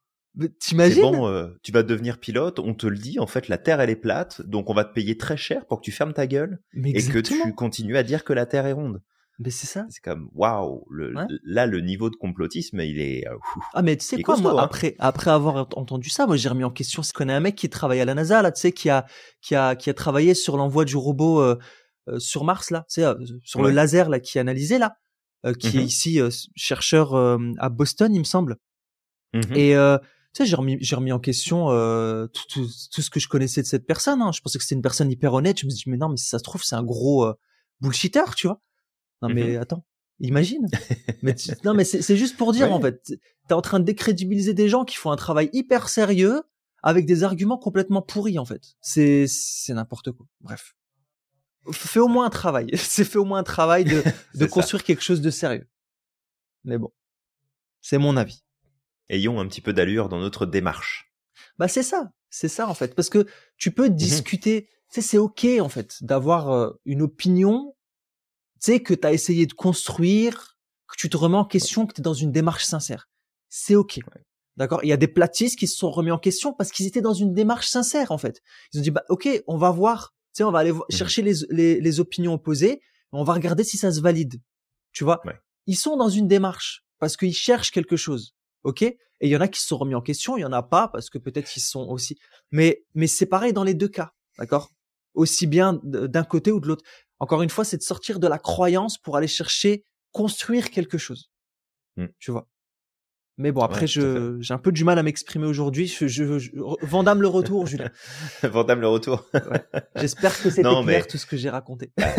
T'imagines? 0.60 1.02
Bon, 1.02 1.28
euh, 1.28 1.48
tu 1.64 1.72
vas 1.72 1.84
devenir 1.84 2.20
pilote, 2.20 2.60
on 2.60 2.74
te 2.74 2.88
le 2.88 2.98
dit, 2.98 3.20
en 3.20 3.28
fait, 3.28 3.48
la 3.48 3.58
Terre 3.58 3.80
elle 3.82 3.90
est 3.90 3.96
plate, 3.96 4.42
donc 4.42 4.70
on 4.70 4.74
va 4.74 4.84
te 4.84 4.94
payer 4.94 5.18
très 5.18 5.38
cher 5.38 5.66
pour 5.66 5.80
que 5.80 5.86
tu 5.86 5.92
fermes 5.92 6.14
ta 6.14 6.28
gueule 6.28 6.62
et 6.84 7.02
que 7.02 7.20
tu 7.20 7.54
continues 7.54 7.98
à 7.98 8.04
dire 8.04 8.24
que 8.24 8.34
la 8.34 8.46
Terre 8.46 8.66
est 8.66 8.74
ronde. 8.74 9.02
Mais 9.38 9.50
c'est 9.50 9.68
ça. 9.68 9.86
C'est 9.90 10.02
comme 10.02 10.30
waouh, 10.34 10.86
là 11.44 11.66
le 11.66 11.82
niveau 11.82 12.10
de 12.10 12.16
complotisme, 12.16 12.80
il 12.80 13.00
est. 13.00 13.28
Euh, 13.28 13.36
ah 13.74 13.82
mais 13.82 13.98
tu 13.98 14.06
sais 14.06 14.22
quoi, 14.22 14.38
moi 14.38 14.54
hein. 14.54 14.64
après 14.64 14.96
après 14.98 15.30
avoir 15.30 15.68
entendu 15.76 16.10
ça, 16.10 16.26
moi 16.26 16.38
j'ai 16.38 16.48
remis 16.48 16.64
en 16.64 16.72
question. 16.72 17.02
Je 17.02 17.12
connais 17.12 17.34
un 17.34 17.42
mec 17.42 17.56
qui 17.56 17.70
travaille 17.70 18.00
à 18.00 18.06
la 18.06 18.14
NASA 18.14 18.42
là, 18.42 18.52
tu 18.54 18.62
sais, 18.62 18.72
qui 18.72 18.90
a 18.90 19.06
qui 19.42 19.54
a 19.56 19.76
qui 19.76 19.90
a 19.90 19.94
travaillé 19.94 20.36
sur 20.36 20.56
l'envoi 20.56 20.86
du 20.86 20.96
robot 20.96 21.42
euh, 21.42 21.60
euh, 22.08 22.18
sur 22.18 22.46
Mars 22.46 22.72
là, 22.72 22.86
tu 22.90 23.02
sais, 23.02 23.14
sur 23.44 23.62
le 23.62 23.72
laser 23.72 24.08
là 24.08 24.22
qui 24.22 24.38
est 24.38 24.42
analysé 24.42 24.78
là, 24.78 24.96
qui 25.60 25.68
est 25.68 25.82
mmh 25.82 25.84
ici 25.84 26.20
chercheur 26.56 27.16
à 27.16 27.70
Boston, 27.70 28.16
il 28.16 28.20
me 28.20 28.24
semble. 28.24 28.56
Mmh 29.34 29.42
Et 29.54 29.72
tu 29.74 30.44
sais, 30.44 30.46
j'ai 30.46 30.56
remis, 30.56 30.78
j'ai 30.80 30.96
remis 30.96 31.12
en 31.12 31.20
question 31.20 31.68
tout, 32.34 32.44
tout, 32.50 32.68
tout, 32.94 33.02
ce 33.02 33.10
que 33.10 33.20
je 33.20 33.28
connaissais 33.28 33.62
de 33.62 33.68
cette 33.68 33.86
personne. 33.86 34.22
Hein. 34.22 34.32
Je 34.32 34.40
pensais 34.40 34.58
que 34.58 34.64
c'était 34.64 34.76
une 34.76 34.82
personne 34.82 35.12
hyper 35.12 35.34
honnête. 35.34 35.60
Je 35.60 35.66
me 35.66 35.72
suis 35.72 35.84
dit, 35.84 35.90
mais 35.90 35.98
non, 35.98 36.08
mais 36.08 36.18
si 36.18 36.28
ça 36.28 36.40
se 36.40 36.44
trouve, 36.44 36.64
c'est 36.64 36.76
un 36.76 36.84
gros 36.84 37.30
bullshitter, 37.82 38.24
tu 38.38 38.48
vois. 38.48 38.62
Non 39.22 39.30
mais 39.30 39.58
mmh 39.58 39.62
attends, 39.62 39.86
imagine. 40.20 40.68
mais 41.22 41.36
non 41.64 41.74
mais 41.74 41.84
c'est 41.84 42.18
juste 42.18 42.38
pour 42.38 42.52
dire 42.52 42.72
en 42.72 42.82
fait, 42.82 43.02
t'es 43.48 43.54
en 43.54 43.62
train 43.62 43.80
de 43.80 43.86
décrédibiliser 43.86 44.54
des 44.54 44.70
gens 44.70 44.86
qui 44.86 44.96
font 44.96 45.12
un 45.12 45.16
travail 45.16 45.50
hyper 45.54 45.90
sérieux 45.90 46.44
avec 46.84 47.06
des 47.06 47.24
arguments 47.24 47.58
complètement 47.58 48.02
pourris 48.02 48.38
en 48.38 48.46
fait. 48.46 48.76
C'est 48.82 49.26
c'est 49.28 49.74
n'importe 49.74 50.12
quoi. 50.12 50.26
Bref. 50.42 50.76
Fais 51.72 52.00
au 52.00 52.08
moins 52.08 52.28
un 52.28 52.30
travail. 52.30 52.70
c'est 52.76 53.06
fait 53.06 53.18
au 53.18 53.26
moins 53.26 53.40
un 53.40 53.44
travail 53.44 53.86
de 53.86 54.04
de 54.36 54.46
construire 54.46 54.84
quelque 54.84 55.02
chose 55.02 55.22
de 55.22 55.32
sérieux. 55.32 55.68
Mais 56.64 56.78
bon, 56.78 56.92
c'est 57.82 57.98
mon 57.98 58.18
avis. 58.18 58.44
Ayons 59.10 59.40
un 59.40 59.48
petit 59.48 59.62
peu 59.62 59.74
d'allure 59.74 60.10
dans 60.10 60.20
notre 60.20 60.46
démarche. 60.46 61.12
Bah 61.58 61.68
c'est 61.68 61.84
ça, 61.84 62.12
c'est 62.30 62.48
ça 62.48 62.68
en 62.68 62.74
fait, 62.74 62.96
parce 62.96 63.10
que 63.10 63.28
tu 63.58 63.72
peux 63.72 63.88
mmh 63.88 63.96
discuter. 63.96 64.70
c'est 64.90 65.18
ok 65.18 65.46
en 65.60 65.70
fait 65.70 66.04
d'avoir 66.04 66.52
euh, 66.52 66.72
une 66.86 67.02
opinion 67.02 67.75
sais 68.60 68.82
que 68.82 68.94
tu 68.94 69.08
as 69.08 69.14
essayé 69.14 69.46
de 69.46 69.54
construire, 69.54 70.58
que 70.88 70.96
tu 70.98 71.10
te 71.10 71.18
remets 71.18 71.38
en 71.38 71.46
question, 71.46 71.86
que 71.86 71.94
tu 71.94 72.02
es 72.02 72.04
dans 72.04 72.14
une 72.14 72.32
démarche 72.32 72.66
sincère. 72.66 73.10
C'est 73.50 73.76
OK. 73.76 74.00
D'accord? 74.58 74.80
Il 74.84 74.90
y 74.90 74.94
a 74.94 74.98
des 74.98 75.08
platistes 75.08 75.60
qui 75.60 75.68
se 75.68 75.78
sont 75.78 75.92
remis 75.92 76.12
en 76.12 76.18
question 76.18 76.54
parce 76.54 76.72
qu'ils 76.72 76.88
étaient 76.88 77.02
dans 77.02 77.14
une 77.14 77.34
démarche 77.34 77.68
sincère 77.68 78.12
en 78.12 78.18
fait. 78.18 78.42
Ils 78.74 78.80
ont 78.80 78.84
dit 78.84 78.92
bah 78.92 79.04
OK, 79.10 79.28
on 79.48 79.58
va 79.58 79.72
voir, 79.72 80.14
tu 80.34 80.40
sais 80.40 80.44
on 80.44 80.52
va 80.52 80.60
aller 80.60 80.72
mmh 80.72 80.84
chercher 80.90 81.22
les, 81.22 81.34
les, 81.50 81.82
les, 81.82 82.00
opinions 82.00 82.34
opposées, 82.34 82.82
on 83.12 83.24
va 83.24 83.34
regarder 83.34 83.64
si 83.64 83.78
ça 83.78 83.92
se 83.92 84.00
valide. 84.00 84.42
Tu 84.94 85.04
vois? 85.04 85.22
Ils 85.68 85.76
sont 85.76 85.98
dans 85.98 86.10
une 86.10 86.28
démarche 86.28 86.86
parce 87.00 87.18
qu'ils 87.18 87.34
cherchent 87.34 87.72
quelque 87.72 87.98
chose. 87.98 88.34
OK? 88.64 88.82
Et 88.82 88.98
il 89.22 89.30
y 89.30 89.36
en 89.36 89.42
a 89.42 89.48
qui 89.48 89.60
se 89.60 89.68
sont 89.68 89.78
remis 89.78 89.96
en 89.96 90.02
question, 90.02 90.38
il 90.38 90.42
y 90.42 90.46
en 90.46 90.54
a 90.54 90.64
pas 90.64 90.88
parce 90.88 91.10
que 91.10 91.18
peut-être 91.18 91.56
ils 91.58 91.62
sont 91.62 91.88
aussi 91.88 92.18
mais 92.52 92.86
mais 92.94 93.08
c'est 93.08 93.26
pareil 93.26 93.52
dans 93.52 93.64
les 93.64 93.74
deux 93.74 93.90
cas. 93.90 94.14
D'accord? 94.38 94.72
Aussi 95.14 95.48
bien 95.48 95.80
d'un 95.84 96.24
côté 96.24 96.52
ou 96.52 96.60
de 96.60 96.68
l'autre 96.68 96.84
encore 97.20 97.42
une 97.42 97.50
fois, 97.50 97.64
c'est 97.64 97.78
de 97.78 97.84
sortir 97.84 98.20
de 98.20 98.28
la 98.28 98.40
croyance 98.40 98.98
pour 98.98 99.18
aller 99.18 99.28
chercher 99.28 99.84
construire 100.12 100.70
quelque 100.70 100.98
chose. 100.98 101.32
Mmh. 101.98 102.06
Tu 102.20 102.32
vois. 102.32 102.48
Mais 103.38 103.52
bon, 103.52 103.62
après, 103.62 103.86
je, 103.86 104.38
j'ai 104.40 104.54
un 104.54 104.58
peu 104.58 104.72
du 104.72 104.86
mal 104.86 104.98
à 104.98 105.04
m'exprimer 105.04 105.46
aujourd'hui. 105.46 105.88
Je, 105.88 106.08
je, 106.08 106.50
Vandame 106.86 107.22
le 107.22 107.28
retour, 107.28 107.68
Julien. 107.68 107.92
Vandame 108.44 108.80
le 108.80 108.88
retour. 108.88 109.30
J'espère 109.98 110.42
que 110.42 110.50
c'était 110.50 110.84
clair 110.84 111.08
tout 111.08 111.18
ce 111.18 111.26
que 111.26 111.36
j'ai 111.36 111.50
raconté. 111.50 111.92
Bah, 111.98 112.14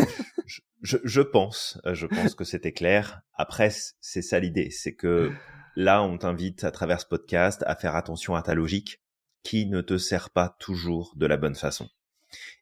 je, 0.83 0.97
je, 1.03 1.21
pense, 1.21 1.79
je 1.91 2.05
pense 2.05 2.35
que 2.35 2.43
c'était 2.43 2.71
clair. 2.71 3.21
Après, 3.33 3.71
c'est 3.99 4.21
ça 4.21 4.39
l'idée, 4.39 4.69
c'est 4.69 4.93
que 4.93 5.31
là, 5.75 6.03
on 6.03 6.19
t'invite 6.19 6.63
à 6.63 6.69
travers 6.69 7.01
ce 7.01 7.07
podcast 7.07 7.63
à 7.65 7.75
faire 7.75 7.95
attention 7.95 8.35
à 8.35 8.43
ta 8.43 8.53
logique 8.53 9.01
qui 9.41 9.65
ne 9.65 9.81
te 9.81 9.97
sert 9.97 10.29
pas 10.29 10.55
toujours 10.59 11.13
de 11.15 11.25
la 11.25 11.37
bonne 11.37 11.55
façon 11.55 11.89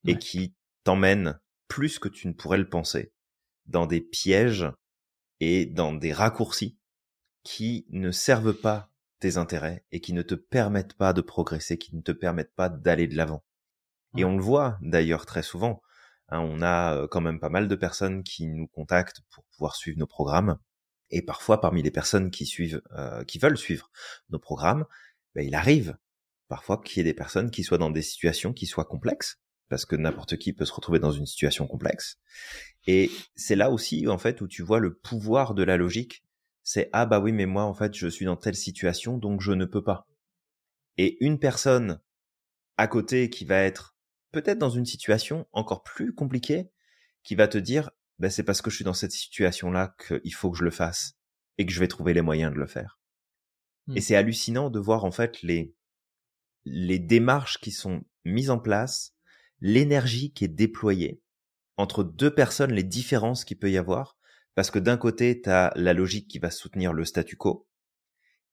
et 0.08 0.18
qui 0.18 0.56
t'emmène 0.84 1.40
plus 1.68 1.99
que 1.99 2.09
tu 2.09 2.28
ne 2.28 2.34
pourrais 2.34 2.57
le 2.57 2.70
penser, 2.70 3.13
dans 3.66 3.86
des 3.86 4.01
pièges 4.01 4.66
et 5.39 5.66
dans 5.66 5.93
des 5.93 6.13
raccourcis 6.13 6.78
qui 7.43 7.86
ne 7.89 8.11
servent 8.11 8.53
pas 8.53 8.91
tes 9.20 9.38
intérêts 9.38 9.86
et 9.91 10.01
qui 10.01 10.13
ne 10.13 10.22
te 10.22 10.36
permettent 10.36 10.95
pas 10.95 11.13
de 11.13 11.22
progresser, 11.22 11.78
qui 11.78 11.95
ne 11.95 12.01
te 12.01 12.11
permettent 12.11 12.55
pas 12.55 12.70
d'aller 12.70 13.07
de 13.07 13.16
l'avant. 13.16 13.43
Et 14.18 14.26
on 14.26 14.38
le 14.38 14.43
voit 14.43 14.78
d'ailleurs 14.82 15.26
très 15.26 15.43
souvent. 15.43 15.82
Hein, 16.30 16.39
on 16.39 16.61
a 16.61 16.95
euh, 16.95 17.07
quand 17.07 17.22
même 17.22 17.39
pas 17.39 17.49
mal 17.49 17.68
de 17.68 17.76
personnes 17.76 18.24
qui 18.24 18.47
nous 18.47 18.68
contactent 18.68 19.22
pour 19.32 19.43
pouvoir 19.45 19.76
suivre 19.76 19.99
nos 19.99 20.07
programmes. 20.07 20.57
Et 21.11 21.22
parfois, 21.22 21.61
parmi 21.61 21.84
les 21.84 21.91
personnes 21.91 22.32
qui 22.32 22.45
suivent, 22.45 22.82
euh, 22.93 23.24
qui 23.26 23.38
veulent 23.38 23.57
suivre 23.57 23.91
nos 24.30 24.39
programmes, 24.39 24.86
ben, 25.36 25.45
il 25.45 25.53
arrive 25.53 25.97
parfois 26.47 26.82
qu'il 26.82 26.97
y 26.97 27.01
ait 27.01 27.11
des 27.11 27.13
personnes 27.13 27.51
qui 27.51 27.63
soient 27.63 27.78
dans 27.78 27.89
des 27.89 28.01
situations 28.01 28.53
qui 28.53 28.66
soient 28.66 28.86
complexes, 28.86 29.39
parce 29.70 29.86
que 29.86 29.95
n'importe 29.95 30.38
qui 30.38 30.53
peut 30.53 30.66
se 30.66 30.74
retrouver 30.74 30.99
dans 30.99 31.11
une 31.11 31.26
situation 31.26 31.68
complexe. 31.68 32.20
Et 32.88 33.09
c'est 33.36 33.55
là 33.55 33.72
aussi, 33.72 34.07
en 34.07 34.18
fait, 34.18 34.41
où 34.41 34.47
tu 34.47 34.61
vois 34.61 34.80
le 34.80 34.95
pouvoir 34.95 35.53
de 35.53 35.63
la 35.63 35.78
logique. 35.78 36.24
C'est, 36.63 36.89
ah 36.93 37.05
bah 37.05 37.20
oui, 37.20 37.32
mais 37.32 37.45
moi, 37.45 37.63
en 37.63 37.74
fait, 37.74 37.95
je 37.95 38.07
suis 38.07 38.26
dans 38.26 38.36
telle 38.36 38.55
situation, 38.55 39.18
donc 39.18 39.41
je 39.41 39.51
ne 39.51 39.66
peux 39.66 39.84
pas. 39.84 40.07
Et 40.97 41.24
une 41.24 41.39
personne 41.39 41.99
à 42.78 42.88
côté 42.88 43.30
qui 43.30 43.45
va 43.45 43.61
être 43.61 43.95
peut-être 44.32 44.57
dans 44.57 44.70
une 44.70 44.86
situation 44.86 45.47
encore 45.51 45.84
plus 45.84 46.13
compliquée, 46.13 46.70
qui 47.24 47.36
va 47.36 47.47
te 47.47 47.57
dire, 47.57 47.89
bah, 48.20 48.30
c'est 48.30 48.43
parce 48.43 48.61
que 48.61 48.70
je 48.70 48.76
suis 48.76 48.86
dans 48.86 48.93
cette 48.93 49.11
situation-là 49.11 49.95
qu'il 50.07 50.34
faut 50.34 50.51
que 50.51 50.57
je 50.57 50.63
le 50.63 50.72
fasse 50.72 51.18
et 51.57 51.66
que 51.66 51.72
je 51.72 51.80
vais 51.80 51.88
trouver 51.88 52.13
les 52.13 52.22
moyens 52.22 52.51
de 52.51 52.57
le 52.57 52.68
faire. 52.68 52.99
Et 53.89 53.99
hmm. 53.99 54.01
c'est 54.01 54.16
hallucinant 54.16 54.70
de 54.70 54.80
voir, 54.80 55.05
en 55.05 55.11
fait, 55.11 55.41
les, 55.41 55.74
les 56.66 56.99
démarches 56.99 57.59
qui 57.59 57.72
sont 57.72 58.03
mises 58.26 58.49
en 58.49 58.59
place 58.59 59.14
l'énergie 59.66 60.32
qui 60.32 60.45
est 60.45 60.49
déployée 60.49 61.24
entre 61.78 62.03
deux 62.03 62.34
personnes, 62.34 62.72
les 62.72 62.84
différences 62.84 63.43
qu'il 63.45 63.57
peut 63.57 63.72
y 63.72 63.80
avoir, 63.80 64.16
parce 64.53 64.70
que 64.70 64.78
d'un 64.78 64.95
côté, 64.95 65.41
tu 65.41 65.49
as 65.49 65.74
la 65.76 65.93
logique 65.93 66.28
qui 66.28 66.38
va 66.38 66.51
soutenir 66.51 66.93
le 66.93 67.03
statu 67.03 67.36
quo, 67.36 67.68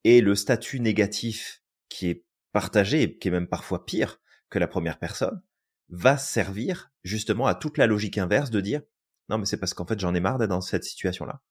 et 0.04 0.22
le 0.22 0.34
statut 0.34 0.80
négatif 0.80 1.62
qui 1.90 2.08
est 2.08 2.24
partagé, 2.52 3.18
qui 3.18 3.28
est 3.28 3.30
même 3.30 3.46
parfois 3.46 3.84
pire 3.84 4.22
que 4.48 4.58
la 4.58 4.66
première 4.66 4.98
personne, 4.98 5.42
va 5.90 6.16
servir 6.16 6.90
justement 7.04 7.46
à 7.46 7.54
toute 7.54 7.76
la 7.76 7.86
logique 7.86 8.16
inverse 8.16 8.50
de 8.50 8.62
dire, 8.62 8.80
non 9.28 9.36
mais 9.36 9.44
c'est 9.44 9.58
parce 9.58 9.74
qu'en 9.74 9.84
fait 9.84 10.00
j'en 10.00 10.14
ai 10.14 10.20
marre 10.20 10.38
d'être 10.38 10.48
dans 10.48 10.62
cette 10.62 10.84
situation-là. 10.84 11.42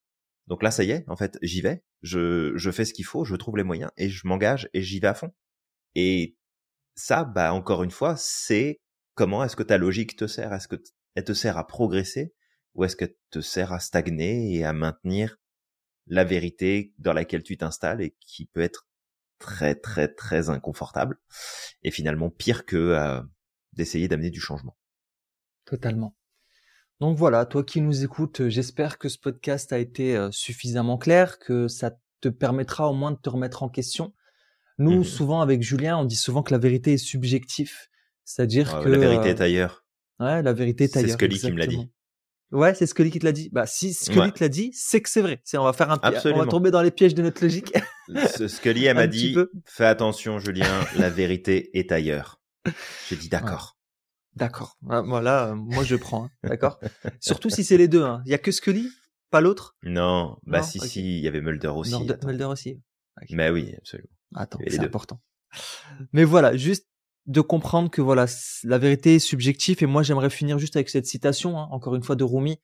Donc 0.48 0.64
là, 0.64 0.72
ça 0.72 0.84
y 0.84 0.90
est, 0.90 1.06
en 1.08 1.16
fait, 1.16 1.38
j'y 1.44 1.62
vais, 1.62 1.84
je, 2.02 2.52
je 2.56 2.72
fais 2.72 2.84
ce 2.84 2.94
qu'il 2.94 3.06
faut, 3.06 3.26
je 3.26 3.36
trouve 3.36 3.58
les 3.58 3.64
moyens, 3.64 3.92
et 3.96 4.10
je 4.10 4.26
m'engage, 4.26 4.70
et 4.74 4.82
j'y 4.82 5.00
vais 5.00 5.08
à 5.08 5.14
fond. 5.14 5.32
Et 5.94 6.36
ça, 6.96 7.26
bah 7.26 7.54
encore 7.54 7.84
une 7.84 7.92
fois, 7.92 8.16
c'est 8.18 8.82
comment 9.22 9.44
est-ce 9.44 9.56
que 9.56 9.62
ta 9.62 9.78
logique 9.78 10.16
te 10.16 10.26
sert? 10.26 10.52
Est-ce 10.52 10.68
que 10.68 10.82
elle 11.14 11.24
te 11.24 11.34
sert 11.34 11.56
à 11.60 11.68
progresser 11.68 12.34
ou 12.74 12.86
est-ce 12.86 12.96
qu'elle 12.96 13.14
te 13.30 13.40
sert 13.40 13.72
à 13.72 13.80
stagner 13.80 14.56
et 14.56 14.64
à 14.64 14.74
maintenir 14.74 15.38
la 16.08 16.24
vérité 16.24 16.92
dans 16.98 17.14
laquelle 17.14 17.44
tu 17.44 17.56
t'installes 17.56 18.02
et 18.02 18.16
qui 18.20 18.48
peut 18.48 18.62
être 18.62 18.88
très 19.38 19.76
très 19.76 20.08
très 20.08 20.50
inconfortable 20.50 21.20
et 21.84 21.92
finalement 21.92 22.32
pire 22.32 22.66
que 22.66 22.76
euh, 22.76 23.22
d'essayer 23.74 24.08
d'amener 24.08 24.32
du 24.32 24.40
changement? 24.40 24.76
Totalement. 25.66 26.18
Donc 27.00 27.16
voilà, 27.16 27.46
toi 27.46 27.64
qui 27.64 27.80
nous 27.80 28.04
écoutes, 28.04 28.48
j'espère 28.48 28.98
que 28.98 29.08
ce 29.08 29.20
podcast 29.20 29.72
a 29.72 29.78
été 29.78 30.18
euh, 30.18 30.32
suffisamment 30.32 30.98
clair, 30.98 31.38
que 31.38 31.68
ça 31.68 31.92
te 32.22 32.30
permettra 32.30 32.90
au 32.90 32.94
moins 32.96 33.12
de 33.12 33.20
te 33.20 33.30
remettre 33.30 33.62
en 33.62 33.70
question. 33.70 34.16
Nous, 34.80 35.02
mmh 35.02 35.04
souvent 35.04 35.42
avec 35.42 35.62
Julien, 35.62 36.00
on 36.00 36.06
dit 36.06 36.16
souvent 36.16 36.42
que 36.42 36.52
la 36.52 36.58
vérité 36.58 36.94
est 36.94 36.98
subjective 36.98 37.91
c'est-à-dire 38.26 38.82
que 38.82 38.90
la 38.90 38.98
vérité 38.98 39.30
est 39.30 39.42
ailleurs. 39.42 39.86
Ouais, 40.20 40.42
la 40.42 40.54
vérité 40.54 40.86
est 40.86 40.98
ailleurs. 40.98 41.10
C'est 41.10 41.14
Scully 41.14 41.40
qui 41.40 41.52
me 41.52 41.58
l'a 41.58 41.68
dit. 41.68 41.92
Ouais, 42.52 42.76
c'est 42.76 42.86
Scully 42.86 43.12
qui 43.12 43.20
te 43.20 43.26
l'a 43.26 43.32
dit. 43.32 43.50
Bah, 43.52 43.66
si 43.66 43.94
Scully 43.94 44.34
te 44.34 44.44
l'a 44.44 44.50
dit, 44.50 44.72
c'est 44.74 45.02
que 45.02 45.10
c'est 45.10 45.22
vrai. 45.22 45.42
C'est, 45.44 45.58
on 45.58 45.64
va 45.64 45.74
faire 45.74 45.90
un, 45.90 46.00
on 46.04 46.38
va 46.38 46.46
tomber 46.46 46.70
dans 46.70 46.82
les 46.82 46.92
pièges 46.92 47.16
de 47.16 47.22
notre 47.22 47.42
logique. 47.42 47.74
Scully, 48.48 48.86
elle 48.86 48.96
m'a 48.96 49.08
dit, 49.08 49.38
fais 49.66 49.86
attention, 49.86 50.40
Julien, 50.40 50.86
la 50.98 51.10
vérité 51.10 51.78
est 51.78 51.92
ailleurs. 51.92 52.42
J'ai 53.10 53.16
dit 53.16 53.30
d'accord. 53.30 53.78
D'accord. 54.36 54.78
Voilà, 54.82 55.54
moi 55.56 55.84
je 55.84 55.96
prends. 55.96 56.26
Hein. 56.26 56.30
D'accord. 56.44 56.80
Surtout 57.20 57.50
si 57.50 57.64
c'est 57.64 57.78
les 57.78 57.88
deux. 57.88 58.04
Hein. 58.04 58.22
Il 58.26 58.32
y 58.32 58.36
a 58.36 58.38
que 58.38 58.52
Scully, 58.52 58.90
pas 59.30 59.42
l'autre? 59.42 59.76
Non, 59.84 60.38
bah 60.44 60.62
si 60.62 60.80
si, 60.80 61.18
il 61.18 61.24
y 61.24 61.28
avait 61.28 61.42
Mulder 61.42 61.70
aussi. 61.70 61.96
Mulder 62.26 62.46
aussi. 62.46 62.82
Mais 63.32 63.50
oui, 63.50 63.74
absolument. 63.78 64.10
Attends, 64.36 64.60
c'est 64.68 64.80
important. 64.80 65.22
Mais 66.14 66.24
voilà, 66.24 66.56
juste 66.56 66.88
de 67.28 67.42
comprendre 67.42 67.90
que 67.90 68.02
voilà, 68.02 68.26
la 68.64 68.78
vérité 68.78 69.16
est 69.16 69.20
subjective. 69.20 69.84
Et 69.84 69.86
moi, 69.86 70.04
j'aimerais 70.04 70.30
finir 70.30 70.60
juste 70.60 70.76
avec 70.76 70.90
cette 70.90 71.06
citation, 71.06 71.58
hein, 71.60 71.68
encore 71.72 71.96
une 71.96 72.04
fois 72.04 72.16
de 72.16 72.24
Rumi, 72.24 72.60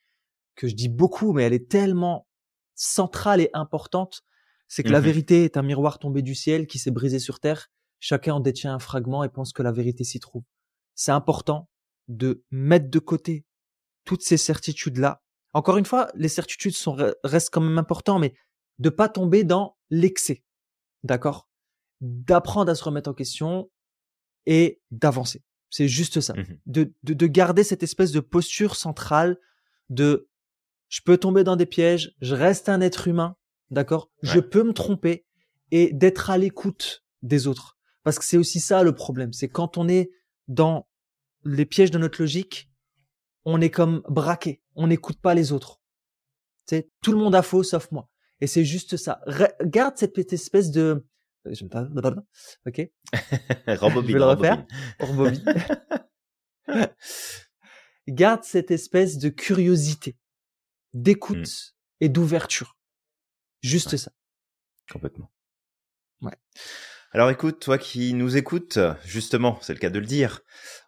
que 0.55 0.68
je 0.68 0.76
dis 0.76 0.89
beaucoup, 0.89 1.34
mais 1.34 1.43
elle 1.43 1.53
est 1.53 1.70
tellement 1.70 2.28
centrale 2.76 3.41
et 3.41 3.49
importante. 3.53 4.24
C'est 4.68 4.84
que 4.84 4.89
la 4.89 4.99
mmh 4.99 5.03
vérité 5.03 5.43
est 5.45 5.58
un 5.58 5.62
miroir 5.62 5.99
tombé 5.99 6.22
du 6.22 6.36
ciel 6.36 6.68
qui 6.68 6.80
s'est 6.80 6.91
brisé 6.91 7.20
sur 7.20 7.39
terre. 7.39 7.70
Chacun 7.99 8.36
en 8.36 8.39
détient 8.39 8.74
un 8.74 8.80
fragment 8.80 9.24
et 9.24 9.30
pense 9.30 9.53
que 9.53 9.64
la 9.64 9.72
vérité 9.72 10.03
s'y 10.03 10.20
trouve. 10.20 10.43
C'est 10.93 11.12
important 11.12 11.70
de 12.08 12.43
mettre 12.51 12.89
de 12.89 12.99
côté 12.99 13.45
toutes 14.03 14.24
ces 14.24 14.38
certitudes-là. 14.38 15.22
encore 15.53 15.78
une 15.78 15.86
fois, 15.86 16.10
les 16.16 16.30
certitudes 16.30 16.76
sont, 16.76 16.95
restent 17.24 17.49
quand 17.49 17.62
même 17.62 17.78
importants, 17.78 18.20
mais 18.20 18.34
de 18.80 18.89
pas 18.89 19.10
tomber 19.10 19.43
dans 19.43 19.78
l'excès. 19.89 20.43
D'accord? 21.03 21.49
D'apprendre 22.01 22.72
à 22.72 22.76
se 22.76 22.84
remettre 22.84 23.10
en 23.10 23.14
question 23.14 23.70
et 24.47 24.81
d'avancer. 24.89 25.43
C'est 25.69 25.87
juste 25.87 26.21
ça. 26.21 26.33
Mmh 26.33 26.45
de, 26.65 26.93
de, 27.03 27.13
de, 27.13 27.27
garder 27.27 27.63
cette 27.63 27.83
espèce 27.83 28.11
de 28.11 28.21
posture 28.21 28.75
centrale 28.75 29.37
de 29.89 30.29
je 30.87 31.01
peux 31.01 31.17
tomber 31.17 31.43
dans 31.43 31.57
des 31.57 31.65
pièges, 31.65 32.15
je 32.21 32.33
reste 32.33 32.69
un 32.69 32.81
être 32.81 33.07
humain, 33.07 33.35
d'accord? 33.69 34.09
Je 34.23 34.39
peux 34.39 34.63
me 34.63 34.73
tromper 34.73 35.25
et 35.71 35.91
d'être 35.93 36.29
à 36.29 36.37
l'écoute 36.37 37.03
des 37.21 37.45
autres. 37.45 37.77
Parce 38.03 38.17
que 38.17 38.25
c'est 38.25 38.37
aussi 38.37 38.61
ça 38.61 38.83
le 38.83 38.95
problème. 38.95 39.33
C'est 39.33 39.49
quand 39.49 39.77
on 39.77 39.89
est 39.89 40.11
dans 40.47 40.87
les 41.43 41.65
pièges 41.65 41.91
de 41.91 41.97
notre 41.97 42.21
logique, 42.21 42.69
on 43.43 43.59
est 43.59 43.69
comme 43.69 44.01
braqué. 44.07 44.61
On 44.75 44.87
n'écoute 44.87 45.19
pas 45.19 45.33
les 45.33 45.51
autres. 45.51 45.81
C'est 46.65 46.89
tout 47.03 47.11
le 47.11 47.17
monde 47.17 47.35
a 47.35 47.41
faux 47.41 47.63
sauf 47.63 47.91
moi. 47.91 48.09
Et 48.39 48.47
c'est 48.47 48.63
juste 48.63 48.95
ça. 48.95 49.21
Garde 49.65 49.97
cette 49.97 50.17
espèce 50.31 50.71
de 50.71 51.05
je 51.53 51.65
Ok. 52.65 52.89
je 53.67 54.13
vais 54.13 54.19
le 54.19 54.25
refaire. 54.25 54.65
Garde 58.07 58.43
cette 58.43 58.71
espèce 58.71 59.17
de 59.17 59.29
curiosité, 59.29 60.17
d'écoute 60.93 61.47
mmh. 61.47 61.73
et 62.01 62.09
d'ouverture. 62.09 62.77
Juste 63.61 63.97
ça. 63.97 64.11
Complètement. 64.91 65.31
Ouais. 66.21 66.37
Alors 67.11 67.29
écoute, 67.29 67.59
toi 67.59 67.77
qui 67.77 68.13
nous 68.13 68.37
écoutes, 68.37 68.79
justement, 69.05 69.57
c'est 69.61 69.73
le 69.73 69.79
cas 69.79 69.89
de 69.89 69.99
le 69.99 70.05
dire, 70.05 70.41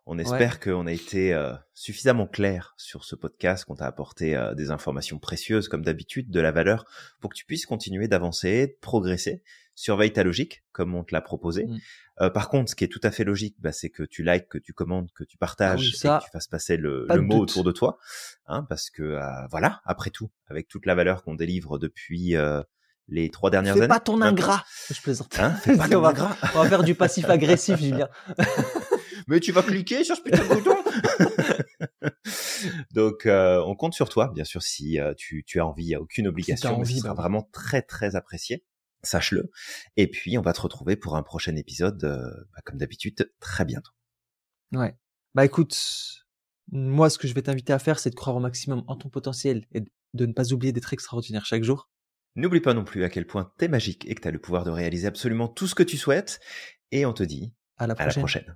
on 0.05 0.17
espère 0.17 0.59
qu'on 0.59 0.87
a 0.87 0.91
été 0.91 1.33
euh, 1.33 1.53
suffisamment 1.75 2.25
clair 2.25 2.73
sur 2.77 3.05
ce 3.05 3.15
podcast, 3.15 3.65
qu'on 3.65 3.75
t'a 3.75 3.85
apporté 3.85 4.35
euh, 4.35 4.55
des 4.55 4.71
informations 4.71 5.19
précieuses 5.19 5.67
comme 5.67 5.83
d'habitude, 5.83 6.31
de 6.31 6.39
la 6.39 6.51
valeur, 6.51 6.85
pour 7.21 7.29
que 7.29 7.35
tu 7.35 7.45
puisses 7.45 7.65
continuer 7.65 8.07
d'avancer, 8.07 8.67
de 8.67 8.77
progresser. 8.81 9.43
Surveille 9.79 10.11
ta 10.11 10.23
logique, 10.23 10.63
comme 10.71 10.93
on 10.93 11.03
te 11.03 11.13
l'a 11.13 11.21
proposé. 11.21 11.65
Mmh. 11.65 11.77
Euh, 12.21 12.29
par 12.29 12.49
contre, 12.49 12.69
ce 12.69 12.75
qui 12.75 12.83
est 12.83 12.89
tout 12.89 12.99
à 13.03 13.11
fait 13.11 13.23
logique, 13.23 13.55
bah, 13.59 13.71
c'est 13.71 13.89
que 13.89 14.03
tu 14.03 14.23
likes, 14.23 14.49
que 14.49 14.57
tu 14.57 14.73
commandes, 14.73 15.09
que 15.15 15.23
tu 15.23 15.37
ah 15.39 15.45
partages 15.45 15.87
et 15.87 15.91
que 15.91 16.23
tu 16.23 16.29
fasses 16.31 16.47
passer 16.47 16.75
le, 16.75 17.07
mot 17.21 17.39
autour 17.39 17.63
de 17.63 17.71
toi, 17.71 17.97
hein, 18.47 18.65
parce 18.67 18.89
que 18.89 19.17
voilà, 19.49 19.81
après 19.85 20.09
tout, 20.09 20.29
avec 20.47 20.67
toute 20.67 20.85
la 20.85 20.95
valeur 20.95 21.23
qu'on 21.23 21.35
délivre 21.35 21.79
depuis 21.79 22.35
les 23.07 23.29
trois 23.29 23.49
dernières 23.49 23.73
fais 23.73 23.81
années. 23.81 23.87
Pas 23.87 23.99
ton 23.99 24.21
ingrat. 24.21 24.63
Je 24.89 25.01
plaisante. 25.01 25.39
Hein 25.39 25.51
fais 25.55 25.77
pas 25.77 25.87
ton 25.89 26.03
ingrat. 26.03 26.35
on 26.55 26.63
va 26.63 26.69
faire 26.69 26.83
du 26.83 26.95
passif 26.95 27.29
agressif, 27.29 27.79
Julien. 27.79 28.09
mais 29.27 29.39
tu 29.39 29.51
vas 29.51 29.63
cliquer 29.63 30.03
sur 30.03 30.15
ce 30.15 30.21
putain 30.21 30.43
de 30.43 30.55
bouton. 30.55 30.75
Donc, 32.93 33.25
euh, 33.25 33.61
on 33.65 33.75
compte 33.75 33.93
sur 33.93 34.09
toi, 34.09 34.31
bien 34.33 34.43
sûr, 34.43 34.61
si 34.61 34.99
euh, 34.99 35.13
tu, 35.15 35.43
tu, 35.45 35.59
as 35.59 35.65
envie, 35.65 35.83
il 35.83 35.87
n'y 35.87 35.95
a 35.95 36.01
aucune 36.01 36.27
obligation, 36.27 36.77
envie, 36.77 36.95
ce 36.95 37.01
sera 37.01 37.13
bah 37.13 37.21
vraiment 37.21 37.47
très, 37.51 37.81
très 37.81 38.15
apprécié. 38.15 38.65
Sache-le. 39.03 39.51
Et 39.97 40.07
puis, 40.07 40.37
on 40.37 40.41
va 40.41 40.53
te 40.53 40.61
retrouver 40.61 40.95
pour 40.95 41.15
un 41.15 41.23
prochain 41.23 41.55
épisode, 41.55 42.03
euh, 42.03 42.29
bah, 42.53 42.61
comme 42.65 42.77
d'habitude, 42.77 43.31
très 43.39 43.65
bientôt. 43.65 43.91
Ouais. 44.73 44.95
Bah 45.35 45.45
écoute, 45.45 45.77
moi, 46.71 47.09
ce 47.09 47.17
que 47.17 47.27
je 47.27 47.33
vais 47.33 47.41
t'inviter 47.41 47.73
à 47.73 47.79
faire, 47.79 47.99
c'est 47.99 48.09
de 48.09 48.15
croire 48.15 48.35
au 48.35 48.39
maximum 48.39 48.83
en 48.87 48.95
ton 48.95 49.09
potentiel 49.09 49.65
et 49.73 49.81
de 50.13 50.25
ne 50.25 50.33
pas 50.33 50.53
oublier 50.53 50.73
d'être 50.73 50.93
extraordinaire 50.93 51.45
chaque 51.45 51.63
jour. 51.63 51.89
N'oublie 52.35 52.61
pas 52.61 52.73
non 52.73 52.83
plus 52.83 53.03
à 53.03 53.09
quel 53.09 53.25
point 53.25 53.51
t'es 53.57 53.67
magique 53.67 54.07
et 54.07 54.15
que 54.15 54.21
t'as 54.21 54.31
le 54.31 54.39
pouvoir 54.39 54.63
de 54.63 54.69
réaliser 54.69 55.07
absolument 55.07 55.47
tout 55.47 55.67
ce 55.67 55.75
que 55.75 55.83
tu 55.83 55.97
souhaites. 55.97 56.39
Et 56.91 57.05
on 57.05 57.13
te 57.13 57.23
dit 57.23 57.53
à 57.77 57.87
la 57.87 57.95
prochaine. 57.95 58.55